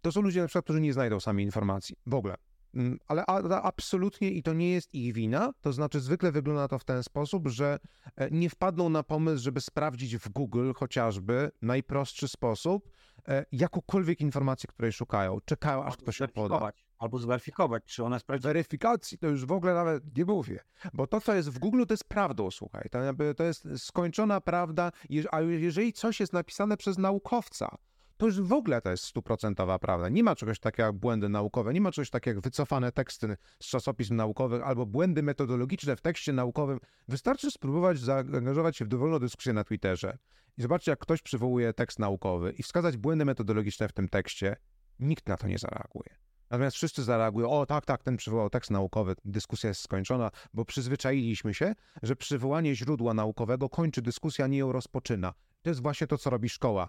To 0.00 0.12
są 0.12 0.20
ludzie 0.20 0.40
na 0.40 0.46
przykład, 0.46 0.64
którzy 0.64 0.80
nie 0.80 0.92
znajdą 0.92 1.20
sami 1.20 1.42
informacji 1.42 1.96
w 2.06 2.14
ogóle. 2.14 2.34
Mm, 2.74 2.98
ale 3.06 3.26
absolutnie 3.62 4.30
i 4.30 4.42
to 4.42 4.52
nie 4.52 4.70
jest 4.70 4.94
ich 4.94 5.14
wina, 5.14 5.52
to 5.60 5.72
znaczy 5.72 6.00
zwykle 6.00 6.32
wygląda 6.32 6.68
to 6.68 6.78
w 6.78 6.84
ten 6.84 7.02
sposób, 7.02 7.48
że 7.48 7.78
e, 8.16 8.30
nie 8.30 8.50
wpadną 8.50 8.88
na 8.88 9.02
pomysł, 9.02 9.42
żeby 9.42 9.60
sprawdzić 9.60 10.16
w 10.16 10.28
Google 10.28 10.72
chociażby 10.72 11.50
najprostszy 11.62 12.28
sposób 12.28 12.90
e, 13.28 13.44
jakąkolwiek 13.52 14.20
informację, 14.20 14.66
której 14.68 14.92
szukają. 14.92 15.38
Czekają, 15.44 15.84
aż 15.84 15.96
ktoś 15.96 16.16
się 16.16 16.28
poda. 16.28 16.70
Albo 16.98 17.18
zweryfikować, 17.18 17.84
czy 17.84 18.04
ona 18.04 18.16
jest 18.16 18.26
prawdziwa. 18.26 18.48
Weryfikacji 18.48 19.18
to 19.18 19.28
już 19.28 19.46
w 19.46 19.52
ogóle 19.52 19.74
nawet 19.74 20.16
nie 20.16 20.24
mówię, 20.24 20.60
bo 20.92 21.06
to, 21.06 21.20
co 21.20 21.34
jest 21.34 21.50
w 21.50 21.58
Google, 21.58 21.84
to 21.86 21.92
jest 21.92 22.04
prawdą, 22.04 22.50
słuchaj. 22.50 22.88
To, 22.90 22.98
to 23.36 23.44
jest 23.44 23.68
skończona 23.76 24.40
prawda, 24.40 24.92
a 25.30 25.40
jeżeli 25.40 25.92
coś 25.92 26.20
jest 26.20 26.32
napisane 26.32 26.76
przez 26.76 26.98
naukowca, 26.98 27.76
to 28.20 28.26
już 28.26 28.40
w 28.40 28.52
ogóle 28.52 28.80
to 28.80 28.90
jest 28.90 29.04
stuprocentowa 29.04 29.78
prawda. 29.78 30.08
Nie 30.08 30.24
ma 30.24 30.36
czegoś 30.36 30.58
takiego 30.58 30.86
jak 30.86 30.96
błędy 30.96 31.28
naukowe, 31.28 31.74
nie 31.74 31.80
ma 31.80 31.92
czegoś 31.92 32.10
takiego 32.10 32.36
jak 32.38 32.44
wycofane 32.44 32.92
teksty 32.92 33.36
z 33.62 33.66
czasopism 33.66 34.16
naukowych 34.16 34.62
albo 34.62 34.86
błędy 34.86 35.22
metodologiczne 35.22 35.96
w 35.96 36.00
tekście 36.00 36.32
naukowym. 36.32 36.80
Wystarczy 37.08 37.50
spróbować 37.50 37.98
zaangażować 37.98 38.76
się 38.76 38.84
w 38.84 38.88
dowolną 38.88 39.18
dyskusję 39.18 39.52
na 39.52 39.64
Twitterze 39.64 40.18
i 40.58 40.62
zobaczcie, 40.62 40.92
jak 40.92 40.98
ktoś 40.98 41.22
przywołuje 41.22 41.72
tekst 41.72 41.98
naukowy 41.98 42.54
i 42.58 42.62
wskazać 42.62 42.96
błędy 42.96 43.24
metodologiczne 43.24 43.88
w 43.88 43.92
tym 43.92 44.08
tekście. 44.08 44.56
Nikt 44.98 45.28
na 45.28 45.36
to 45.36 45.46
nie 45.48 45.58
zareaguje. 45.58 46.16
Natomiast 46.50 46.76
wszyscy 46.76 47.04
zareagują, 47.04 47.50
o 47.50 47.66
tak, 47.66 47.86
tak, 47.86 48.02
ten 48.02 48.16
przywołał 48.16 48.50
tekst 48.50 48.70
naukowy, 48.70 49.14
dyskusja 49.24 49.68
jest 49.68 49.80
skończona, 49.80 50.30
bo 50.54 50.64
przyzwyczailiśmy 50.64 51.54
się, 51.54 51.74
że 52.02 52.16
przywołanie 52.16 52.74
źródła 52.74 53.14
naukowego 53.14 53.68
kończy 53.68 54.02
dyskusję, 54.02 54.44
a 54.44 54.48
nie 54.48 54.58
ją 54.58 54.72
rozpoczyna. 54.72 55.34
To 55.62 55.70
jest 55.70 55.82
właśnie 55.82 56.06
to, 56.06 56.18
co 56.18 56.30
robi 56.30 56.48
szkoła. 56.48 56.88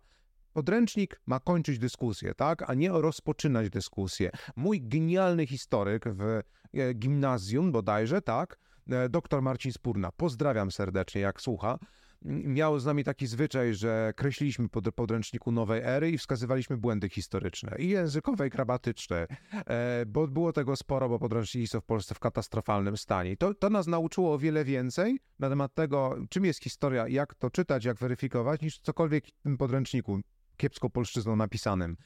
Podręcznik 0.53 1.21
ma 1.25 1.39
kończyć 1.39 1.79
dyskusję, 1.79 2.33
tak, 2.35 2.69
a 2.69 2.73
nie 2.73 2.89
rozpoczynać 2.89 3.69
dyskusję. 3.69 4.31
Mój 4.55 4.81
genialny 4.81 5.47
historyk 5.47 6.05
w 6.07 6.41
e, 6.73 6.93
gimnazjum 6.93 7.71
bodajże, 7.71 8.21
tak, 8.21 8.57
e, 8.89 9.09
doktor 9.09 9.41
Marcin 9.41 9.71
Spurna, 9.71 10.11
pozdrawiam 10.11 10.71
serdecznie, 10.71 11.21
jak 11.21 11.41
słucha, 11.41 11.79
miał 12.25 12.79
z 12.79 12.85
nami 12.85 13.03
taki 13.03 13.27
zwyczaj, 13.27 13.73
że 13.73 14.13
kreśliliśmy 14.15 14.69
pod 14.69 14.95
podręczniku 14.95 15.51
nowej 15.51 15.81
ery 15.83 16.11
i 16.11 16.17
wskazywaliśmy 16.17 16.77
błędy 16.77 17.09
historyczne 17.09 17.75
i 17.79 17.89
językowe, 17.89 18.47
i 18.47 18.49
gramatyczne, 18.49 19.27
e, 19.53 20.05
bo 20.07 20.27
było 20.27 20.53
tego 20.53 20.75
sporo, 20.75 21.09
bo 21.09 21.19
podręczniki 21.19 21.67
są 21.67 21.81
w 21.81 21.85
Polsce 21.85 22.15
w 22.15 22.19
katastrofalnym 22.19 22.97
stanie. 22.97 23.37
To, 23.37 23.53
to 23.53 23.69
nas 23.69 23.87
nauczyło 23.87 24.33
o 24.33 24.37
wiele 24.37 24.65
więcej 24.65 25.19
na 25.39 25.49
temat 25.49 25.73
tego, 25.73 26.17
czym 26.29 26.45
jest 26.45 26.63
historia, 26.63 27.07
jak 27.07 27.35
to 27.35 27.49
czytać, 27.49 27.85
jak 27.85 27.97
weryfikować, 27.97 28.61
niż 28.61 28.79
cokolwiek 28.79 29.25
w 29.27 29.43
tym 29.43 29.57
podręczniku 29.57 30.21
kiepską 30.61 30.89
polszczyzną 30.89 31.35
napisanym. 31.35 31.97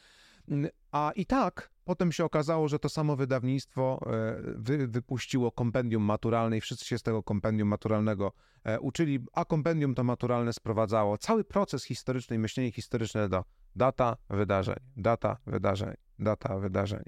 A 0.91 1.11
i 1.15 1.25
tak 1.25 1.71
potem 1.83 2.11
się 2.11 2.25
okazało, 2.25 2.67
że 2.67 2.79
to 2.79 2.89
samo 2.89 3.15
wydawnictwo 3.15 3.99
e, 4.05 4.41
wy, 4.55 4.87
wypuściło 4.87 5.51
kompendium 5.51 6.03
maturalne 6.03 6.57
i 6.57 6.61
wszyscy 6.61 6.85
się 6.85 6.97
z 6.97 7.03
tego 7.03 7.23
kompendium 7.23 7.67
maturalnego 7.67 8.31
e, 8.63 8.79
uczyli, 8.79 9.19
a 9.33 9.45
kompendium 9.45 9.95
to 9.95 10.03
maturalne 10.03 10.53
sprowadzało 10.53 11.17
cały 11.17 11.43
proces 11.43 11.83
historyczny 11.83 12.35
i 12.35 12.39
myślenie 12.39 12.71
historyczne 12.71 13.29
do 13.29 13.43
data 13.75 14.17
wydarzeń, 14.29 14.79
data 14.97 15.37
wydarzeń, 15.47 15.93
data 16.19 16.59
wydarzeń. 16.59 17.03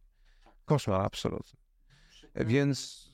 Koszmar 0.66 1.02
absolutny. 1.02 1.60
Więc 2.36 3.07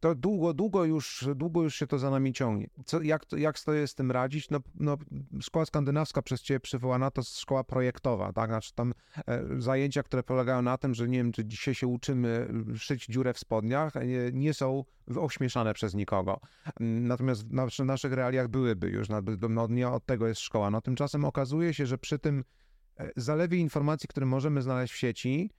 to 0.00 0.14
długo, 0.14 0.54
długo 0.54 0.84
już, 0.84 1.28
długo 1.34 1.62
już 1.62 1.74
się 1.74 1.86
to 1.86 1.98
za 1.98 2.10
nami 2.10 2.32
ciągnie. 2.32 2.70
Co, 2.84 3.02
jak, 3.02 3.22
jak 3.36 3.58
sobie 3.58 3.86
z 3.86 3.94
tym 3.94 4.10
radzić? 4.10 4.50
No, 4.50 4.60
no, 4.74 4.96
szkoła 5.40 5.66
skandynawska 5.66 6.22
przez 6.22 6.42
ciebie 6.42 6.60
przywołana 6.60 7.10
to 7.10 7.22
szkoła 7.22 7.64
projektowa, 7.64 8.32
tak? 8.32 8.50
Znaczy 8.50 8.74
tam 8.74 8.94
e, 9.26 9.44
zajęcia, 9.58 10.02
które 10.02 10.22
polegają 10.22 10.62
na 10.62 10.78
tym, 10.78 10.94
że 10.94 11.08
nie 11.08 11.18
wiem, 11.18 11.32
czy 11.32 11.44
dzisiaj 11.44 11.74
się 11.74 11.86
uczymy 11.86 12.48
szyć 12.76 13.06
dziurę 13.06 13.34
w 13.34 13.38
spodniach, 13.38 13.94
nie, 13.94 14.30
nie 14.32 14.54
są 14.54 14.84
ośmieszane 15.16 15.74
przez 15.74 15.94
nikogo. 15.94 16.40
Natomiast 16.80 17.50
na, 17.50 17.66
w 17.66 17.78
naszych 17.78 18.12
realiach 18.12 18.48
byłyby 18.48 18.88
już, 18.88 19.08
no, 19.08 19.66
nie 19.68 19.88
od 19.88 20.06
tego 20.06 20.26
jest 20.28 20.40
szkoła. 20.40 20.70
No 20.70 20.80
tymczasem 20.80 21.24
okazuje 21.24 21.74
się, 21.74 21.86
że 21.86 21.98
przy 21.98 22.18
tym 22.18 22.44
e, 22.98 23.10
zalewie 23.16 23.58
informacji, 23.58 24.08
które 24.08 24.26
możemy 24.26 24.62
znaleźć 24.62 24.94
w 24.94 24.96
sieci, 24.96 25.50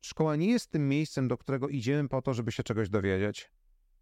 szkoła 0.00 0.36
nie 0.36 0.50
jest 0.50 0.70
tym 0.70 0.88
miejscem, 0.88 1.28
do 1.28 1.38
którego 1.38 1.68
idziemy 1.68 2.08
po 2.08 2.22
to, 2.22 2.34
żeby 2.34 2.52
się 2.52 2.62
czegoś 2.62 2.88
dowiedzieć 2.88 3.50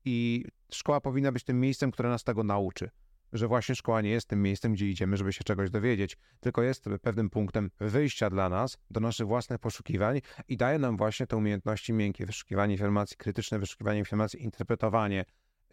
i 0.09 0.45
szkoła 0.73 1.01
powinna 1.01 1.33
być 1.33 1.45
tym 1.45 1.61
miejscem, 1.61 1.91
które 1.91 2.09
nas 2.09 2.25
tego 2.25 2.45
nauczy. 2.45 2.91
Że 3.33 3.49
właśnie 3.49 3.75
szkoła 3.75 4.01
nie 4.01 4.11
jest 4.11 4.29
tym 4.29 4.43
miejscem, 4.43 4.73
gdzie 4.73 4.89
idziemy, 4.89 5.17
żeby 5.17 5.33
się 5.33 5.45
czegoś 5.45 5.71
dowiedzieć, 5.71 6.17
tylko 6.41 6.63
jest 6.63 6.85
pewnym 7.03 7.31
punktem 7.31 7.71
wyjścia 7.81 8.31
dla 8.31 8.49
nas 8.49 8.79
do 8.91 9.01
naszych 9.01 9.27
własnych 9.27 9.59
poszukiwań 9.59 10.21
i 10.49 10.57
daje 10.57 10.79
nam 10.79 10.97
właśnie 10.97 11.27
te 11.27 11.37
umiejętności 11.37 11.93
miękkie, 11.93 12.27
wyszukiwanie 12.27 12.75
informacji 12.75 13.17
krytyczne, 13.17 13.59
wyszukiwanie 13.59 13.99
informacji, 13.99 14.43
interpretowanie, 14.43 15.25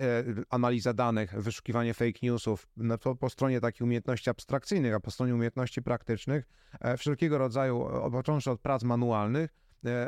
e, 0.01 0.23
analiza 0.49 0.93
danych, 0.93 1.33
wyszukiwanie 1.41 1.93
fake 1.93 2.19
newsów, 2.23 2.67
no 2.77 2.97
to 2.97 3.15
po 3.15 3.29
stronie 3.29 3.61
takich 3.61 3.81
umiejętności 3.81 4.29
abstrakcyjnych, 4.29 4.93
a 4.93 4.99
po 4.99 5.11
stronie 5.11 5.35
umiejętności 5.35 5.81
praktycznych, 5.81 6.45
e, 6.79 6.97
wszelkiego 6.97 7.37
rodzaju, 7.37 7.87
począwszy 8.11 8.51
od 8.51 8.61
prac 8.61 8.83
manualnych, 8.83 9.49
E, 9.49 9.64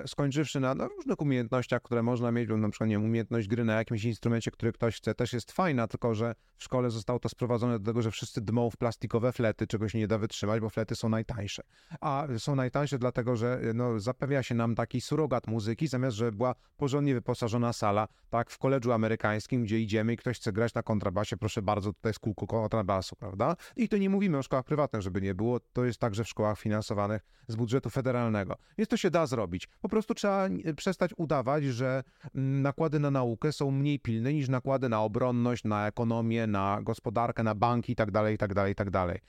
skończywszy 0.07 0.59
na 0.59 0.73
różnych 0.73 1.21
umiejętnościach, 1.21 1.81
które 1.81 2.03
można 2.03 2.31
mieć, 2.31 2.49
na 2.49 2.69
przykład 2.69 2.89
nie 2.89 2.95
wiem, 2.95 3.05
umiejętność 3.05 3.47
gry 3.47 3.63
na 3.63 3.73
jakimś 3.73 4.03
instrumencie, 4.03 4.51
który 4.51 4.71
ktoś 4.71 4.97
chce, 4.97 5.15
też 5.15 5.33
jest 5.33 5.51
fajna, 5.51 5.87
tylko 5.87 6.15
że 6.15 6.35
w 6.57 6.63
szkole 6.63 6.89
zostało 6.89 7.19
to 7.19 7.29
sprowadzone 7.29 7.79
do 7.79 7.85
tego, 7.85 8.01
że 8.01 8.11
wszyscy 8.11 8.41
dmą 8.41 8.69
w 8.69 8.77
plastikowe 8.77 9.31
flety, 9.31 9.67
czegoś 9.67 9.93
nie 9.93 10.07
da 10.07 10.17
wytrzymać, 10.17 10.61
bo 10.61 10.69
flety 10.69 10.95
są 10.95 11.09
najtańsze. 11.09 11.63
A 12.01 12.27
są 12.37 12.55
najtańsze 12.55 12.99
dlatego, 12.99 13.35
że 13.35 13.61
no, 13.73 13.99
zapewnia 13.99 14.43
się 14.43 14.55
nam 14.55 14.75
taki 14.75 15.01
surogat 15.01 15.47
muzyki, 15.47 15.87
zamiast, 15.87 16.17
żeby 16.17 16.31
była 16.31 16.55
porządnie 16.77 17.13
wyposażona 17.13 17.73
sala, 17.73 18.07
tak 18.29 18.51
w 18.51 18.57
koledżu 18.57 18.91
amerykańskim, 18.91 19.63
gdzie 19.63 19.79
idziemy 19.79 20.13
i 20.13 20.17
ktoś 20.17 20.37
chce 20.37 20.53
grać 20.53 20.73
na 20.73 20.83
kontrabasie, 20.83 21.37
proszę 21.37 21.61
bardzo, 21.61 21.93
tutaj 21.93 22.09
jest 22.09 22.19
kółko 22.19 22.47
kontrabasu, 22.47 23.15
prawda? 23.15 23.55
I 23.75 23.89
to 23.89 23.97
nie 23.97 24.09
mówimy 24.09 24.37
o 24.37 24.43
szkołach 24.43 24.65
prywatnych, 24.65 25.01
żeby 25.01 25.21
nie 25.21 25.35
było, 25.35 25.59
to 25.59 25.85
jest 25.85 25.99
także 25.99 26.23
w 26.23 26.29
szkołach 26.29 26.59
finansowanych 26.59 27.21
z 27.47 27.55
budżetu 27.55 27.89
federalnego. 27.89 28.57
Więc 28.77 28.89
to 28.89 28.97
się 28.97 29.11
da 29.11 29.25
zrobić. 29.25 29.66
Po 29.81 29.89
prostu 29.89 30.13
trzeba 30.13 30.49
przestać 30.77 31.11
udawać, 31.17 31.63
że 31.63 32.03
mm, 32.35 32.61
nakłady 32.61 32.99
na 32.99 33.11
naukę 33.11 33.51
są 33.51 33.71
mniej 33.71 33.99
pilne 33.99 34.33
niż 34.33 34.49
nakłady 34.49 34.89
na 34.89 35.01
obronność, 35.01 35.63
na 35.63 35.87
ekonomię, 35.87 36.47
na 36.47 36.79
gospodarkę, 36.81 37.43
na 37.43 37.55
banki 37.55 37.91
itd., 37.91 38.31
itd., 38.31 38.69
itd. 38.69 39.19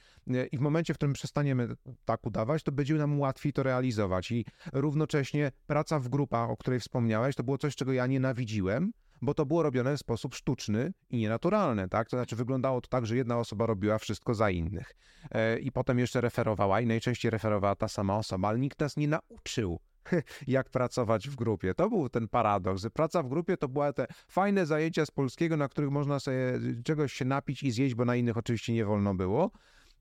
I 0.53 0.59
w 0.59 0.61
momencie, 0.61 0.95
w 0.95 0.97
którym 0.97 1.13
przestaniemy 1.13 1.69
tak 2.05 2.27
udawać, 2.27 2.63
to 2.63 2.73
będzie 2.73 2.95
nam 2.95 3.21
łatwiej 3.21 3.53
to 3.53 3.63
realizować. 3.63 4.31
I 4.31 4.45
równocześnie 4.73 5.53
praca 5.67 5.99
w 5.99 6.09
grupach, 6.09 6.51
o 6.51 6.57
której 6.57 6.81
wspomniałeś, 6.81 7.37
to 7.37 7.43
było 7.43 7.59
coś, 7.59 7.77
czego 7.77 7.93
ja 7.93 8.07
nienawidziłem, 8.07 8.93
bo 9.23 9.35
to 9.35 9.47
było 9.47 9.63
robione 9.63 9.97
w 9.97 10.01
sposób 10.01 10.35
sztuczny 10.35 10.93
i 11.11 11.19
nienaturalny, 11.19 11.89
tak? 11.89 12.11
To 12.11 12.17
znaczy 12.17 12.37
wyglądało 12.37 12.81
to 12.81 12.89
tak, 12.89 13.07
że 13.07 13.17
jedna 13.17 13.39
osoba 13.39 13.67
robiła 13.67 13.99
wszystko 13.99 14.35
za 14.35 14.51
innych 14.51 14.95
e, 15.31 15.59
i 15.59 15.73
potem 15.73 15.99
jeszcze 15.99 16.21
referowała 16.21 16.81
i 16.81 16.87
najczęściej 16.87 17.31
referowała 17.31 17.75
ta 17.75 17.89
sama 17.89 18.17
osoba, 18.17 18.49
ale 18.49 18.59
nikt 18.59 18.81
nas 18.81 18.97
nie 18.97 19.09
nauczył 19.09 19.81
jak 20.47 20.71
pracować 20.71 21.29
w 21.29 21.37
grupie. 21.37 21.75
To 21.75 21.89
był 21.89 22.09
ten 22.09 22.29
paradoks, 22.29 22.87
praca 22.93 23.23
w 23.23 23.29
grupie 23.29 23.57
to 23.57 23.69
były 23.69 23.93
te 23.93 24.07
fajne 24.29 24.67
zajęcia 24.67 25.07
z 25.07 25.11
polskiego, 25.11 25.57
na 25.57 25.69
których 25.69 25.91
można 25.91 26.21
sobie 26.21 26.61
czegoś 26.85 27.13
się 27.13 27.25
napić 27.25 27.63
i 27.63 27.71
zjeść, 27.71 27.95
bo 27.95 28.05
na 28.05 28.17
innych 28.17 28.37
oczywiście 28.37 28.73
nie 28.73 28.85
wolno 28.85 29.15
było. 29.15 29.51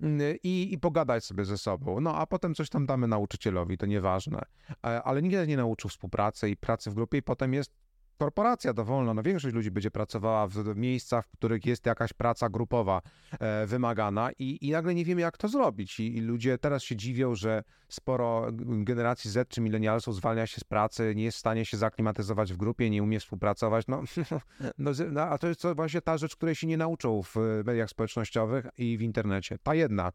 Mm, 0.02 0.38
I, 0.44 0.74
i 0.74 0.80
pogadać 0.80 1.26
sobie 1.26 1.46
ze 1.46 1.58
sobą. 1.58 2.02
No 2.02 2.16
a 2.16 2.26
potem 2.26 2.56
coś 2.56 2.70
tam 2.70 2.86
damy 2.86 3.08
nauczycielowi, 3.08 3.78
to 3.78 3.86
nieważne. 3.86 4.42
E, 4.70 5.04
ale 5.04 5.22
nikt 5.22 5.48
nie 5.48 5.58
nauczył 5.58 5.90
współpracy 5.90 6.50
i 6.50 6.58
pracy 6.58 6.92
w 6.92 6.94
grupie, 6.94 7.18
i 7.18 7.24
potem 7.24 7.54
jest 7.54 7.72
korporacja 8.18 8.74
dowolna, 8.74 9.14
no 9.14 9.24
większość 9.24 9.56
ludzi 9.56 9.72
będzie 9.72 9.92
pracowała 9.92 10.48
w 10.48 10.76
miejscach, 10.76 11.28
w 11.28 11.32
których 11.32 11.66
jest 11.66 11.86
jakaś 11.86 12.14
praca 12.14 12.50
grupowa 12.50 13.02
e, 13.40 13.66
wymagana 13.66 14.32
i, 14.40 14.58
i 14.62 14.72
nagle 14.72 14.96
nie 14.96 15.06
wiemy, 15.06 15.22
jak 15.22 15.38
to 15.38 15.48
zrobić. 15.48 16.00
I, 16.00 16.18
I, 16.18 16.22
ludzie 16.22 16.58
teraz 16.58 16.84
się 16.84 16.96
dziwią, 16.96 17.36
że 17.36 17.64
sporo 17.90 18.48
generacji 18.68 19.32
Z 19.32 19.50
czy 19.50 19.62
milenialsów 19.62 20.16
zwalnia 20.16 20.48
się 20.48 20.62
z 20.62 20.64
pracy, 20.64 21.14
nie 21.16 21.24
jest 21.24 21.38
w 21.38 21.40
stanie 21.40 21.66
się 21.66 21.78
zaklimatyzować 21.78 22.54
w 22.54 22.58
grupie, 22.58 22.90
nie 22.90 23.04
umie 23.04 23.20
współpracować. 23.20 23.88
No, 23.88 24.04
no, 24.78 24.92
no 25.12 25.22
a 25.22 25.38
to 25.38 25.48
jest 25.48 25.62
to 25.62 25.76
właśnie 25.76 26.02
ta 26.02 26.18
rzecz, 26.18 26.36
której 26.36 26.56
się 26.56 26.68
nie 26.68 26.78
nauczą 26.78 27.24
w 27.24 27.36
mediach 27.66 27.90
społecznościowych 27.90 28.66
i 28.78 28.98
w 28.98 29.02
internecie. 29.02 29.58
Ta 29.64 29.76
jedna. 29.76 30.12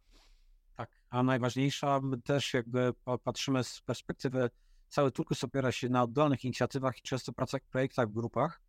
Tak, 0.77 0.91
a 1.11 1.23
najważniejsza 1.23 2.01
też 2.25 2.55
jakby 2.55 2.93
patrzymy 3.25 3.65
z 3.65 3.81
perspektywy 3.81 4.51
cały 4.93 5.13
turkus 5.13 5.45
opiera 5.45 5.73
się 5.73 5.89
na 5.89 6.03
oddolnych 6.03 6.45
inicjatywach 6.45 6.99
i 6.99 7.03
często 7.03 7.33
pracach 7.33 7.63
projektach 7.63 8.09
w 8.09 8.13
grupach. 8.13 8.61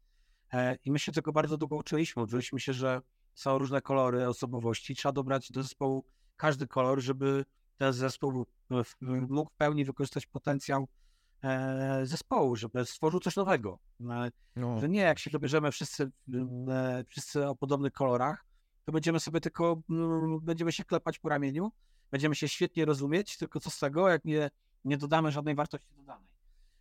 I 0.85 0.91
my 0.91 0.99
się 0.99 1.11
tego 1.11 1.31
bardzo 1.31 1.57
długo 1.57 1.75
uczyliśmy. 1.75 2.23
Uczyliśmy 2.23 2.59
się, 2.59 2.73
że 2.73 3.01
są 3.33 3.57
różne 3.57 3.81
kolory 3.81 4.27
osobowości. 4.27 4.95
Trzeba 4.95 5.13
dobrać 5.13 5.51
do 5.51 5.63
zespołu 5.63 6.05
każdy 6.37 6.67
kolor, 6.67 7.01
żeby 7.01 7.45
ten 7.77 7.93
zespół 7.93 8.45
mógł 9.01 9.51
w 9.51 9.55
pełni 9.57 9.85
wykorzystać 9.85 10.25
potencjał 10.25 10.87
e, 11.43 12.05
zespołu, 12.05 12.55
żeby 12.55 12.85
stworzył 12.85 13.19
coś 13.19 13.35
nowego. 13.35 13.79
E, 14.09 14.31
no. 14.55 14.79
Że 14.79 14.89
nie, 14.89 15.01
jak 15.01 15.19
się 15.19 15.29
dobierzemy 15.29 15.71
wszyscy, 15.71 16.11
e, 16.69 17.03
wszyscy 17.07 17.47
o 17.47 17.55
podobnych 17.55 17.93
kolorach, 17.93 18.45
to 18.85 18.91
będziemy 18.91 19.19
sobie 19.19 19.41
tylko, 19.41 19.81
będziemy 20.41 20.71
się 20.71 20.83
klepać 20.83 21.19
po 21.19 21.29
ramieniu, 21.29 21.71
będziemy 22.11 22.35
się 22.35 22.47
świetnie 22.47 22.85
rozumieć, 22.85 23.37
tylko 23.37 23.59
co 23.59 23.69
z 23.69 23.79
tego, 23.79 24.09
jak 24.09 24.25
nie, 24.25 24.49
nie 24.85 24.97
dodamy 24.97 25.31
żadnej 25.31 25.55
wartości 25.55 25.95
dodanej. 25.95 26.27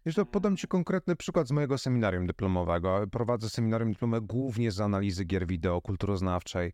Jeszcze 0.04 0.24
podam 0.24 0.56
Ci 0.56 0.68
konkretny 0.68 1.16
przykład 1.16 1.48
z 1.48 1.50
mojego 1.52 1.78
seminarium 1.78 2.26
dyplomowego. 2.26 3.06
Prowadzę 3.10 3.50
seminarium 3.50 3.92
dyplomowe 3.92 4.20
głównie 4.20 4.70
z 4.70 4.80
analizy 4.80 5.24
gier 5.24 5.46
wideo 5.46 5.80
kulturoznawczej. 5.80 6.72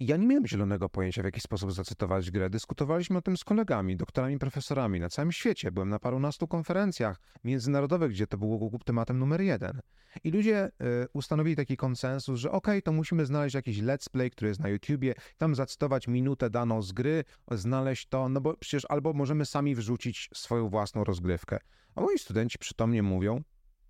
Ja 0.00 0.16
nie 0.16 0.26
miałem 0.26 0.46
zielonego 0.46 0.88
pojęcia, 0.88 1.22
w 1.22 1.24
jaki 1.24 1.40
sposób 1.40 1.72
zacytować 1.72 2.30
grę. 2.30 2.50
Dyskutowaliśmy 2.50 3.18
o 3.18 3.22
tym 3.22 3.36
z 3.36 3.44
kolegami, 3.44 3.96
doktorami, 3.96 4.38
profesorami 4.38 5.00
na 5.00 5.08
całym 5.08 5.32
świecie. 5.32 5.72
Byłem 5.72 5.88
na 5.88 5.98
parunastu 5.98 6.48
konferencjach 6.48 7.20
międzynarodowych, 7.44 8.10
gdzie 8.10 8.26
to 8.26 8.38
było 8.38 8.70
tematem 8.84 9.18
numer 9.18 9.40
jeden. 9.40 9.80
I 10.24 10.30
ludzie 10.30 10.66
y, 10.66 11.06
ustanowili 11.12 11.56
taki 11.56 11.76
konsensus, 11.76 12.40
że 12.40 12.50
okej, 12.50 12.74
okay, 12.74 12.82
to 12.82 12.92
musimy 12.92 13.26
znaleźć 13.26 13.54
jakiś 13.54 13.78
let's 13.78 14.10
play, 14.10 14.30
który 14.30 14.48
jest 14.48 14.60
na 14.60 14.68
YouTubie, 14.68 15.14
tam 15.36 15.54
zacytować 15.54 16.08
minutę 16.08 16.50
daną 16.50 16.82
z 16.82 16.92
gry, 16.92 17.24
znaleźć 17.50 18.06
to, 18.06 18.28
no 18.28 18.40
bo 18.40 18.56
przecież 18.56 18.86
albo 18.88 19.12
możemy 19.12 19.46
sami 19.46 19.74
wrzucić 19.74 20.30
swoją 20.34 20.68
własną 20.68 21.04
rozgrywkę. 21.04 21.58
A 21.94 22.00
moi 22.00 22.18
studenci 22.18 22.58
przytomnie 22.58 23.02
mówią, 23.02 23.42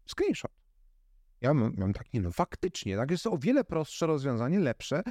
screenshot. 0.07 0.51
Ja 1.41 1.55
mam, 1.55 1.75
mam 1.77 1.93
tak, 1.93 2.07
no, 2.15 2.33
faktycznie, 2.33 2.97
tak 2.97 3.11
jest 3.11 3.25
to 3.25 3.33
o 3.33 3.39
wiele 3.39 3.65
prostsze 3.65 4.07
rozwiązanie, 4.07 4.61
lepsze 4.61 5.03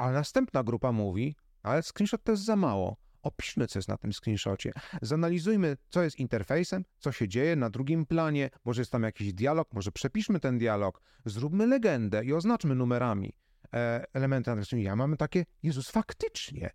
a 0.00 0.10
następna 0.10 0.64
grupa 0.64 0.92
mówi, 0.92 1.36
ale 1.62 1.82
screenshot 1.82 2.24
to 2.24 2.32
jest 2.32 2.44
za 2.44 2.56
mało. 2.56 2.96
Opiszmy, 3.22 3.66
co 3.66 3.78
jest 3.78 3.88
na 3.88 3.96
tym 3.96 4.12
screenshocie. 4.12 4.72
Zanalizujmy, 5.02 5.76
co 5.90 6.02
jest 6.02 6.18
interfejsem, 6.18 6.84
co 6.98 7.12
się 7.12 7.28
dzieje 7.28 7.56
na 7.56 7.70
drugim 7.70 8.06
planie, 8.06 8.50
może 8.64 8.80
jest 8.80 8.92
tam 8.92 9.02
jakiś 9.02 9.32
dialog, 9.32 9.72
może 9.72 9.92
przepiszmy 9.92 10.40
ten 10.40 10.58
dialog, 10.58 11.02
zróbmy 11.24 11.66
legendę 11.66 12.24
i 12.24 12.32
oznaczmy 12.32 12.74
numerami 12.74 13.32
e, 13.74 14.04
elementy. 14.12 14.50
Ja 14.72 14.96
mamy 14.96 15.16
takie, 15.16 15.44
Jezus, 15.62 15.90
faktycznie. 15.90 16.70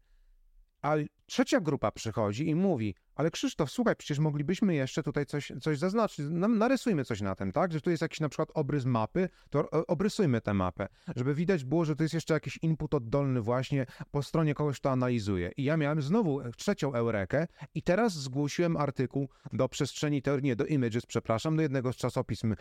A 0.82 0.95
trzecia 1.26 1.61
grupa 1.61 1.91
przychodzi 1.91 2.49
i 2.49 2.55
mówi, 2.55 2.95
ale 3.16 3.32
Krzysztof, 3.32 3.72
słuchaj, 3.72 3.95
przecież 3.95 4.20
moglibyśmy 4.20 4.76
jeszcze 4.76 5.03
tutaj 5.03 5.26
coś, 5.26 5.51
coś 5.61 5.78
zaznaczyć. 5.78 6.26
Narysujmy 6.49 7.05
coś 7.05 7.22
na 7.22 7.36
tym, 7.36 7.51
tak? 7.51 7.74
Że 7.74 7.82
tu 7.82 7.89
jest 7.89 8.01
jakiś 8.01 8.20
na 8.20 8.30
przykład 8.30 8.49
obrys 8.53 8.86
mapy, 8.86 9.30
to 9.49 9.70
obrysujmy 9.70 10.41
tę 10.41 10.53
mapę, 10.53 10.88
żeby 11.16 11.36
widać 11.36 11.63
było, 11.63 11.86
że 11.86 11.95
to 11.95 12.03
jest 12.03 12.13
jeszcze 12.13 12.34
jakiś 12.34 12.59
input 12.61 12.93
oddolny 12.93 13.41
właśnie 13.41 13.86
po 14.11 14.24
stronie 14.24 14.53
kogoś, 14.53 14.80
kto 14.80 14.91
analizuje. 14.91 15.51
I 15.57 15.63
ja 15.63 15.78
miałem 15.78 16.01
znowu 16.01 16.41
trzecią 16.57 16.93
eurekę 16.93 17.47
i 17.76 17.82
teraz 17.82 18.13
zgłosiłem 18.13 18.78
artykuł 18.78 19.30
do 19.53 19.70
przestrzeni 19.70 20.22
teorii, 20.22 20.45
nie, 20.45 20.55
do 20.55 20.66
Images, 20.66 21.05
przepraszam, 21.05 21.55
do 21.55 21.61
jednego 21.61 21.93
z 21.93 21.95
czasopism 21.95 22.51
y, 22.51 22.55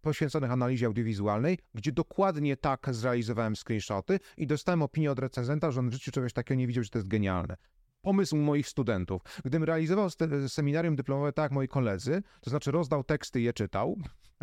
poświęconych 0.00 0.50
analizie 0.50 0.86
audiowizualnej, 0.86 1.58
gdzie 1.74 1.92
dokładnie 1.92 2.56
tak 2.56 2.86
zrealizowałem 2.90 3.56
screenshoty 3.56 4.20
i 4.36 4.46
dostałem 4.46 4.82
opinię 4.82 5.12
od 5.12 5.18
recenzenta, 5.18 5.70
że 5.70 5.80
on 5.80 5.90
w 5.90 5.92
życiu 5.92 6.10
czegoś 6.10 6.32
takiego 6.32 6.58
nie 6.58 6.66
widział, 6.66 6.84
że 6.84 6.90
to 6.90 6.98
jest 6.98 7.08
genialne 7.08 7.56
pomysł 8.04 8.36
moich 8.36 8.68
studentów. 8.68 9.22
Gdybym 9.40 9.64
realizował 9.64 10.08
seminarium 10.48 10.96
dyplomowe 10.96 11.32
tak 11.32 11.42
jak 11.42 11.52
moi 11.52 11.68
koledzy, 11.68 12.22
to 12.40 12.50
znaczy 12.50 12.70
rozdał 12.70 13.04
teksty 13.04 13.40
i 13.40 13.44
je 13.44 13.52
czytał, 13.52 13.98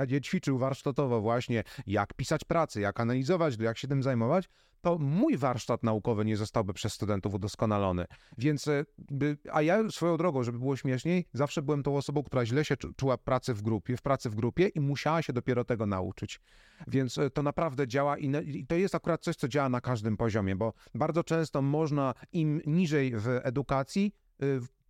je 0.10 0.22
ćwiczył 0.22 0.58
warsztatowo 0.58 1.22
właśnie, 1.22 1.64
jak 1.88 2.14
pisać 2.14 2.44
pracy, 2.44 2.82
jak 2.82 3.00
analizować, 3.00 3.58
jak 3.60 3.78
się 3.78 3.88
tym 3.88 4.04
zajmować, 4.04 4.50
to 4.82 4.98
mój 4.98 5.38
warsztat 5.38 5.84
naukowy 5.84 6.26
nie 6.26 6.38
zostałby 6.38 6.74
przez 6.74 6.94
studentów 6.94 7.34
udoskonalony. 7.34 8.06
Więc, 8.38 8.68
e, 8.68 8.86
a 9.52 9.62
ja 9.62 9.90
swoją 9.90 10.18
drogą, 10.18 10.44
żeby 10.44 10.60
było 10.60 10.76
śmieszniej, 10.76 11.28
zawsze 11.34 11.62
byłem 11.62 11.84
tą 11.84 11.98
osobą, 11.98 12.24
która 12.24 12.46
źle 12.46 12.66
się 12.66 12.76
czuła 12.78 13.18
pracy 13.18 13.54
w 13.54 13.62
grupie, 13.62 13.98
w 13.98 14.02
pracy 14.02 14.30
w 14.30 14.36
grupie 14.36 14.68
i 14.68 14.80
musiała 14.80 15.22
się 15.22 15.34
dopiero 15.34 15.66
tego 15.66 15.86
nauczyć. 15.86 16.42
Więc 16.88 17.18
e, 17.18 17.30
to 17.30 17.44
naprawdę 17.44 17.88
działa 17.88 18.18
i 18.18 18.66
to 18.68 18.76
jest 18.76 18.96
akurat 18.96 19.24
coś, 19.24 19.36
co 19.36 19.48
działa 19.48 19.70
na 19.70 19.82
każdym 19.82 20.18
poziomie, 20.18 20.56
bo 20.56 20.74
bardzo 20.96 21.24
często 21.24 21.62
można 21.62 22.14
im 22.32 22.62
niżej 22.66 23.12
w 23.16 23.28
edukacji, 23.44 24.16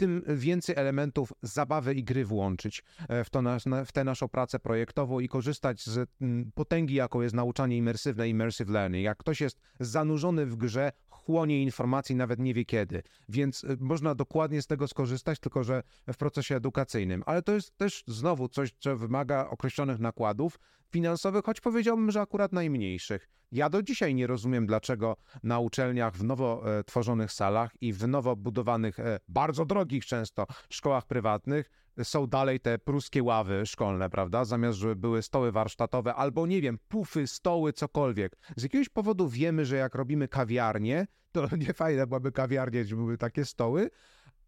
tym 0.02 0.24
więcej 0.28 0.76
elementów 0.76 1.34
zabawy 1.42 1.94
i 1.94 2.04
gry 2.04 2.26
włączyć 2.26 2.84
e, 3.10 3.24
w, 3.24 3.30
to 3.30 3.42
nas, 3.42 3.64
w 3.86 3.92
tę 3.92 4.04
naszą 4.04 4.28
pracę 4.28 4.60
projektową 4.60 5.20
i 5.20 5.28
korzystać 5.28 5.86
z 5.86 6.10
mm, 6.22 6.52
potęgi, 6.56 6.96
jaką 6.96 7.22
jest 7.22 7.36
nauczanie 7.36 7.78
imersywne, 7.78 8.30
immersive 8.30 8.70
learning. 8.70 9.04
Jak 9.04 9.18
ktoś 9.18 9.42
jest 9.42 9.60
zanurzony 9.80 10.46
w 10.46 10.56
grze, 10.56 10.92
chłonie 11.10 11.64
informacji, 11.64 12.16
nawet 12.16 12.40
nie 12.40 12.54
wie 12.54 12.66
kiedy. 12.66 13.04
Więc 13.30 13.64
y, 13.64 13.78
można 13.80 14.16
dokładnie 14.16 14.62
z 14.62 14.68
tego 14.68 14.88
skorzystać, 14.88 15.40
tylko 15.40 15.64
że 15.64 15.84
w 16.14 16.18
procesie 16.18 16.56
edukacyjnym. 16.56 17.24
Ale 17.26 17.42
to 17.42 17.54
jest 17.54 17.78
też 17.78 18.04
znowu 18.08 18.48
coś, 18.48 18.72
co 18.80 18.98
wymaga 18.98 19.48
określonych 19.50 20.00
nakładów 20.00 20.60
finansowych, 20.92 21.46
choć 21.46 21.62
powiedziałbym, 21.62 22.12
że 22.12 22.22
akurat 22.22 22.54
najmniejszych. 22.54 23.30
Ja 23.52 23.70
do 23.70 23.84
dzisiaj 23.84 24.16
nie 24.16 24.28
rozumiem, 24.28 24.66
dlaczego 24.66 25.16
na 25.44 25.60
uczelniach, 25.60 26.16
w 26.16 26.24
nowo 26.24 26.78
e, 26.80 26.84
tworzonych 26.84 27.32
salach 27.32 27.72
i 27.82 27.94
w 27.94 28.08
nowo 28.08 28.36
budowanych, 28.36 29.00
e, 29.00 29.20
bardzo 29.28 29.66
drogich 29.66 30.06
często 30.06 30.46
szkołach 30.70 31.06
prywatnych 31.06 31.72
są 32.04 32.28
dalej 32.28 32.60
te 32.60 32.80
pruskie 32.80 33.24
ławy 33.24 33.66
szkolne, 33.66 34.10
prawda? 34.10 34.46
Zamiast, 34.46 34.78
żeby 34.78 34.96
były 34.96 35.22
stoły 35.22 35.52
warsztatowe 35.52 36.16
albo, 36.16 36.48
nie 36.48 36.62
wiem, 36.62 36.80
pufy, 36.88 37.28
stoły, 37.28 37.74
cokolwiek. 37.74 38.38
Z 38.56 38.64
jakiegoś 38.64 38.90
powodu 38.90 39.30
wiemy, 39.30 39.66
że 39.66 39.76
jak 39.76 39.96
robimy 39.96 40.28
kawiarnię, 40.28 41.08
to 41.32 41.48
nie 41.68 41.74
fajne 41.74 42.08
byłaby 42.08 42.32
kawiarnie, 42.32 42.84
gdzie 42.84 42.96
były 42.96 43.18
takie 43.18 43.46
stoły, 43.46 43.90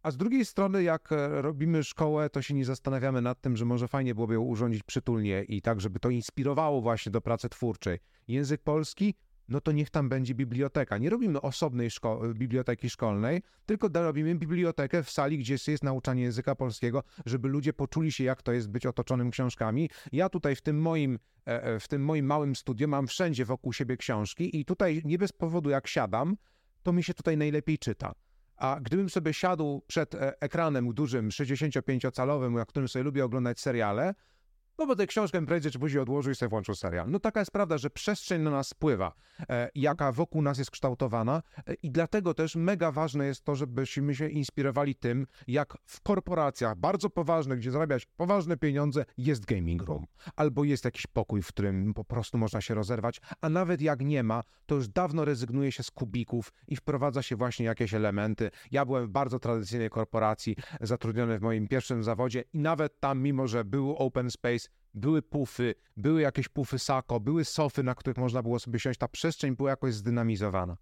a 0.04 0.12
z 0.12 0.18
drugiej 0.18 0.45
strony, 0.45 0.84
jak 0.84 1.12
e, 1.12 1.41
robimy 1.41 1.84
szkołę, 1.84 2.30
to 2.30 2.41
się 2.41 2.54
nie 2.54 2.66
zastanawiamy 2.66 3.22
nad 3.22 3.41
tym, 3.41 3.58
że 3.58 3.66
może 3.66 3.88
fajnie 3.88 4.16
byłoby 4.16 4.34
ją 4.34 4.41
urządzić 4.41 4.84
przytulnie 4.84 5.43
i 5.43 5.62
tak, 5.62 5.82
żeby 5.82 5.99
to 5.99 6.10
inspirowało 6.10 6.82
właśnie 6.82 7.12
do 7.12 7.22
pracy 7.22 7.49
twórczej. 7.49 7.99
Język 8.28 8.62
polski, 8.62 9.16
no 9.47 9.62
to 9.62 9.72
niech 9.72 9.89
tam 9.89 10.10
będzie 10.10 10.36
biblioteka. 10.36 10.97
Nie 10.97 11.10
robimy 11.10 11.41
osobnej 11.41 11.91
szko 11.91 12.22
biblioteki 12.34 12.89
szkolnej, 12.89 13.41
tylko 13.66 13.89
robimy 13.93 14.36
bibliotekę 14.36 15.04
w 15.04 15.12
sali, 15.12 15.38
gdzie 15.38 15.56
jest 15.68 15.84
nauczanie 15.84 16.24
języka 16.24 16.56
polskiego, 16.56 17.04
żeby 17.26 17.47
ludzie 17.47 17.74
poczuli 17.74 18.12
się, 18.12 18.24
jak 18.24 18.41
to 18.41 18.51
jest 18.51 18.70
być 18.70 18.86
otoczonym 18.86 19.32
książkami. 19.32 19.89
Ja 20.12 20.30
tutaj 20.30 20.56
w 20.56 20.62
tym 20.62 20.82
moim, 20.82 21.20
e, 21.47 21.64
e, 21.64 21.80
w 21.80 21.88
tym 21.88 22.06
moim 22.06 22.26
małym 22.26 22.56
studiu 22.56 22.88
mam 22.88 23.08
wszędzie 23.08 23.45
wokół 23.45 23.74
siebie 23.74 23.97
książki 23.97 24.60
i 24.60 24.66
tutaj 24.66 25.01
nie 25.06 25.18
bez 25.18 25.32
powodu, 25.32 25.70
jak 25.70 25.88
siadam, 25.88 26.36
to 26.84 26.93
mi 26.93 27.04
się 27.04 27.14
tutaj 27.14 27.38
najlepiej 27.38 27.80
czyta. 27.80 28.14
A 28.64 28.80
gdybym 28.82 29.09
sobie 29.09 29.34
siadł 29.34 29.82
przed 29.88 30.16
e, 30.16 30.41
ekranem 30.41 30.93
dużym, 30.93 31.30
65-calowym, 31.30 32.51
na 32.51 32.66
którym 32.66 32.89
sobie 32.89 33.03
lubię 33.03 33.26
oglądać 33.26 33.59
seriale, 33.59 34.14
no 34.78 34.88
bo 34.88 34.95
tę 34.95 35.07
książkę 35.07 35.45
prędzej 35.45 35.71
czy 35.71 35.80
później 35.80 36.01
odłożył 36.01 36.32
i 36.32 36.36
sobie 36.36 36.49
włączył 36.49 36.76
serial. 36.76 37.09
No 37.09 37.19
taka 37.19 37.39
jest 37.39 37.51
prawda, 37.51 37.78
że 37.78 37.89
przestrzeń 37.89 38.41
na 38.41 38.51
nas 38.51 38.69
wpływa, 38.69 39.13
e, 39.49 39.69
jaka 39.76 40.11
wokół 40.11 40.41
nas 40.41 40.57
jest 40.57 40.71
kształtowana 40.71 41.41
e, 41.67 41.74
i 41.74 41.91
dlatego 41.91 42.34
też 42.34 42.55
mega 42.55 42.91
ważne 42.91 43.26
jest 43.26 43.43
to, 43.43 43.55
żebyśmy 43.55 44.15
się 44.15 44.30
inspirowali 44.30 44.95
tym, 44.95 45.28
jak 45.47 45.78
w 45.86 46.01
korporacjach 46.01 46.78
bardzo 46.78 47.09
poważnych, 47.09 47.59
gdzie 47.59 47.71
zarabiać 47.71 48.05
poważne 48.05 48.57
pieniądze, 48.57 49.05
jest 49.17 49.45
gaming 49.45 49.84
room. 49.84 50.05
Albo 50.36 50.63
jest 50.63 50.86
jakiś 50.86 51.07
pokój, 51.07 51.41
w 51.41 51.47
którym 51.47 51.93
po 51.93 52.03
prostu 52.03 52.38
można 52.38 52.61
się 52.61 52.74
rozerwać, 52.74 53.21
a 53.41 53.49
nawet 53.49 53.82
jak 53.82 54.01
nie 54.01 54.24
ma, 54.24 54.43
to 54.65 54.76
już 54.76 54.88
dawno 54.88 55.26
rezygnuje 55.26 55.71
się 55.71 55.84
z 55.84 55.91
kubików 55.91 56.53
i 56.67 56.76
wprowadza 56.76 57.21
się 57.21 57.36
właśnie 57.36 57.65
jakieś 57.65 57.93
elementy. 57.93 58.51
Ja 58.71 58.86
byłem 58.86 59.07
w 59.07 59.09
bardzo 59.09 59.39
tradycyjnej 59.39 59.89
korporacji, 59.89 60.55
zatrudniony 60.82 61.39
w 61.39 61.41
moim 61.41 61.67
pierwszym 61.67 62.03
zawodzie 62.03 62.43
i 62.53 62.59
nawet 62.59 62.99
tam, 62.99 63.21
mimo 63.21 63.47
że 63.47 63.65
był 63.65 63.95
open 63.95 64.32
space, 64.32 64.69
były 64.94 65.22
pufy, 65.22 65.76
były 65.98 66.22
jakieś 66.22 66.50
pufy 66.50 66.80
sako, 66.80 67.20
były 67.20 67.46
sofy, 67.46 67.84
na 67.84 67.96
których 67.96 68.18
można 68.18 68.44
było 68.44 68.60
sobie 68.60 68.80
siąść, 68.80 69.00
ta 69.00 69.08
przestrzeń 69.08 69.56
była 69.56 69.70
jakoś 69.70 69.94
zdynamizowana. 69.94 70.78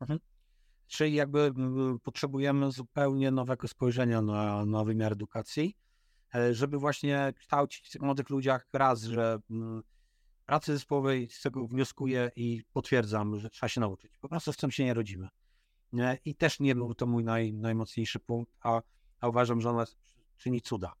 Mhm. 0.00 0.20
Czyli 0.86 1.14
jakby 1.14 1.52
potrzebujemy 2.02 2.72
zupełnie 2.72 3.30
nowego 3.30 3.68
spojrzenia 3.68 4.22
na, 4.22 4.66
na 4.66 4.84
wymiar 4.84 5.12
edukacji, 5.12 5.76
e, 6.34 6.54
żeby 6.54 6.78
właśnie 6.78 7.32
kształcić 7.36 7.88
w 7.98 8.02
młodych 8.02 8.30
ludziach 8.30 8.68
raz, 8.72 9.02
że 9.02 9.38
pracy 10.46 10.72
zespołowej 10.72 11.28
z 11.30 11.42
tego 11.42 11.66
wnioskuję 11.66 12.30
i 12.36 12.62
potwierdzam, 12.72 13.40
że 13.40 13.50
trzeba 13.50 13.68
się 13.68 13.80
nauczyć. 13.80 14.18
Po 14.18 14.28
prostu 14.28 14.52
z 14.52 14.56
tym 14.56 14.70
się 14.70 14.84
nie 14.84 14.94
rodzimy. 14.94 15.28
I 16.24 16.34
też 16.34 16.60
nie 16.60 16.74
był 16.74 16.94
to 16.94 17.06
mój 17.06 17.24
naj, 17.24 17.52
najmocniejszy 17.52 18.18
punkt, 18.18 18.52
a, 18.60 18.82
a 19.20 19.28
uważam, 19.28 19.60
że 19.60 19.70
ona 19.70 19.84
czyni 20.36 20.60
cuda, 20.60 20.92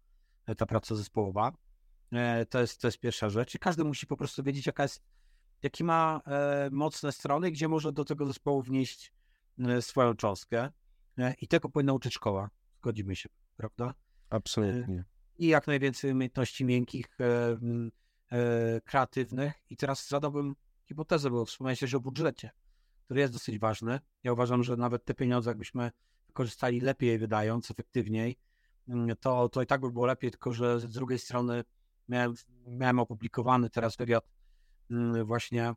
ta 0.56 0.66
praca 0.66 0.94
zespołowa. 0.94 1.52
E, 2.14 2.46
to 2.46 2.60
jest, 2.60 2.80
to 2.80 2.88
jest 2.88 2.98
pierwsza 2.98 3.30
rzecz. 3.30 3.54
I 3.54 3.58
każdy 3.58 3.84
musi 3.84 4.06
po 4.06 4.16
prostu 4.16 4.42
wiedzieć, 4.42 4.66
jaka 4.66 4.82
jest, 4.82 5.02
jakie 5.62 5.84
ma 5.84 6.20
e, 6.26 6.68
mocne 6.72 7.12
strony, 7.12 7.50
gdzie 7.50 7.68
może 7.68 7.92
do 7.92 8.04
tego 8.04 8.26
zespołu 8.26 8.62
wnieść 8.62 9.12
e, 9.58 9.82
swoją 9.82 10.14
cząstkę. 10.14 10.70
I 11.40 11.48
tego 11.48 11.68
powinna 11.68 11.92
uczyć 11.92 12.14
szkoła. 12.14 12.50
Zgodzimy 12.78 13.16
się, 13.16 13.28
prawda? 13.56 13.94
Absolutnie. 14.30 15.04
I 15.38 15.46
jak 15.46 15.66
najwięcej 15.66 16.12
umiejętności 16.12 16.64
miękkich, 16.64 17.18
kreatywnych. 18.84 19.52
I 19.70 19.76
teraz 19.76 20.08
zadałbym 20.08 20.54
hipotezę, 20.88 21.30
bo 21.30 21.44
wspomniałeś 21.44 21.94
o 21.94 22.00
budżecie, 22.00 22.50
który 23.04 23.20
jest 23.20 23.32
dosyć 23.32 23.58
ważny. 23.58 24.00
Ja 24.22 24.32
uważam, 24.32 24.62
że 24.62 24.76
nawet 24.76 25.04
te 25.04 25.14
pieniądze, 25.14 25.50
jakbyśmy 25.50 25.90
wykorzystali 26.26 26.80
lepiej, 26.80 27.18
wydając, 27.18 27.70
efektywniej, 27.70 28.38
mm, 28.88 29.16
to, 29.16 29.48
to 29.48 29.62
i 29.62 29.66
tak 29.66 29.80
by 29.80 29.90
było 29.90 30.06
lepiej, 30.06 30.30
tylko 30.30 30.52
że 30.52 30.80
z 30.80 30.86
drugiej 30.86 31.18
strony 31.18 31.64
miałem, 32.08 32.34
miałem 32.66 32.98
opublikowany 32.98 33.70
teraz 33.70 33.96
wywiad 33.96 34.24
mm, 34.90 35.24
właśnie 35.24 35.68
e, 35.68 35.74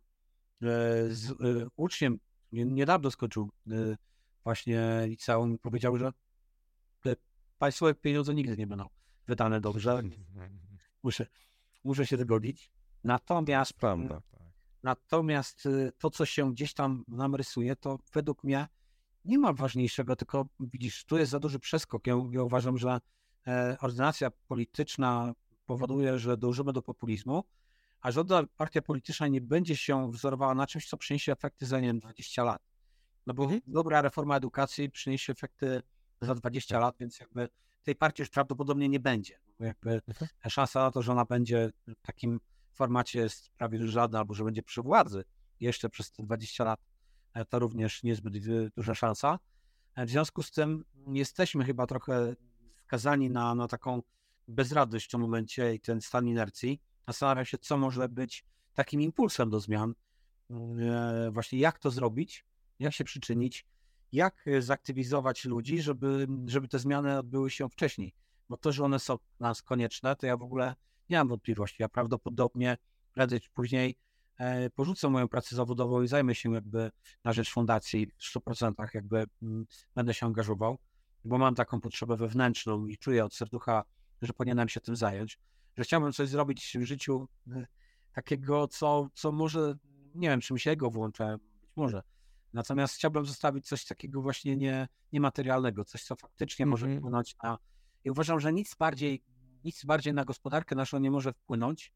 z 1.10 1.32
e, 1.32 1.36
uczniem, 1.76 2.20
niedawno 2.52 3.12
skończył 3.12 3.50
e, 3.68 3.98
właśnie 4.44 5.04
liceum 5.06 5.56
i 5.56 5.60
powiedział, 5.60 5.98
że 5.98 6.12
państwowe 7.58 7.96
pieniądze 7.96 8.34
nigdy 8.34 8.58
nie 8.58 8.68
będą 8.68 8.86
wydane 9.28 9.62
dobrze. 9.62 10.02
Muszę, 11.04 11.26
muszę 11.84 12.06
się 12.06 12.18
zgodzić. 12.18 12.72
Natomiast, 13.04 13.74
Prawda. 13.74 14.22
natomiast 14.84 15.68
to, 15.98 16.10
co 16.10 16.26
się 16.26 16.52
gdzieś 16.52 16.74
tam 16.74 17.04
nam 17.08 17.36
rysuje, 17.36 17.76
to 17.76 18.00
według 18.14 18.44
mnie 18.44 18.68
nie 19.26 19.40
ma 19.40 19.54
ważniejszego, 19.54 20.16
tylko 20.16 20.48
widzisz, 20.60 21.06
tu 21.06 21.18
jest 21.18 21.32
za 21.32 21.40
duży 21.40 21.60
przeskok. 21.60 22.08
Ja, 22.08 22.14
ja 22.32 22.44
uważam, 22.44 22.78
że 22.78 23.00
ordynacja 23.80 24.32
polityczna 24.48 25.34
powoduje, 25.68 26.20
że 26.20 26.38
dążymy 26.38 26.74
do 26.74 26.82
populizmu, 26.82 27.44
a 28.02 28.12
żadna 28.12 28.44
partia 28.58 28.82
polityczna 28.82 29.28
nie 29.28 29.42
będzie 29.42 29.76
się 29.76 30.12
wzorowała 30.12 30.56
na 30.56 30.68
czymś, 30.68 30.90
co 30.90 30.98
przyniesie 30.98 31.32
efekty 31.32 31.66
za 31.66 31.80
nie 31.80 31.88
wiem, 31.88 32.00
20 32.00 32.44
lat. 32.44 32.62
No 33.26 33.34
bo 33.34 33.44
mhm. 33.44 33.62
dobra 33.68 34.02
reforma 34.02 34.38
edukacji 34.38 34.90
przyniesie 34.90 35.34
efekty 35.34 35.82
za 36.22 36.36
20 36.36 36.80
lat, 36.80 36.96
więc 37.00 37.20
jakby 37.20 37.50
tej 37.84 37.96
partii 37.96 38.22
już 38.22 38.30
prawdopodobnie 38.30 38.90
nie 38.90 39.00
będzie. 39.00 39.40
Jakby 39.60 40.02
mhm. 40.08 40.28
szansa 40.50 40.80
na 40.80 40.92
to, 40.92 41.02
że 41.02 41.12
ona 41.12 41.26
będzie 41.26 41.72
w 41.88 42.02
takim 42.02 42.40
formacie 42.74 43.20
jest 43.20 43.50
prawie 43.50 43.88
żadna, 43.88 44.20
albo 44.20 44.34
że 44.34 44.44
będzie 44.44 44.64
przy 44.64 44.82
władzy 44.82 45.24
jeszcze 45.60 45.90
przez 45.90 46.12
te 46.12 46.24
20 46.24 46.64
lat, 46.64 46.80
e, 47.34 47.46
to 47.46 47.60
również 47.60 48.04
niezbyt 48.04 48.34
duża 48.76 48.96
szansa. 48.96 49.40
E, 49.96 50.06
w 50.06 50.10
związku 50.10 50.44
z 50.44 50.52
tym 50.52 50.86
jesteśmy 51.08 51.66
chyba 51.66 51.88
trochę 51.88 52.36
skazani 52.86 53.30
na, 53.30 53.56
na 53.56 53.68
taką 53.68 54.02
bezradność 54.48 55.06
w 55.06 55.12
tym 55.12 55.22
momencie 55.22 55.74
i 55.74 55.80
ten 55.80 56.02
stan 56.02 56.28
inercji. 56.28 56.82
Zastanawiam 57.08 57.46
się, 57.46 57.58
co 57.58 57.78
może 57.78 58.10
być 58.10 58.46
takim 58.74 59.02
impulsem 59.02 59.50
do 59.50 59.60
zmian. 59.60 59.94
E, 60.52 61.32
właśnie 61.32 61.60
jak 61.60 61.80
to 61.80 61.92
zrobić, 61.92 62.46
jak 62.80 62.94
się 62.94 63.04
przyczynić, 63.04 63.66
jak 64.12 64.46
zaktywizować 64.60 65.46
ludzi, 65.46 65.82
żeby, 65.82 66.28
żeby 66.46 66.68
te 66.68 66.80
zmiany 66.80 67.20
odbyły 67.20 67.50
się 67.50 67.70
wcześniej. 67.70 68.14
Bo 68.50 68.58
to, 68.58 68.72
że 68.72 68.84
one 68.84 69.00
są 69.00 69.18
nas 69.40 69.62
konieczne, 69.62 70.16
to 70.16 70.26
ja 70.26 70.38
w 70.38 70.44
ogóle 70.44 70.76
nie 71.10 71.18
mam 71.18 71.28
wątpliwości. 71.28 71.76
Ja 71.80 71.90
prawdopodobnie 71.90 72.78
prędzej 73.14 73.42
czy 73.42 73.50
później 73.50 73.98
e, 74.38 74.70
porzucę 74.70 75.10
moją 75.10 75.28
pracę 75.28 75.56
zawodową 75.56 76.02
i 76.02 76.08
zajmę 76.08 76.36
się 76.36 76.54
jakby 76.54 76.92
na 77.24 77.34
rzecz 77.34 77.52
fundacji 77.52 78.08
w 78.08 78.36
100% 78.36 78.88
jakby 78.94 79.26
mm, 79.42 79.66
będę 79.96 80.14
się 80.14 80.26
angażował, 80.26 80.78
bo 81.26 81.38
mam 81.38 81.56
taką 81.56 81.82
potrzebę 81.82 82.18
wewnętrzną 82.18 82.88
i 82.88 82.98
czuję 82.98 83.26
od 83.26 83.34
serducha 83.34 83.84
że 84.22 84.34
powinienem 84.34 84.70
się 84.70 84.82
tym 84.82 84.96
zająć, 84.96 85.40
że 85.78 85.84
chciałbym 85.84 86.14
coś 86.14 86.30
zrobić 86.30 86.78
w 86.80 86.84
życiu 86.84 87.28
e, 87.52 87.68
takiego, 88.14 88.68
co, 88.68 89.10
co 89.14 89.32
może, 89.32 89.76
nie 90.16 90.30
wiem, 90.30 90.42
czy 90.42 90.54
mi 90.54 90.60
się 90.60 90.70
jego 90.70 90.90
włącza, 90.90 91.38
być 91.38 91.72
może. 91.76 92.02
Natomiast 92.54 92.96
chciałbym 92.96 93.26
zostawić 93.26 93.68
coś 93.68 93.86
takiego 93.86 94.22
właśnie 94.22 94.58
nie, 94.58 94.88
niematerialnego, 95.14 95.86
coś, 95.86 96.04
co 96.04 96.16
faktycznie 96.16 96.64
mm 96.64 96.70
-hmm. 96.70 96.72
może 96.72 96.86
mhm. 96.86 97.02
wpłynąć 97.02 97.36
na. 97.44 97.58
I 98.04 98.12
uważam, 98.12 98.40
że 98.40 98.54
nic 98.54 98.76
bardziej, 98.76 99.24
nic 99.64 99.86
bardziej 99.86 100.14
na 100.14 100.26
gospodarkę 100.26 100.76
naszą 100.76 101.00
nie 101.00 101.12
może 101.12 101.34
wpłynąć, 101.34 101.94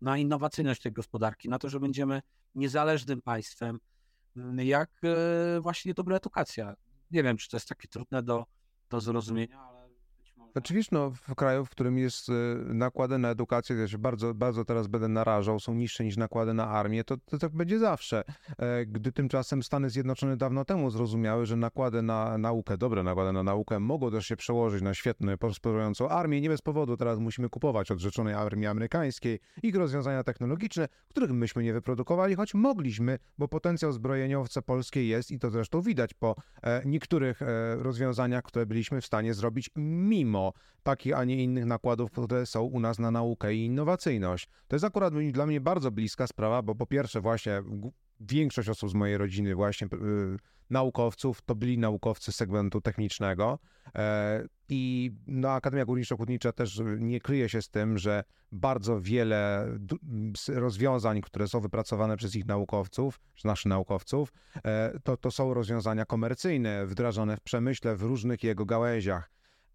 na 0.00 0.18
innowacyjność 0.18 0.82
tej 0.82 0.92
gospodarki, 0.92 1.48
na 1.48 1.58
to, 1.58 1.68
że 1.68 1.80
będziemy 1.80 2.22
niezależnym 2.54 3.22
państwem, 3.22 3.78
jak 4.56 4.90
e, 5.04 5.60
właśnie 5.60 5.94
dobra 5.94 6.16
edukacja. 6.16 6.74
Nie 7.10 7.22
wiem, 7.22 7.36
czy 7.36 7.50
to 7.50 7.56
jest 7.56 7.68
takie 7.68 7.88
trudne 7.88 8.22
do, 8.22 8.46
do 8.90 9.00
zrozumienia, 9.00 9.71
znaczy 10.52 10.74
wiesz, 10.74 10.90
no, 10.90 11.10
w 11.10 11.34
kraju, 11.34 11.64
w 11.64 11.70
którym 11.70 11.98
jest 11.98 12.28
y, 12.28 12.32
nakłady 12.64 13.18
na 13.18 13.30
edukację, 13.30 13.76
ja 13.76 13.88
się 13.88 13.98
bardzo, 13.98 14.34
bardzo 14.34 14.64
teraz 14.64 14.86
będę 14.86 15.08
narażał, 15.08 15.60
są 15.60 15.74
niższe 15.74 16.04
niż 16.04 16.16
nakłady 16.16 16.54
na 16.54 16.68
armię, 16.68 17.04
to, 17.04 17.16
to 17.16 17.38
tak 17.38 17.52
będzie 17.52 17.78
zawsze. 17.78 18.24
E, 18.58 18.86
gdy 18.86 19.12
tymczasem 19.12 19.62
Stany 19.62 19.90
Zjednoczone 19.90 20.36
dawno 20.36 20.64
temu 20.64 20.90
zrozumiały, 20.90 21.46
że 21.46 21.56
nakłady 21.56 22.02
na 22.02 22.38
naukę, 22.38 22.78
dobre 22.78 23.02
nakłady 23.02 23.32
na 23.32 23.42
naukę 23.42 23.80
mogą 23.80 24.10
też 24.10 24.26
się 24.26 24.36
przełożyć 24.36 24.82
na 24.82 24.94
świetną, 24.94 25.38
prosperującą 25.38 26.08
armię. 26.08 26.40
Nie 26.40 26.48
bez 26.48 26.62
powodu 26.62 26.96
teraz 26.96 27.18
musimy 27.18 27.48
kupować 27.48 27.90
od 27.90 27.98
rzeczonej 27.98 28.34
armii 28.34 28.66
amerykańskiej 28.66 29.38
ich 29.62 29.76
rozwiązania 29.76 30.24
technologiczne, 30.24 30.88
których 31.08 31.30
myśmy 31.30 31.62
nie 31.62 31.72
wyprodukowali, 31.72 32.34
choć 32.34 32.54
mogliśmy, 32.54 33.18
bo 33.38 33.48
potencjał 33.48 33.92
zbrojeniowca 33.92 34.62
polskiej 34.62 35.08
jest 35.08 35.30
i 35.30 35.38
to 35.38 35.50
zresztą 35.50 35.80
widać 35.80 36.14
po 36.14 36.36
e, 36.62 36.82
niektórych 36.84 37.42
e, 37.42 37.76
rozwiązaniach, 37.76 38.44
które 38.44 38.66
byliśmy 38.66 39.00
w 39.00 39.06
stanie 39.06 39.34
zrobić 39.34 39.70
mimo 39.76 40.41
takich, 40.82 41.14
a 41.16 41.24
nie 41.24 41.44
innych 41.44 41.64
nakładów, 41.64 42.10
które 42.10 42.46
są 42.46 42.62
u 42.62 42.80
nas 42.80 42.98
na 42.98 43.10
naukę 43.10 43.54
i 43.54 43.64
innowacyjność. 43.64 44.48
To 44.68 44.76
jest 44.76 44.84
akurat 44.84 45.14
dla 45.32 45.46
mnie 45.46 45.60
bardzo 45.60 45.90
bliska 45.90 46.26
sprawa, 46.26 46.62
bo 46.62 46.74
po 46.74 46.86
pierwsze 46.86 47.20
właśnie 47.20 47.62
większość 48.20 48.68
osób 48.68 48.90
z 48.90 48.94
mojej 48.94 49.18
rodziny 49.18 49.54
właśnie 49.54 49.88
yy, 49.92 50.36
naukowców 50.72 51.42
to 51.42 51.54
byli 51.54 51.78
naukowcy 51.78 52.32
segmentu 52.32 52.80
technicznego 52.80 53.58
e, 53.94 54.44
i 54.68 55.12
no, 55.26 55.50
Akademia 55.50 55.84
Górniczo-Hutnicza 55.84 56.52
też 56.52 56.82
nie 56.98 57.20
kryje 57.20 57.48
się 57.48 57.62
z 57.62 57.70
tym, 57.70 57.98
że 57.98 58.24
bardzo 58.52 59.00
wiele 59.00 59.68
rozwiązań, 60.48 61.20
które 61.20 61.48
są 61.48 61.60
wypracowane 61.60 62.16
przez 62.16 62.36
ich 62.36 62.46
naukowców, 62.46 63.20
czy 63.34 63.46
naszych 63.46 63.66
naukowców, 63.66 64.32
e, 64.64 64.98
to, 65.04 65.16
to 65.16 65.30
są 65.30 65.54
rozwiązania 65.54 66.04
komercyjne, 66.04 66.86
wdrażane 66.86 67.36
w 67.36 67.40
przemyśle 67.40 67.96
w 67.96 68.02
różnych 68.02 68.42
jego 68.42 68.66
gałęziach 68.66 69.30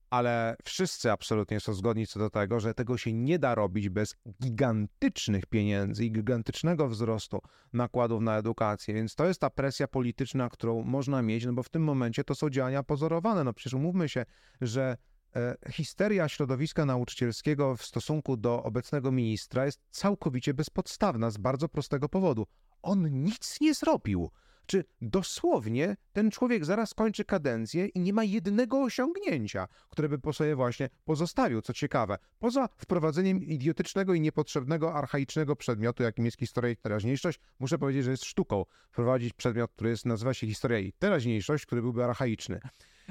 ale 0.10 0.56
wszyscy 0.64 1.12
absolutnie 1.12 1.60
są 1.60 1.74
zgodni 1.74 2.08
co 2.08 2.20
do 2.20 2.30
tego, 2.30 2.60
że 2.60 2.74
tego 2.74 2.98
się 2.98 3.14
nie 3.14 3.40
da 3.40 3.56
robić 3.56 3.90
bez 3.90 4.16
gigantycznych 4.44 5.46
pieniędzy 5.46 6.06
i 6.06 6.12
gigantycznego 6.12 6.88
wzrostu 6.88 7.40
nakładów 7.74 8.22
na 8.22 8.38
edukację, 8.38 8.94
więc 8.94 9.16
to 9.16 9.26
jest 9.26 9.42
ta 9.42 9.50
presja 9.50 9.88
polityczna, 9.88 10.50
którą 10.50 10.84
można 10.84 11.22
mieć, 11.22 11.46
no 11.46 11.54
bo 11.54 11.64
w 11.64 11.70
tym 11.70 11.84
momencie 11.84 12.24
to 12.24 12.36
są 12.36 12.50
działania 12.50 12.84
pozorowane. 12.84 13.44
No 13.44 13.54
przecież 13.54 13.74
umówmy 13.74 14.10
się, 14.10 14.26
że 14.62 14.98
e, 15.36 15.56
histeria 15.72 16.30
środowiska 16.30 16.86
nauczycielskiego 16.86 17.76
w 17.76 17.86
stosunku 17.86 18.38
do 18.38 18.64
obecnego 18.64 19.12
ministra 19.12 19.66
jest 19.66 19.80
całkowicie 19.92 20.54
bezpodstawna 20.54 21.30
z 21.30 21.38
bardzo 21.38 21.70
prostego 21.70 22.10
powodu. 22.10 22.48
On 22.82 23.24
nic 23.24 23.62
nie 23.62 23.74
zrobił 23.74 24.30
czy 24.68 24.86
dosłownie 25.02 25.98
ten 26.14 26.32
człowiek 26.32 26.66
zaraz 26.66 26.94
kończy 26.94 27.26
kadencję 27.26 27.86
i 27.86 28.00
nie 28.00 28.14
ma 28.14 28.24
jednego 28.24 28.82
osiągnięcia, 28.82 29.68
które 29.90 30.10
by 30.10 30.20
po 30.20 30.34
sobie 30.34 30.56
właśnie 30.56 30.90
pozostawił, 31.06 31.62
co 31.62 31.74
ciekawe. 31.74 32.18
Poza 32.40 32.70
wprowadzeniem 32.78 33.44
idiotycznego 33.44 34.14
i 34.14 34.22
niepotrzebnego, 34.22 34.94
archaicznego 34.94 35.56
przedmiotu, 35.56 36.04
jakim 36.04 36.26
jest 36.26 36.40
historia 36.40 36.72
i 36.72 36.76
teraźniejszość, 36.76 37.40
muszę 37.60 37.78
powiedzieć, 37.78 38.04
że 38.04 38.12
jest 38.12 38.26
sztuką 38.26 38.66
wprowadzić 38.92 39.34
przedmiot, 39.34 39.72
który 39.72 39.90
jest, 39.90 40.06
nazywa 40.06 40.34
się 40.34 40.48
historia 40.48 40.80
i 40.80 40.94
teraźniejszość, 40.94 41.66
który 41.66 41.82
byłby 41.82 42.04
archaiczny. 42.04 42.60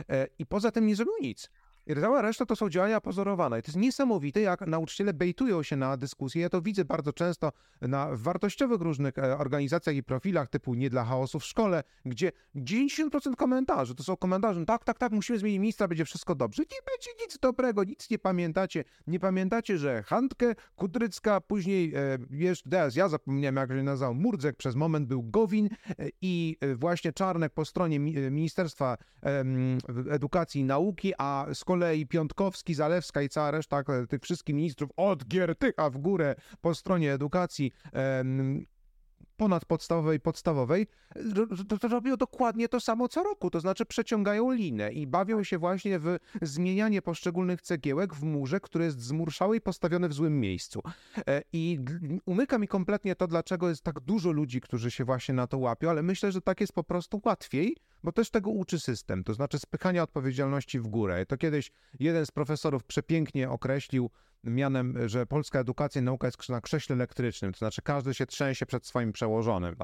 E, 0.08 0.28
I 0.38 0.46
poza 0.46 0.70
tym 0.70 0.86
nie 0.86 0.96
zrobił 0.96 1.14
nic. 1.20 1.50
I 1.86 1.94
cała 1.94 2.22
reszta 2.22 2.46
to 2.46 2.56
są 2.56 2.68
działania 2.68 3.00
pozorowane. 3.00 3.58
I 3.58 3.62
to 3.62 3.68
jest 3.68 3.78
niesamowite, 3.78 4.40
jak 4.40 4.60
nauczyciele 4.60 5.14
bejtują 5.14 5.62
się 5.62 5.76
na 5.76 5.96
dyskusję. 5.96 6.42
Ja 6.42 6.48
to 6.48 6.62
widzę 6.62 6.84
bardzo 6.84 7.12
często 7.12 7.52
na 7.80 8.08
wartościowych 8.12 8.80
różnych 8.80 9.18
e, 9.18 9.38
organizacjach 9.38 9.96
i 9.96 10.02
profilach 10.02 10.48
typu 10.48 10.74
Nie 10.74 10.90
dla 10.90 11.04
chaosu 11.04 11.40
w 11.40 11.44
szkole, 11.44 11.82
gdzie 12.04 12.32
90% 12.56 13.36
komentarzy 13.36 13.94
to 13.94 14.02
są 14.02 14.16
komentarze, 14.16 14.60
no 14.60 14.66
tak, 14.66 14.84
tak, 14.84 14.98
tak, 14.98 15.12
musimy 15.12 15.38
zmienić 15.38 15.60
ministra, 15.60 15.88
będzie 15.88 16.04
wszystko 16.04 16.34
dobrze. 16.34 16.62
Nie 16.62 16.78
będzie 16.92 17.24
nic 17.24 17.38
dobrego, 17.38 17.84
nic 17.84 18.10
nie 18.10 18.18
pamiętacie. 18.18 18.84
Nie 19.06 19.20
pamiętacie, 19.20 19.78
że 19.78 20.02
Handkę 20.02 20.54
Kudrycka, 20.76 21.40
później, 21.40 21.94
e, 21.94 22.18
wiesz, 22.30 22.62
teraz 22.62 22.96
ja 22.96 23.08
zapomniałem, 23.08 23.56
jak 23.56 23.70
się 23.70 23.82
nazywał, 23.82 24.14
Murdzek, 24.14 24.56
przez 24.56 24.74
moment 24.74 25.08
był 25.08 25.22
Gowin 25.22 25.66
e, 25.66 26.08
i 26.20 26.56
właśnie 26.76 27.12
Czarnek 27.12 27.52
po 27.52 27.64
stronie 27.64 27.98
Ministerstwa 28.30 28.96
Edukacji 30.10 30.60
i 30.60 30.64
Nauki, 30.64 31.12
a 31.18 31.46
z 31.54 31.64
kolei 31.64 31.75
kolei 31.76 32.06
Piątkowski, 32.06 32.74
Zalewska 32.74 33.22
i 33.22 33.28
cała 33.28 33.50
reszta 33.50 33.80
e, 33.80 34.06
tych 34.06 34.22
wszystkich 34.22 34.54
ministrów 34.54 34.90
od 34.96 35.24
Giertycha 35.24 35.90
w 35.90 35.98
górę 35.98 36.34
po 36.60 36.74
stronie 36.74 37.12
edukacji 37.12 37.72
ponadpodstawowej, 39.36 40.20
podstawowej, 40.20 40.86
to, 41.80 41.88
robią 41.88 42.16
dokładnie 42.16 42.68
to 42.68 42.80
samo 42.80 43.08
co 43.08 43.22
roku, 43.22 43.50
to 43.50 43.60
znaczy 43.60 43.86
przeciągają 43.86 44.50
linę 44.50 44.92
i 44.92 45.06
bawią 45.06 45.42
się 45.42 45.58
właśnie 45.58 45.98
w 45.98 46.18
zmienianie 46.42 47.02
poszczególnych 47.02 47.62
cegiełek 47.62 48.14
w 48.14 48.22
murze, 48.22 48.60
który 48.60 48.84
jest 48.84 49.00
zmurszały 49.00 49.56
i 49.56 49.60
postawiony 49.60 50.08
w 50.08 50.12
złym 50.12 50.40
miejscu. 50.40 50.82
E, 51.28 51.42
I 51.52 51.78
umyka 52.26 52.58
mi 52.58 52.68
kompletnie 52.68 53.16
to, 53.16 53.26
dlaczego 53.26 53.68
jest 53.68 53.82
tak 53.82 54.00
dużo 54.00 54.32
ludzi, 54.32 54.60
którzy 54.60 54.90
się 54.90 55.04
właśnie 55.04 55.34
na 55.34 55.46
to 55.46 55.58
łapią, 55.58 55.90
ale 55.90 56.02
myślę, 56.02 56.32
że 56.32 56.40
tak 56.40 56.60
jest 56.60 56.72
po 56.72 56.84
prostu 56.84 57.20
łatwiej, 57.24 57.76
bo 58.02 58.12
też 58.12 58.30
tego 58.30 58.50
uczy 58.50 58.80
system, 58.80 59.24
to 59.24 59.34
znaczy 59.34 59.58
spychania 59.58 60.02
odpowiedzialności 60.02 60.80
w 60.80 60.88
górę. 60.88 61.26
To 61.26 61.36
kiedyś 61.36 61.70
jeden 62.00 62.26
z 62.26 62.30
profesorów 62.30 62.84
przepięknie 62.84 63.50
określił 63.50 64.10
mianem, 64.46 65.08
że 65.08 65.26
polska 65.26 65.60
edukacja 65.60 66.00
i 66.00 66.04
nauka 66.04 66.26
jest 66.26 66.48
na 66.48 66.60
krześle 66.60 66.96
elektrycznym, 66.96 67.52
to 67.52 67.58
znaczy 67.58 67.82
każdy 67.82 68.14
się 68.14 68.26
trzęsie 68.26 68.66
przed 68.66 68.86
swoim 68.86 69.12
przełożonym. 69.12 69.76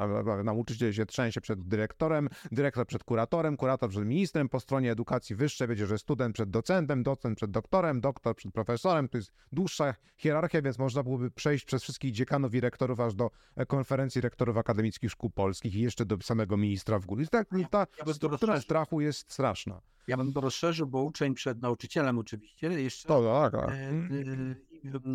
Nauczyciel 0.44 0.92
się 0.92 1.06
trzęsie 1.06 1.40
przed 1.40 1.62
dyrektorem, 1.68 2.28
dyrektor 2.52 2.86
przed 2.86 3.04
kuratorem, 3.04 3.56
kurator 3.56 3.90
przed 3.90 4.06
ministrem, 4.06 4.48
po 4.48 4.60
stronie 4.60 4.92
edukacji 4.92 5.36
wyższej 5.36 5.68
wiedzie, 5.68 5.86
że 5.86 5.98
student 5.98 6.34
przed 6.34 6.50
docentem, 6.50 7.02
docent 7.02 7.36
przed 7.36 7.50
doktorem, 7.50 8.00
doktor 8.00 8.36
przed 8.36 8.52
profesorem, 8.52 9.08
to 9.08 9.18
jest 9.18 9.32
dłuższa 9.52 9.94
hierarchia, 10.16 10.62
więc 10.62 10.78
można 10.78 11.02
byłoby 11.02 11.30
przejść 11.30 11.64
przez 11.64 11.82
wszystkich 11.82 12.12
dziekanów 12.12 12.54
i 12.54 12.60
rektorów 12.60 13.00
aż 13.00 13.14
do 13.14 13.30
e, 13.56 13.66
konferencji 13.66 14.20
rektorów 14.20 14.56
akademickich 14.56 15.10
szkół 15.10 15.30
polskich 15.30 15.74
i 15.74 15.80
jeszcze 15.80 16.06
do 16.06 16.16
samego 16.22 16.56
ministra 16.56 16.98
w 16.98 17.06
górę. 17.06 17.24
Tak, 17.30 17.48
ta 17.70 17.86
ja 18.06 18.14
struktura 18.14 18.60
strachu 18.60 19.00
jest 19.00 19.32
straszna. 19.32 19.80
Ja 20.06 20.16
bym 20.16 20.32
to 20.32 20.40
rozszerzył, 20.40 20.86
bo 20.86 21.02
uczeń 21.02 21.34
przed 21.34 21.62
nauczycielem 21.62 22.18
oczywiście 22.18 22.66
jeszcze. 22.66 23.08
To 23.08 23.22
tak, 23.22 23.52
tak. 23.52 23.70
E, 23.70 23.74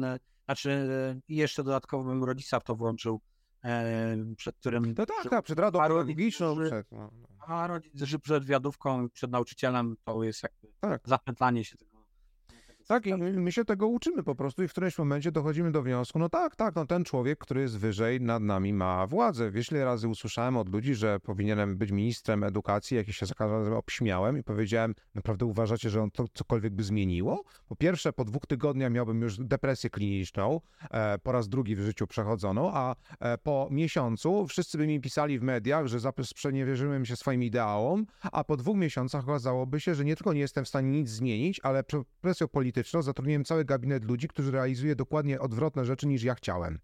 e, 0.04 0.20
znaczy, 0.46 0.90
jeszcze 1.30 1.64
dodatkowo 1.64 2.04
bym 2.04 2.24
rodzica 2.24 2.60
w 2.60 2.64
to 2.64 2.76
włączył, 2.76 3.22
przed 4.38 4.56
którym... 4.58 4.94
No 4.98 5.06
tak, 5.06 5.30
tak, 5.30 5.46
przed 5.46 5.60
radą 5.60 5.80
pedagogiczną. 5.80 6.56
Przed, 6.66 6.92
no, 6.92 7.12
no. 7.22 7.28
A 7.48 7.68
rodzic, 7.68 8.18
przed 8.22 8.46
wiadówką, 8.46 9.10
przed 9.10 9.32
nauczycielem 9.32 9.96
to 10.04 10.24
jest 10.24 10.44
jakby 10.44 10.68
tak. 10.80 11.02
zapętlanie 11.06 11.66
się 11.66 11.78
tego 11.78 11.97
tak, 12.88 13.06
i 13.06 13.14
my 13.18 13.52
się 13.52 13.66
tego 13.66 13.88
uczymy 13.88 14.24
po 14.24 14.36
prostu 14.36 14.64
i 14.64 14.68
w 14.68 14.72
którymś 14.72 14.98
momencie 14.98 15.32
dochodzimy 15.32 15.72
do 15.72 15.82
wniosku, 15.82 16.20
no 16.20 16.30
tak, 16.30 16.56
tak, 16.56 16.76
no 16.76 16.86
ten 16.86 17.04
człowiek, 17.04 17.40
który 17.40 17.62
jest 17.62 17.78
wyżej 17.78 18.22
nad 18.22 18.44
nami 18.44 18.74
ma 18.74 19.08
władzę. 19.08 19.52
Wiesz, 19.52 19.72
ile 19.72 19.86
razy 19.86 20.08
usłyszałem 20.08 20.58
od 20.58 20.70
ludzi, 20.70 20.96
że 20.96 21.20
powinienem 21.20 21.78
być 21.78 21.92
ministrem 21.92 22.44
edukacji, 22.44 22.98
jak 22.98 23.12
się 23.12 23.26
za 23.26 23.36
każdym 23.36 23.58
razem 23.58 23.74
obśmiałem 23.74 24.38
i 24.38 24.44
powiedziałem, 24.44 24.96
naprawdę 25.16 25.46
uważacie, 25.46 25.90
że 25.90 26.02
on 26.02 26.12
to 26.12 26.26
cokolwiek 26.34 26.74
by 26.74 26.84
zmieniło? 26.84 27.44
Po 27.68 27.76
pierwsze, 27.76 28.14
po 28.14 28.26
dwóch 28.26 28.46
tygodniach 28.46 28.92
miałbym 28.92 29.22
już 29.22 29.38
depresję 29.38 29.90
kliniczną, 29.90 30.62
e, 30.92 31.20
po 31.20 31.32
raz 31.32 31.50
drugi 31.50 31.76
w 31.76 31.80
życiu 31.80 32.08
przechodzoną, 32.08 32.72
a 32.74 32.96
e, 33.20 33.38
po 33.38 33.68
miesiącu 33.72 34.48
wszyscy 34.48 34.78
by 34.78 34.88
mi 34.88 35.02
pisali 35.02 35.40
w 35.40 35.44
mediach, 35.44 35.88
że 35.88 36.00
sprzeniewierzyłem 36.24 37.06
się 37.06 37.16
swoim 37.16 37.44
ideałom, 37.44 38.06
a 38.32 38.44
po 38.44 38.58
dwóch 38.58 38.78
miesiącach 38.78 39.24
okazałoby 39.24 39.80
się, 39.80 39.96
że 39.96 40.06
nie 40.06 40.16
tylko 40.16 40.34
nie 40.34 40.40
jestem 40.40 40.66
w 40.66 40.68
stanie 40.68 40.92
nic 40.92 41.10
zmienić, 41.10 41.60
ale 41.64 41.84
presją 42.22 42.48
polityczną 42.48 42.77
polityczną 42.78 43.02
zatrudniłem 43.02 43.46
cały 43.46 43.66
gabinet 43.66 44.04
ludzi, 44.04 44.28
którzy 44.28 44.52
realizuje 44.52 44.96
dokładnie 44.96 45.40
odwrotne 45.40 45.86
rzeczy 45.86 46.08
niż 46.08 46.24
ja 46.24 46.36
chciałem. 46.36 46.80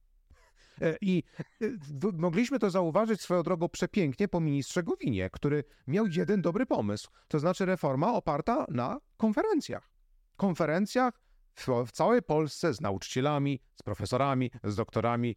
E, 0.82 0.98
I 1.02 1.24
e, 1.62 1.68
mogliśmy 2.14 2.60
to 2.60 2.70
zauważyć 2.70 3.22
swoją 3.22 3.44
drogą 3.44 3.70
przepięknie 3.70 4.28
po 4.28 4.40
ministrze 4.40 4.84
Gowinie, 4.84 5.30
który 5.30 5.64
miał 5.88 6.08
jeden 6.08 6.42
dobry 6.42 6.66
pomysł, 6.66 7.10
to 7.28 7.40
znaczy 7.40 7.66
reforma 7.66 8.14
oparta 8.14 8.66
na 8.70 9.00
konferencjach. 9.18 9.90
Konferencjach 10.38 11.22
w, 11.56 11.68
w 11.88 11.92
całej 11.92 12.22
Polsce 12.22 12.74
z 12.74 12.82
nauczycielami, 12.82 13.60
z 13.76 13.84
profesorami, 13.84 14.52
z 14.64 14.76
doktorami, 14.76 15.36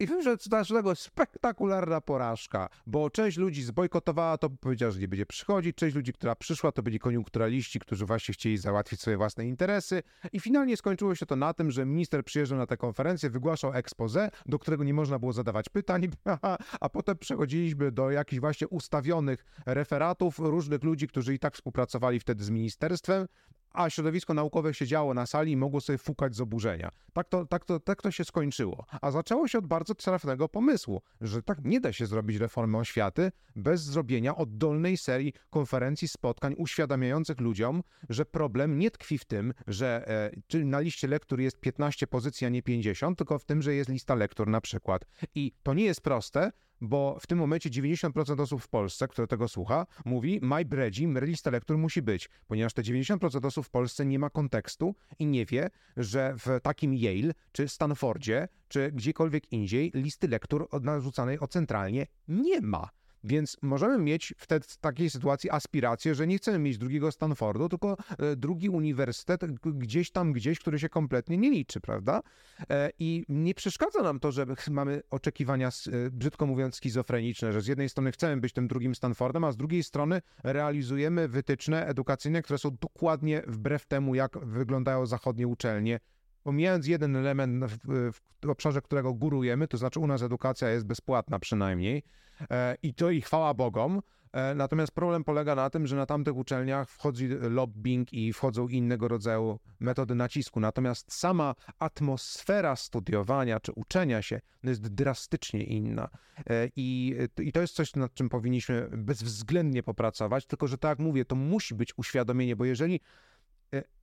i 0.00 0.06
wiem, 0.06 0.22
że 0.22 0.36
to 0.36 0.94
spektakularna 0.94 2.00
porażka, 2.00 2.68
bo 2.86 3.10
część 3.10 3.36
ludzi 3.36 3.62
zbojkotowała 3.62 4.38
to, 4.38 4.50
powiedziała, 4.50 4.92
że 4.92 5.00
nie 5.00 5.08
będzie 5.08 5.26
przychodzić, 5.26 5.76
część 5.76 5.96
ludzi, 5.96 6.12
która 6.12 6.34
przyszła, 6.34 6.72
to 6.72 6.82
byli 6.82 6.98
koniunkturaliści, 6.98 7.80
którzy 7.80 8.06
właśnie 8.06 8.34
chcieli 8.34 8.58
załatwić 8.58 9.00
swoje 9.00 9.16
własne 9.16 9.46
interesy. 9.46 10.02
I 10.32 10.40
finalnie 10.40 10.76
skończyło 10.76 11.14
się 11.14 11.26
to 11.26 11.36
na 11.36 11.54
tym, 11.54 11.70
że 11.70 11.86
minister 11.86 12.24
przyjeżdżał 12.24 12.58
na 12.58 12.66
tę 12.66 12.76
konferencję, 12.76 13.30
wygłaszał 13.30 13.74
expose, 13.74 14.30
do 14.46 14.58
którego 14.58 14.84
nie 14.84 14.94
można 14.94 15.18
było 15.18 15.32
zadawać 15.32 15.68
pytań, 15.68 16.08
a 16.80 16.88
potem 16.88 17.18
przechodziliśmy 17.18 17.92
do 17.92 18.10
jakichś 18.10 18.40
właśnie 18.40 18.68
ustawionych 18.68 19.44
referatów 19.66 20.38
różnych 20.38 20.84
ludzi, 20.84 21.08
którzy 21.08 21.34
i 21.34 21.38
tak 21.38 21.54
współpracowali 21.54 22.20
wtedy 22.20 22.44
z 22.44 22.50
ministerstwem, 22.50 23.26
a 23.72 23.90
środowisko 23.90 24.34
naukowe 24.34 24.74
siedziało 24.74 25.14
na 25.14 25.26
sali 25.26 25.52
i 25.52 25.56
mogło 25.56 25.80
sobie 25.80 25.98
fukać 25.98 26.34
z 26.34 26.40
oburzenia. 26.40 26.90
Tak 27.12 27.28
to, 27.28 27.46
tak, 27.46 27.64
to, 27.64 27.80
tak 27.80 28.02
to 28.02 28.10
się 28.10 28.24
skończyło. 28.24 28.86
A 29.00 29.10
zaczęło 29.10 29.48
się 29.48 29.58
od 29.58 29.66
bardzo 29.66 29.94
trafnego 29.94 30.48
pomysłu, 30.48 31.02
że 31.20 31.42
tak 31.42 31.64
nie 31.64 31.80
da 31.80 31.92
się 31.92 32.06
zrobić 32.06 32.36
reformy 32.36 32.78
oświaty 32.78 33.32
bez 33.56 33.82
zrobienia 33.82 34.36
oddolnej 34.36 34.96
serii 34.96 35.32
konferencji, 35.50 36.08
spotkań 36.08 36.54
uświadamiających 36.58 37.40
ludziom, 37.40 37.82
że 38.08 38.24
problem 38.24 38.78
nie 38.78 38.90
tkwi 38.90 39.18
w 39.18 39.24
tym, 39.24 39.54
że 39.66 40.08
e, 40.54 40.64
na 40.64 40.80
liście 40.80 41.08
lektur 41.08 41.40
jest 41.40 41.60
15 41.60 42.06
pozycji, 42.06 42.46
a 42.46 42.50
nie 42.50 42.62
50, 42.62 43.18
tylko 43.18 43.38
w 43.38 43.44
tym, 43.44 43.62
że 43.62 43.74
jest 43.74 43.90
lista 43.90 44.14
lektur 44.14 44.48
na 44.48 44.60
przykład. 44.60 45.04
I 45.34 45.52
to 45.62 45.74
nie 45.74 45.84
jest 45.84 46.00
proste, 46.00 46.52
bo 46.80 47.18
w 47.20 47.26
tym 47.26 47.38
momencie 47.38 47.70
90% 47.70 48.40
osób 48.40 48.62
w 48.62 48.68
Polsce, 48.68 49.08
które 49.08 49.26
tego 49.26 49.48
słucha, 49.48 49.86
mówi 50.04 50.40
my 50.42 50.64
bredzi, 50.64 51.08
lista 51.20 51.50
lektur 51.50 51.78
musi 51.78 52.02
być, 52.02 52.30
ponieważ 52.46 52.72
te 52.72 52.82
90% 52.82 53.46
osób 53.46 53.66
w 53.66 53.70
Polsce 53.70 54.06
nie 54.06 54.18
ma 54.18 54.30
kontekstu 54.30 54.94
i 55.18 55.26
nie 55.26 55.46
wie, 55.46 55.70
że 55.96 56.34
w 56.36 56.60
takim 56.62 56.94
Yale, 56.94 57.34
czy 57.52 57.68
Stanfordzie, 57.68 58.48
czy 58.68 58.92
gdziekolwiek 58.92 59.52
indziej 59.52 59.90
listy 59.94 60.28
lektur 60.28 60.68
narzucanej 60.82 61.40
o 61.40 61.46
centralnie 61.46 62.06
nie 62.28 62.60
ma. 62.60 62.88
Więc 63.24 63.56
możemy 63.62 63.98
mieć 63.98 64.34
w 64.38 64.76
takiej 64.76 65.10
sytuacji 65.10 65.50
aspirację, 65.50 66.14
że 66.14 66.26
nie 66.26 66.38
chcemy 66.38 66.58
mieć 66.58 66.78
drugiego 66.78 67.12
Stanfordu, 67.12 67.68
tylko 67.68 67.96
e, 68.18 68.36
drugi 68.36 68.68
uniwersytet 68.68 69.52
gdzieś 69.64 70.10
tam, 70.10 70.32
gdzieś, 70.32 70.58
który 70.58 70.78
się 70.78 70.88
kompletnie 70.88 71.38
nie 71.38 71.50
liczy, 71.50 71.80
prawda? 71.80 72.22
E, 72.70 72.90
I 72.98 73.24
nie 73.28 73.54
przeszkadza 73.54 74.02
nam 74.02 74.20
to, 74.20 74.32
że 74.32 74.46
mamy 74.70 75.02
oczekiwania, 75.10 75.68
e, 75.68 76.10
brzydko 76.10 76.46
mówiąc, 76.46 76.74
schizofreniczne, 76.74 77.52
że 77.52 77.60
z 77.60 77.66
jednej 77.66 77.88
strony 77.88 78.12
chcemy 78.12 78.40
być 78.40 78.52
tym 78.52 78.68
drugim 78.68 78.94
Stanfordem, 78.94 79.44
a 79.44 79.52
z 79.52 79.56
drugiej 79.56 79.82
strony 79.82 80.22
realizujemy 80.44 81.28
wytyczne 81.28 81.86
edukacyjne, 81.86 82.42
które 82.42 82.58
są 82.58 82.70
dokładnie 82.80 83.42
wbrew 83.46 83.86
temu, 83.86 84.14
jak 84.14 84.38
wyglądają 84.38 85.06
zachodnie 85.06 85.48
uczelnie 85.48 86.00
pomijając 86.48 86.86
jeden 86.86 87.16
element 87.16 87.64
w, 87.64 88.12
w, 88.42 88.48
obszarze, 88.48 88.82
którego 88.82 89.14
górujemy, 89.14 89.68
to 89.68 89.76
znaczy 89.76 90.00
u 90.00 90.06
nas 90.06 90.22
edukacja 90.22 90.68
jest 90.68 90.86
bezpłatna 90.86 91.38
przynajmniej 91.38 92.02
e, 92.50 92.76
i 92.82 92.94
to 92.94 93.10
i 93.10 93.20
chwała 93.20 93.54
Bogom, 93.54 94.00
e, 94.32 94.54
natomiast 94.54 94.92
problem 94.92 95.24
polega 95.24 95.54
na 95.54 95.70
tym, 95.70 95.86
że 95.86 95.96
na 95.96 96.06
tamtych 96.06 96.36
uczelniach 96.36 96.90
wchodzi 96.90 97.28
lobbying 97.28 98.12
i 98.12 98.32
wchodzą 98.32 98.68
innego 98.68 99.08
rodzaju 99.08 99.58
metody 99.80 100.14
nacisku, 100.14 100.60
natomiast 100.60 101.12
sama 101.12 101.54
atmosfera 101.78 102.76
studiowania 102.76 103.60
czy 103.60 103.72
uczenia 103.72 104.22
się 104.22 104.40
jest 104.64 104.88
drastycznie 104.88 105.64
inna. 105.64 106.08
E, 106.50 106.68
i, 106.76 107.16
i 107.38 107.52
to 107.52 107.60
jest 107.60 107.74
coś, 107.74 107.94
nad 107.94 108.14
czym 108.14 108.28
powinniśmy 108.28 108.88
bezwzględnie 108.92 109.82
popracować, 109.82 110.46
tylko 110.46 110.66
że 110.66 110.78
tak 110.78 110.88
jak 110.88 110.98
mówię, 110.98 111.24
to 111.24 111.36
musi 111.36 111.74
być 111.74 111.92
uświadomienie, 111.96 112.56
bo 112.56 112.64
jeżeli 112.64 113.00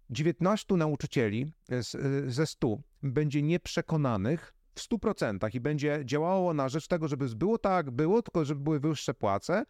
19 0.09 0.75
nauczycieli 0.75 1.51
ze 2.27 2.45
100 2.45 2.77
będzie 3.03 3.41
nieprzekonanych 3.41 4.53
w 4.75 4.79
100% 4.79 5.55
i 5.55 5.59
będzie 5.59 6.01
działało 6.05 6.53
na 6.53 6.69
rzecz 6.69 6.87
tego, 6.87 7.07
żeby 7.07 7.27
było 7.35 7.57
tak, 7.57 7.91
było, 7.91 8.21
tylko 8.21 8.45
żeby 8.45 8.61
były 8.61 8.79
wyższe 8.79 9.13
płace, 9.13 9.65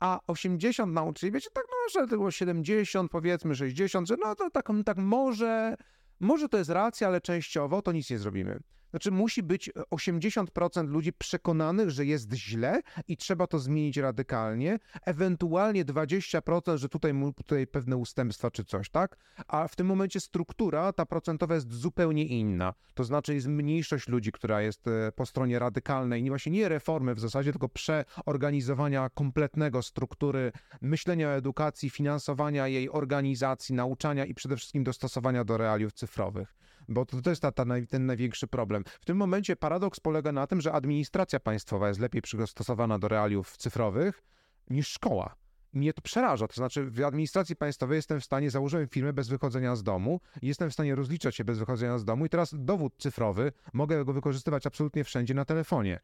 a 0.00 0.20
80 0.26 0.92
nauczycieli, 0.92 1.32
wiecie, 1.32 1.50
tak, 1.52 1.64
no, 1.70 2.00
że 2.00 2.06
było 2.06 2.30
70, 2.30 3.10
powiedzmy 3.10 3.54
60, 3.54 4.08
że 4.08 4.16
no 4.20 4.34
to 4.34 4.50
tak, 4.50 4.68
tak 4.84 4.96
może, 4.96 5.76
może 6.20 6.48
to 6.48 6.58
jest 6.58 6.70
racja, 6.70 7.08
ale 7.08 7.20
częściowo 7.20 7.82
to 7.82 7.92
nic 7.92 8.10
nie 8.10 8.18
zrobimy. 8.18 8.60
Znaczy, 8.90 9.10
musi 9.10 9.42
być 9.42 9.70
80% 9.90 10.88
ludzi 10.88 11.12
przekonanych, 11.12 11.90
że 11.90 12.06
jest 12.06 12.32
źle 12.32 12.80
i 13.08 13.16
trzeba 13.16 13.46
to 13.46 13.58
zmienić 13.58 13.96
radykalnie, 13.96 14.78
ewentualnie 15.04 15.84
20%, 15.84 16.76
że 16.76 16.88
tutaj, 16.88 17.14
tutaj 17.36 17.66
pewne 17.66 17.96
ustępstwa 17.96 18.50
czy 18.50 18.64
coś, 18.64 18.90
tak? 18.90 19.16
A 19.46 19.68
w 19.68 19.76
tym 19.76 19.86
momencie 19.86 20.20
struktura, 20.20 20.92
ta 20.92 21.06
procentowa 21.06 21.54
jest 21.54 21.72
zupełnie 21.72 22.24
inna. 22.24 22.74
To 22.94 23.04
znaczy, 23.04 23.34
jest 23.34 23.46
mniejszość 23.46 24.08
ludzi, 24.08 24.32
która 24.32 24.62
jest 24.62 24.86
e, 24.86 25.12
po 25.12 25.26
stronie 25.26 25.58
radykalnej, 25.58 26.22
nie 26.22 26.30
właśnie 26.30 26.52
nie 26.52 26.68
reformy 26.68 27.14
w 27.14 27.20
zasadzie, 27.20 27.52
tylko 27.52 27.68
przeorganizowania 27.68 29.10
kompletnego 29.10 29.82
struktury 29.82 30.52
myślenia 30.80 31.28
o 31.28 31.32
edukacji, 31.32 31.90
finansowania 31.90 32.68
jej 32.68 32.90
organizacji, 32.90 33.74
nauczania 33.74 34.24
i 34.26 34.34
przede 34.34 34.56
wszystkim 34.56 34.84
dostosowania 34.84 35.44
do 35.44 35.56
realiów 35.56 35.92
cyfrowych 35.92 36.54
bo 36.88 37.06
to, 37.06 37.22
to 37.22 37.30
jest 37.30 37.42
ta, 37.42 37.52
ta, 37.52 37.64
ten 37.88 38.06
największy 38.06 38.46
problem. 38.46 38.84
W 39.00 39.04
tym 39.04 39.16
momencie 39.16 39.56
paradoks 39.56 40.00
polega 40.00 40.32
na 40.32 40.46
tym, 40.46 40.60
że 40.60 40.72
administracja 40.72 41.40
państwowa 41.40 41.88
jest 41.88 42.00
lepiej 42.00 42.22
przystosowana 42.22 42.98
do 42.98 43.08
realiów 43.08 43.56
cyfrowych 43.56 44.22
niż 44.70 44.88
szkoła. 44.88 45.34
Mnie 45.72 45.92
to 45.92 46.02
przeraża. 46.02 46.48
To 46.48 46.54
znaczy, 46.54 46.90
w 46.90 47.00
administracji 47.00 47.56
państwowej 47.56 47.96
jestem 47.96 48.20
w 48.20 48.24
stanie, 48.24 48.50
założyłem 48.50 48.88
firmę 48.88 49.12
bez 49.12 49.28
wychodzenia 49.28 49.76
z 49.76 49.82
domu 49.82 50.20
jestem 50.42 50.70
w 50.70 50.72
stanie 50.72 50.94
rozliczać 50.94 51.36
się 51.36 51.44
bez 51.44 51.58
wychodzenia 51.58 51.98
z 51.98 52.04
domu, 52.04 52.26
i 52.26 52.28
teraz 52.28 52.54
dowód 52.58 52.94
cyfrowy 52.98 53.52
mogę 53.72 54.04
go 54.04 54.12
wykorzystywać 54.12 54.66
absolutnie 54.66 55.04
wszędzie 55.04 55.34
na 55.34 55.44
telefonie. 55.44 56.00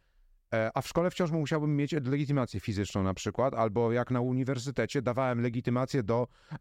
E, 0.55 0.71
a 0.75 0.83
w 0.83 0.89
szkole 0.89 1.11
wciąż 1.11 1.31
musiałbym 1.31 1.77
mieć 1.77 1.93
legitymację 1.93 2.61
fizyczną 2.61 3.03
na 3.03 3.15
przykład, 3.15 3.55
albo 3.55 3.93
jak 3.93 4.11
na 4.11 4.21
uniwersytecie 4.21 5.03
dawałem 5.03 5.41
legitymację 5.41 6.03
do 6.03 6.29
e, 6.53 6.59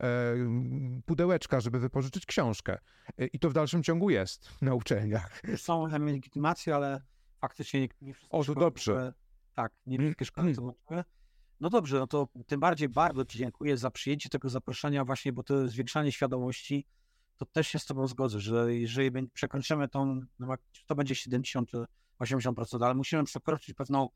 pudełeczka, 1.06 1.62
żeby 1.62 1.80
wypożyczyć 1.80 2.26
książkę. 2.26 2.78
E, 3.18 3.26
I 3.26 3.40
to 3.40 3.50
w 3.50 3.54
dalszym 3.54 3.84
ciągu 3.84 4.10
jest 4.10 4.50
na 4.62 4.74
uczelniach. 4.74 5.42
Są 5.58 5.88
legitymacje, 5.88 6.76
ale 6.76 7.02
faktycznie 7.42 7.82
nie, 7.82 7.88
nie 8.02 8.14
wszystkie 8.14 8.38
O, 8.38 8.44
to 8.44 8.56
dobrze. 8.56 9.14
tak, 9.54 9.72
nie 9.86 9.98
wszystkie 9.98 10.26
szkoły 10.26 10.56
to 10.56 10.74
No 11.60 11.70
dobrze, 11.70 12.00
no 12.00 12.08
to 12.08 12.28
tym 12.48 12.60
bardziej 12.60 12.90
bardzo 12.90 13.26
Ci 13.26 13.38
dziękuję 13.38 13.78
za 13.78 13.92
przyjęcie 13.92 14.30
tego 14.30 14.50
zaproszenia 14.50 15.06
właśnie, 15.06 15.34
bo 15.34 15.44
to 15.44 15.68
zwiększanie 15.68 16.12
świadomości 16.12 16.86
to 17.38 17.46
też 17.46 17.68
się 17.68 17.80
z 17.80 17.86
Tobą 17.86 18.08
zgodzę, 18.08 18.40
że 18.40 18.76
jeżeli 18.76 19.28
przekroczymy 19.28 19.90
tą, 19.90 20.22
to 20.86 20.96
będzie 20.96 21.16
70 21.16 21.70
czy 21.70 21.86
80%, 22.24 22.86
ale 22.86 22.94
musimy 22.94 23.24
przekroczyć 23.24 23.76
pewną 23.76 24.10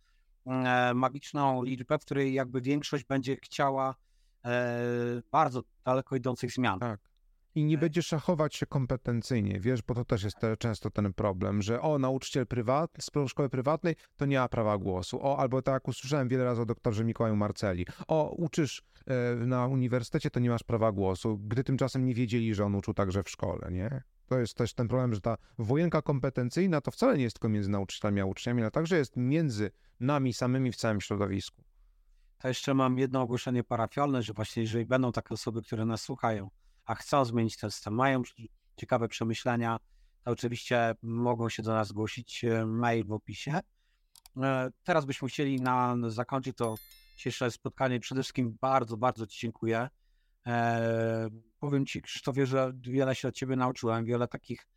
e, 0.46 0.94
magiczną 0.94 1.64
liczbę, 1.64 2.00
w 2.00 2.02
której 2.02 2.34
jakby 2.34 2.62
większość 2.62 3.04
będzie 3.04 3.36
chciała 3.36 3.96
e, 4.46 4.82
bardzo 5.32 5.64
daleko 5.86 6.16
idących 6.16 6.52
zmian. 6.52 6.80
Tak. 6.80 7.00
I 7.58 7.66
nie 7.66 7.76
E. 7.76 7.78
będzie 7.78 8.02
szachować 8.04 8.56
się 8.56 8.66
kompetencyjnie, 8.66 9.60
wiesz, 9.60 9.82
bo 9.82 9.94
to 9.94 10.06
też 10.06 10.24
jest 10.24 10.40
te, 10.40 10.58
często 10.58 10.90
ten 10.90 11.14
problem, 11.14 11.62
że 11.62 11.82
o, 11.82 12.00
nauczyciel 12.00 12.48
prywatny, 12.48 13.02
z 13.02 13.30
szkoły 13.30 13.50
prywatnej 13.50 13.96
to 14.18 14.26
nie 14.26 14.40
ma 14.40 14.50
prawa 14.50 14.78
głosu. 14.78 15.20
O, 15.22 15.40
albo 15.40 15.62
tak 15.62 15.74
jak 15.74 15.88
usłyszałem 15.88 16.28
wiele 16.28 16.44
razy 16.44 16.62
o 16.62 16.66
doktorze 16.66 17.04
Mikołaju 17.04 17.36
Marceli. 17.36 17.86
O, 18.08 18.36
uczysz 18.38 18.84
e, 19.06 19.36
na 19.36 19.68
uniwersytecie, 19.68 20.30
to 20.30 20.40
nie 20.40 20.50
masz 20.50 20.64
prawa 20.64 20.92
głosu, 20.92 21.38
gdy 21.38 21.64
tymczasem 21.64 22.06
nie 22.06 22.14
wiedzieli, 22.14 22.56
że 22.56 22.66
on 22.66 22.76
uczył 22.76 22.94
także 22.94 23.24
w 23.24 23.30
szkole, 23.30 23.72
nie? 23.72 24.02
To 24.26 24.40
jest 24.40 24.54
też 24.54 24.74
ten 24.74 24.88
problem, 24.88 25.14
że 25.14 25.22
ta 25.22 25.38
wojenka 25.58 26.02
kompetencyjna 26.02 26.82
to 26.82 26.92
wcale 26.92 27.18
nie 27.18 27.24
jest 27.24 27.36
tylko 27.36 27.50
między 27.50 27.70
nauczycielami 27.70 28.22
a 28.22 28.26
uczniami, 28.26 28.62
ale 28.62 28.72
także 28.72 28.98
jest 28.98 29.14
między 29.16 29.72
nami 30.00 30.34
samymi 30.34 30.72
w 30.72 30.76
całym 30.76 31.02
środowisku. 31.02 31.64
To 32.38 32.48
jeszcze 32.48 32.74
mam 32.74 32.98
jedno 32.98 33.22
ogłoszenie 33.22 33.64
parafialne, 33.64 34.24
że 34.24 34.34
właśnie 34.34 34.62
jeżeli 34.62 34.86
będą 34.86 35.12
takie 35.12 35.34
osoby, 35.34 35.62
które 35.62 35.86
nas 35.86 36.02
słuchają, 36.02 36.50
a 36.88 36.96
chcą 36.96 37.26
zmienić 37.26 37.58
ten 37.58 37.72
system, 37.72 37.94
mają 37.94 38.22
ciekawe 38.76 39.08
przemyślenia, 39.08 39.78
to 40.24 40.32
oczywiście 40.32 40.96
mogą 41.02 41.50
się 41.50 41.64
do 41.64 41.74
nas 41.74 41.88
zgłosić, 41.88 42.44
e, 42.44 42.66
mail 42.66 43.06
w 43.06 43.12
opisie. 43.12 43.60
E, 44.38 44.70
Teraz 44.84 45.06
byśmy 45.06 45.28
chcieli 45.28 45.62
na 45.62 45.96
zakończyć 46.08 46.58
to 46.58 46.76
dzisiejsze 47.16 47.52
spotkanie. 47.52 48.00
Przede 48.00 48.22
wszystkim 48.22 48.58
bardzo, 48.62 48.98
bardzo 48.98 49.28
Ci 49.28 49.40
dziękuję. 49.40 49.90
E, 50.48 51.30
Powiem 51.60 51.86
Ci, 51.86 52.02
Krzysztofie, 52.02 52.46
że 52.46 52.74
wiele 52.82 53.16
się 53.16 53.28
od 53.28 53.36
Ciebie 53.36 53.56
nauczyłem, 53.56 54.06
wiele 54.06 54.28
takich 54.28 54.68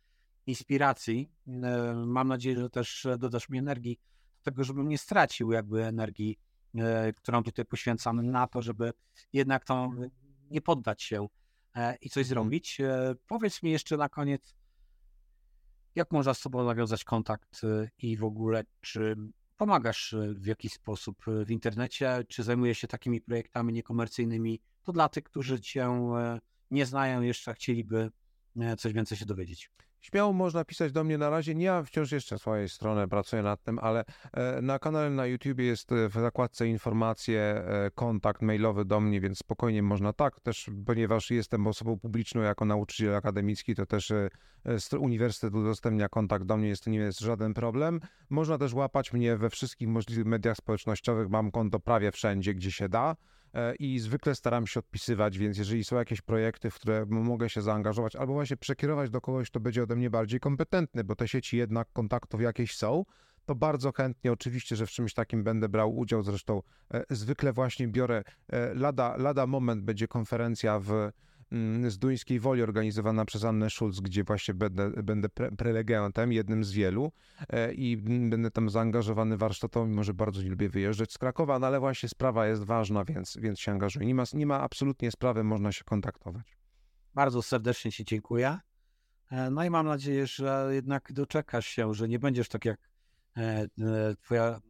inspiracji. 0.45 1.31
Mam 2.05 2.27
nadzieję, 2.27 2.59
że 2.59 2.69
też 2.69 3.07
dodasz 3.17 3.49
mi 3.49 3.59
energii 3.59 3.99
do 4.37 4.43
tego, 4.43 4.63
żebym 4.63 4.89
nie 4.89 4.97
stracił 4.97 5.51
jakby 5.51 5.85
energii, 5.85 6.39
którą 7.15 7.43
tutaj 7.43 7.65
poświęcam 7.65 8.31
na 8.31 8.47
to, 8.47 8.61
żeby 8.61 8.93
jednak 9.33 9.65
to 9.65 9.91
nie 10.51 10.61
poddać 10.61 11.03
się 11.03 11.27
i 12.01 12.09
coś 12.09 12.25
zrobić. 12.25 12.81
E, 12.81 13.15
Powiedz 13.27 13.63
mi 13.63 13.71
jeszcze 13.71 13.97
na 13.97 14.09
koniec, 14.09 14.55
jak 15.95 16.11
można 16.11 16.33
z 16.33 16.41
Tobą 16.41 16.65
nawiązać 16.65 17.03
kontakt 17.03 17.61
e, 17.63 17.89
i 17.97 18.17
w 18.17 18.23
ogóle, 18.23 18.63
czy 18.81 19.15
pomagasz 19.57 20.13
e, 20.13 20.33
w 20.33 20.45
jakiś 20.45 20.73
sposób 20.73 21.27
e, 21.27 21.45
w 21.45 21.51
internecie, 21.51 22.23
czy 22.27 22.43
zajmujesz 22.43 22.77
się 22.77 22.87
takimi 22.87 23.21
projektami 23.21 23.73
niekomercyjnymi? 23.73 24.61
To 24.83 24.91
dla 24.91 25.09
tych, 25.09 25.23
którzy 25.23 25.61
Cię 25.61 25.85
e, 25.85 26.39
nie 26.71 26.85
znają 26.85 27.21
jeszcze, 27.21 27.53
chcieliby 27.53 28.11
e, 28.59 28.75
coś 28.77 28.93
więcej 28.93 29.17
się 29.17 29.25
dowiedzieć. 29.25 29.71
Śmiało 30.01 30.33
można 30.33 30.65
pisać 30.65 30.91
do 30.91 31.03
mnie 31.03 31.17
na 31.17 31.29
razie. 31.29 31.55
Nie 31.55 31.69
mam 31.71 31.85
wciąż 31.85 32.11
jeszcze 32.11 32.39
swojej 32.39 32.69
strony, 32.69 33.07
pracuję 33.07 33.41
nad 33.41 33.63
tym, 33.63 33.79
ale 33.79 34.05
e, 34.33 34.61
na 34.61 34.79
kanale 34.79 35.09
na 35.09 35.25
YouTube 35.25 35.59
jest 35.59 35.91
e, 35.91 36.09
w 36.09 36.13
zakładce 36.13 36.67
informacje, 36.67 37.41
e, 37.41 37.91
kontakt 37.95 38.41
mailowy 38.41 38.85
do 38.85 38.99
mnie, 38.99 39.21
więc 39.21 39.37
spokojnie 39.37 39.83
można 39.83 40.13
tak. 40.13 40.39
Też 40.39 40.69
ponieważ 40.85 41.31
jestem 41.31 41.67
osobą 41.67 41.99
publiczną 41.99 42.41
jako 42.41 42.65
nauczyciel 42.65 43.15
akademicki, 43.15 43.75
to 43.75 43.85
też 43.85 44.13
uniwersytet 44.99 45.55
udostępnia 45.55 46.09
kontakt 46.09 46.45
do 46.45 46.57
mnie, 46.57 46.67
jest 46.67 46.83
to 46.83 46.89
nie 46.89 46.97
jest 46.97 47.19
żaden 47.19 47.53
problem. 47.53 47.99
Można 48.29 48.57
też 48.57 48.73
łapać 48.73 49.13
mnie 49.13 49.37
we 49.37 49.49
wszystkich 49.49 49.87
możliwych 49.87 50.25
mediach 50.25 50.57
społecznościowych. 50.57 51.29
Mam 51.29 51.51
konto 51.51 51.79
prawie 51.79 52.11
wszędzie, 52.11 52.53
gdzie 52.53 52.71
się 52.71 52.89
da. 52.89 53.15
E, 53.53 53.75
i 53.75 53.99
zwykle 53.99 54.35
staram 54.35 54.67
się 54.67 54.79
odpisywać, 54.79 55.37
więc 55.37 55.57
jeżeli 55.57 55.83
są 55.83 55.95
jakieś 55.95 56.21
projekty, 56.21 56.69
w 56.69 56.75
które 56.75 57.05
mogę 57.05 57.49
się 57.49 57.61
zaangażować, 57.61 58.15
albo 58.15 58.33
właśnie 58.33 58.57
przekierować 58.57 59.09
do 59.09 59.21
kogoś, 59.21 59.49
kto 59.49 59.59
będzie 59.59 59.83
ode 59.83 59.95
mnie 59.95 60.09
bardziej 60.09 60.39
kompetentny, 60.39 61.03
bo 61.03 61.15
te 61.15 61.27
sieci 61.27 61.57
jednak 61.57 61.87
kontaktów 61.93 62.41
jakieś 62.41 62.77
są, 62.77 63.03
to 63.45 63.55
bardzo 63.55 63.91
chętnie 63.91 64.31
oczywiście, 64.31 64.75
że 64.75 64.85
w 64.85 64.89
czymś 64.89 65.13
takim 65.13 65.43
będę 65.43 65.69
brał 65.69 65.97
udział. 65.97 66.23
Zresztą 66.23 66.61
e, 66.93 67.03
zwykle 67.09 67.53
właśnie 67.53 67.87
biorę, 67.87 68.23
e, 68.47 68.73
lada, 68.73 69.17
lada 69.17 69.47
moment 69.47 69.83
będzie 69.83 70.07
konferencja 70.07 70.79
w 70.79 71.11
z 71.87 71.97
Duńskiej 71.97 72.39
Woli 72.39 72.61
organizowana 72.63 73.25
przez 73.25 73.43
Annę 73.43 73.69
Schulz, 73.69 73.99
gdzie 73.99 74.23
właśnie 74.23 74.53
będę, 74.53 74.89
będę 74.89 75.29
pre, 75.29 75.51
prelegentem, 75.51 76.31
jednym 76.31 76.63
z 76.63 76.71
wielu 76.71 77.11
e, 77.49 77.73
i 77.73 77.93
mm, 77.93 78.29
będę 78.29 78.51
tam 78.51 78.69
zaangażowany 78.69 79.37
warsztatowo, 79.37 79.87
mimo 79.87 80.03
że 80.03 80.13
bardzo 80.13 80.41
nie 80.41 80.49
lubię 80.49 80.69
wyjeżdżać 80.69 81.13
z 81.13 81.17
Krakowa, 81.17 81.59
no 81.59 81.67
ale 81.67 81.79
właśnie 81.79 82.09
sprawa 82.09 82.47
jest 82.47 82.63
ważna, 82.63 83.05
więc, 83.05 83.37
więc 83.41 83.59
się 83.59 83.71
angażuję. 83.71 84.05
Nie 84.05 84.15
ma, 84.15 84.23
nie 84.33 84.45
ma 84.45 84.59
absolutnie 84.59 85.11
sprawy, 85.11 85.43
można 85.43 85.71
się 85.71 85.83
kontaktować. 85.83 86.57
Bardzo 87.13 87.41
serdecznie 87.41 87.91
Ci 87.91 88.05
dziękuję. 88.05 88.59
E, 89.31 89.49
No 89.49 89.63
i 89.63 89.69
mam 89.69 89.85
nadzieję, 89.85 90.27
że 90.27 90.69
jednak 90.71 91.13
doczekasz 91.13 91.67
się, 91.67 91.93
że 91.93 92.07
nie 92.07 92.19
będziesz 92.19 92.49
tak 92.49 92.65
jak 92.65 92.89
e, 93.37 93.67
Twoja 94.21 94.61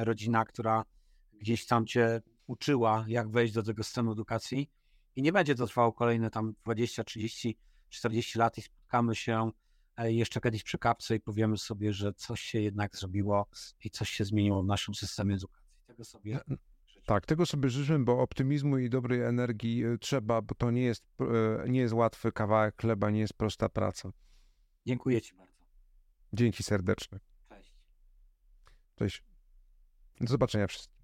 rodzina, 0.00 0.44
która 0.44 0.84
gdzieś 1.32 1.66
tam 1.66 1.86
Cię 1.86 2.20
uczyła, 2.46 3.04
jak 3.08 3.30
wejść 3.30 3.54
do 3.54 3.62
tego 3.62 3.82
systemu 3.82 4.12
edukacji 4.12 4.70
i 5.16 5.22
nie 5.22 5.32
będzie 5.32 5.54
to 5.54 5.66
trwało 5.66 5.92
kolejne 5.92 6.30
tam 6.30 6.54
20, 6.64 7.04
30, 7.04 7.58
40 7.88 8.38
lat 8.38 8.58
i 8.58 8.62
spotkamy 8.62 9.14
się 9.14 9.50
e, 9.96 10.12
jeszcze 10.12 10.40
kiedyś 10.40 10.62
przy 10.62 10.78
kapce 10.78 11.16
i 11.16 11.20
powiemy 11.20 11.58
sobie, 11.58 11.92
że 11.92 12.14
coś 12.14 12.40
się 12.40 12.60
jednak 12.60 12.96
zrobiło 12.96 13.46
i 13.84 13.90
coś 13.90 14.10
się 14.10 14.24
zmieniło 14.24 14.62
w 14.62 14.66
naszym 14.66 14.94
systemie 14.94 15.34
edukacji. 15.34 15.70
Tego 15.86 16.04
sobie 16.04 16.40
życzę. 16.86 17.06
Tak, 17.06 17.26
tego 17.26 17.46
sobie 17.46 17.68
życzę, 17.68 17.98
bo 17.98 18.20
optymizmu 18.20 18.78
i 18.78 18.90
dobrej 18.90 19.22
energii 19.22 19.84
e, 19.84 19.98
trzeba, 19.98 20.42
bo 20.42 20.54
to 20.54 20.70
nie 20.70 20.82
jest, 20.82 21.04
e, 21.20 21.68
nie 21.68 21.80
jest 21.80 21.94
łatwy 21.94 22.32
kawałek 22.32 22.80
chleba, 22.80 23.10
nie 23.10 23.20
jest 23.20 23.34
prosta 23.34 23.68
praca. 23.68 24.10
Dziękuję 24.86 25.22
Ci 25.22 25.34
bardzo. 25.34 25.64
Dzięki 26.32 26.62
serdeczne. 26.62 27.20
Cześć. 27.48 27.74
Cześć. 28.96 29.22
Do 30.20 30.26
zobaczenia 30.26 30.66
wszystkim. 30.66 30.99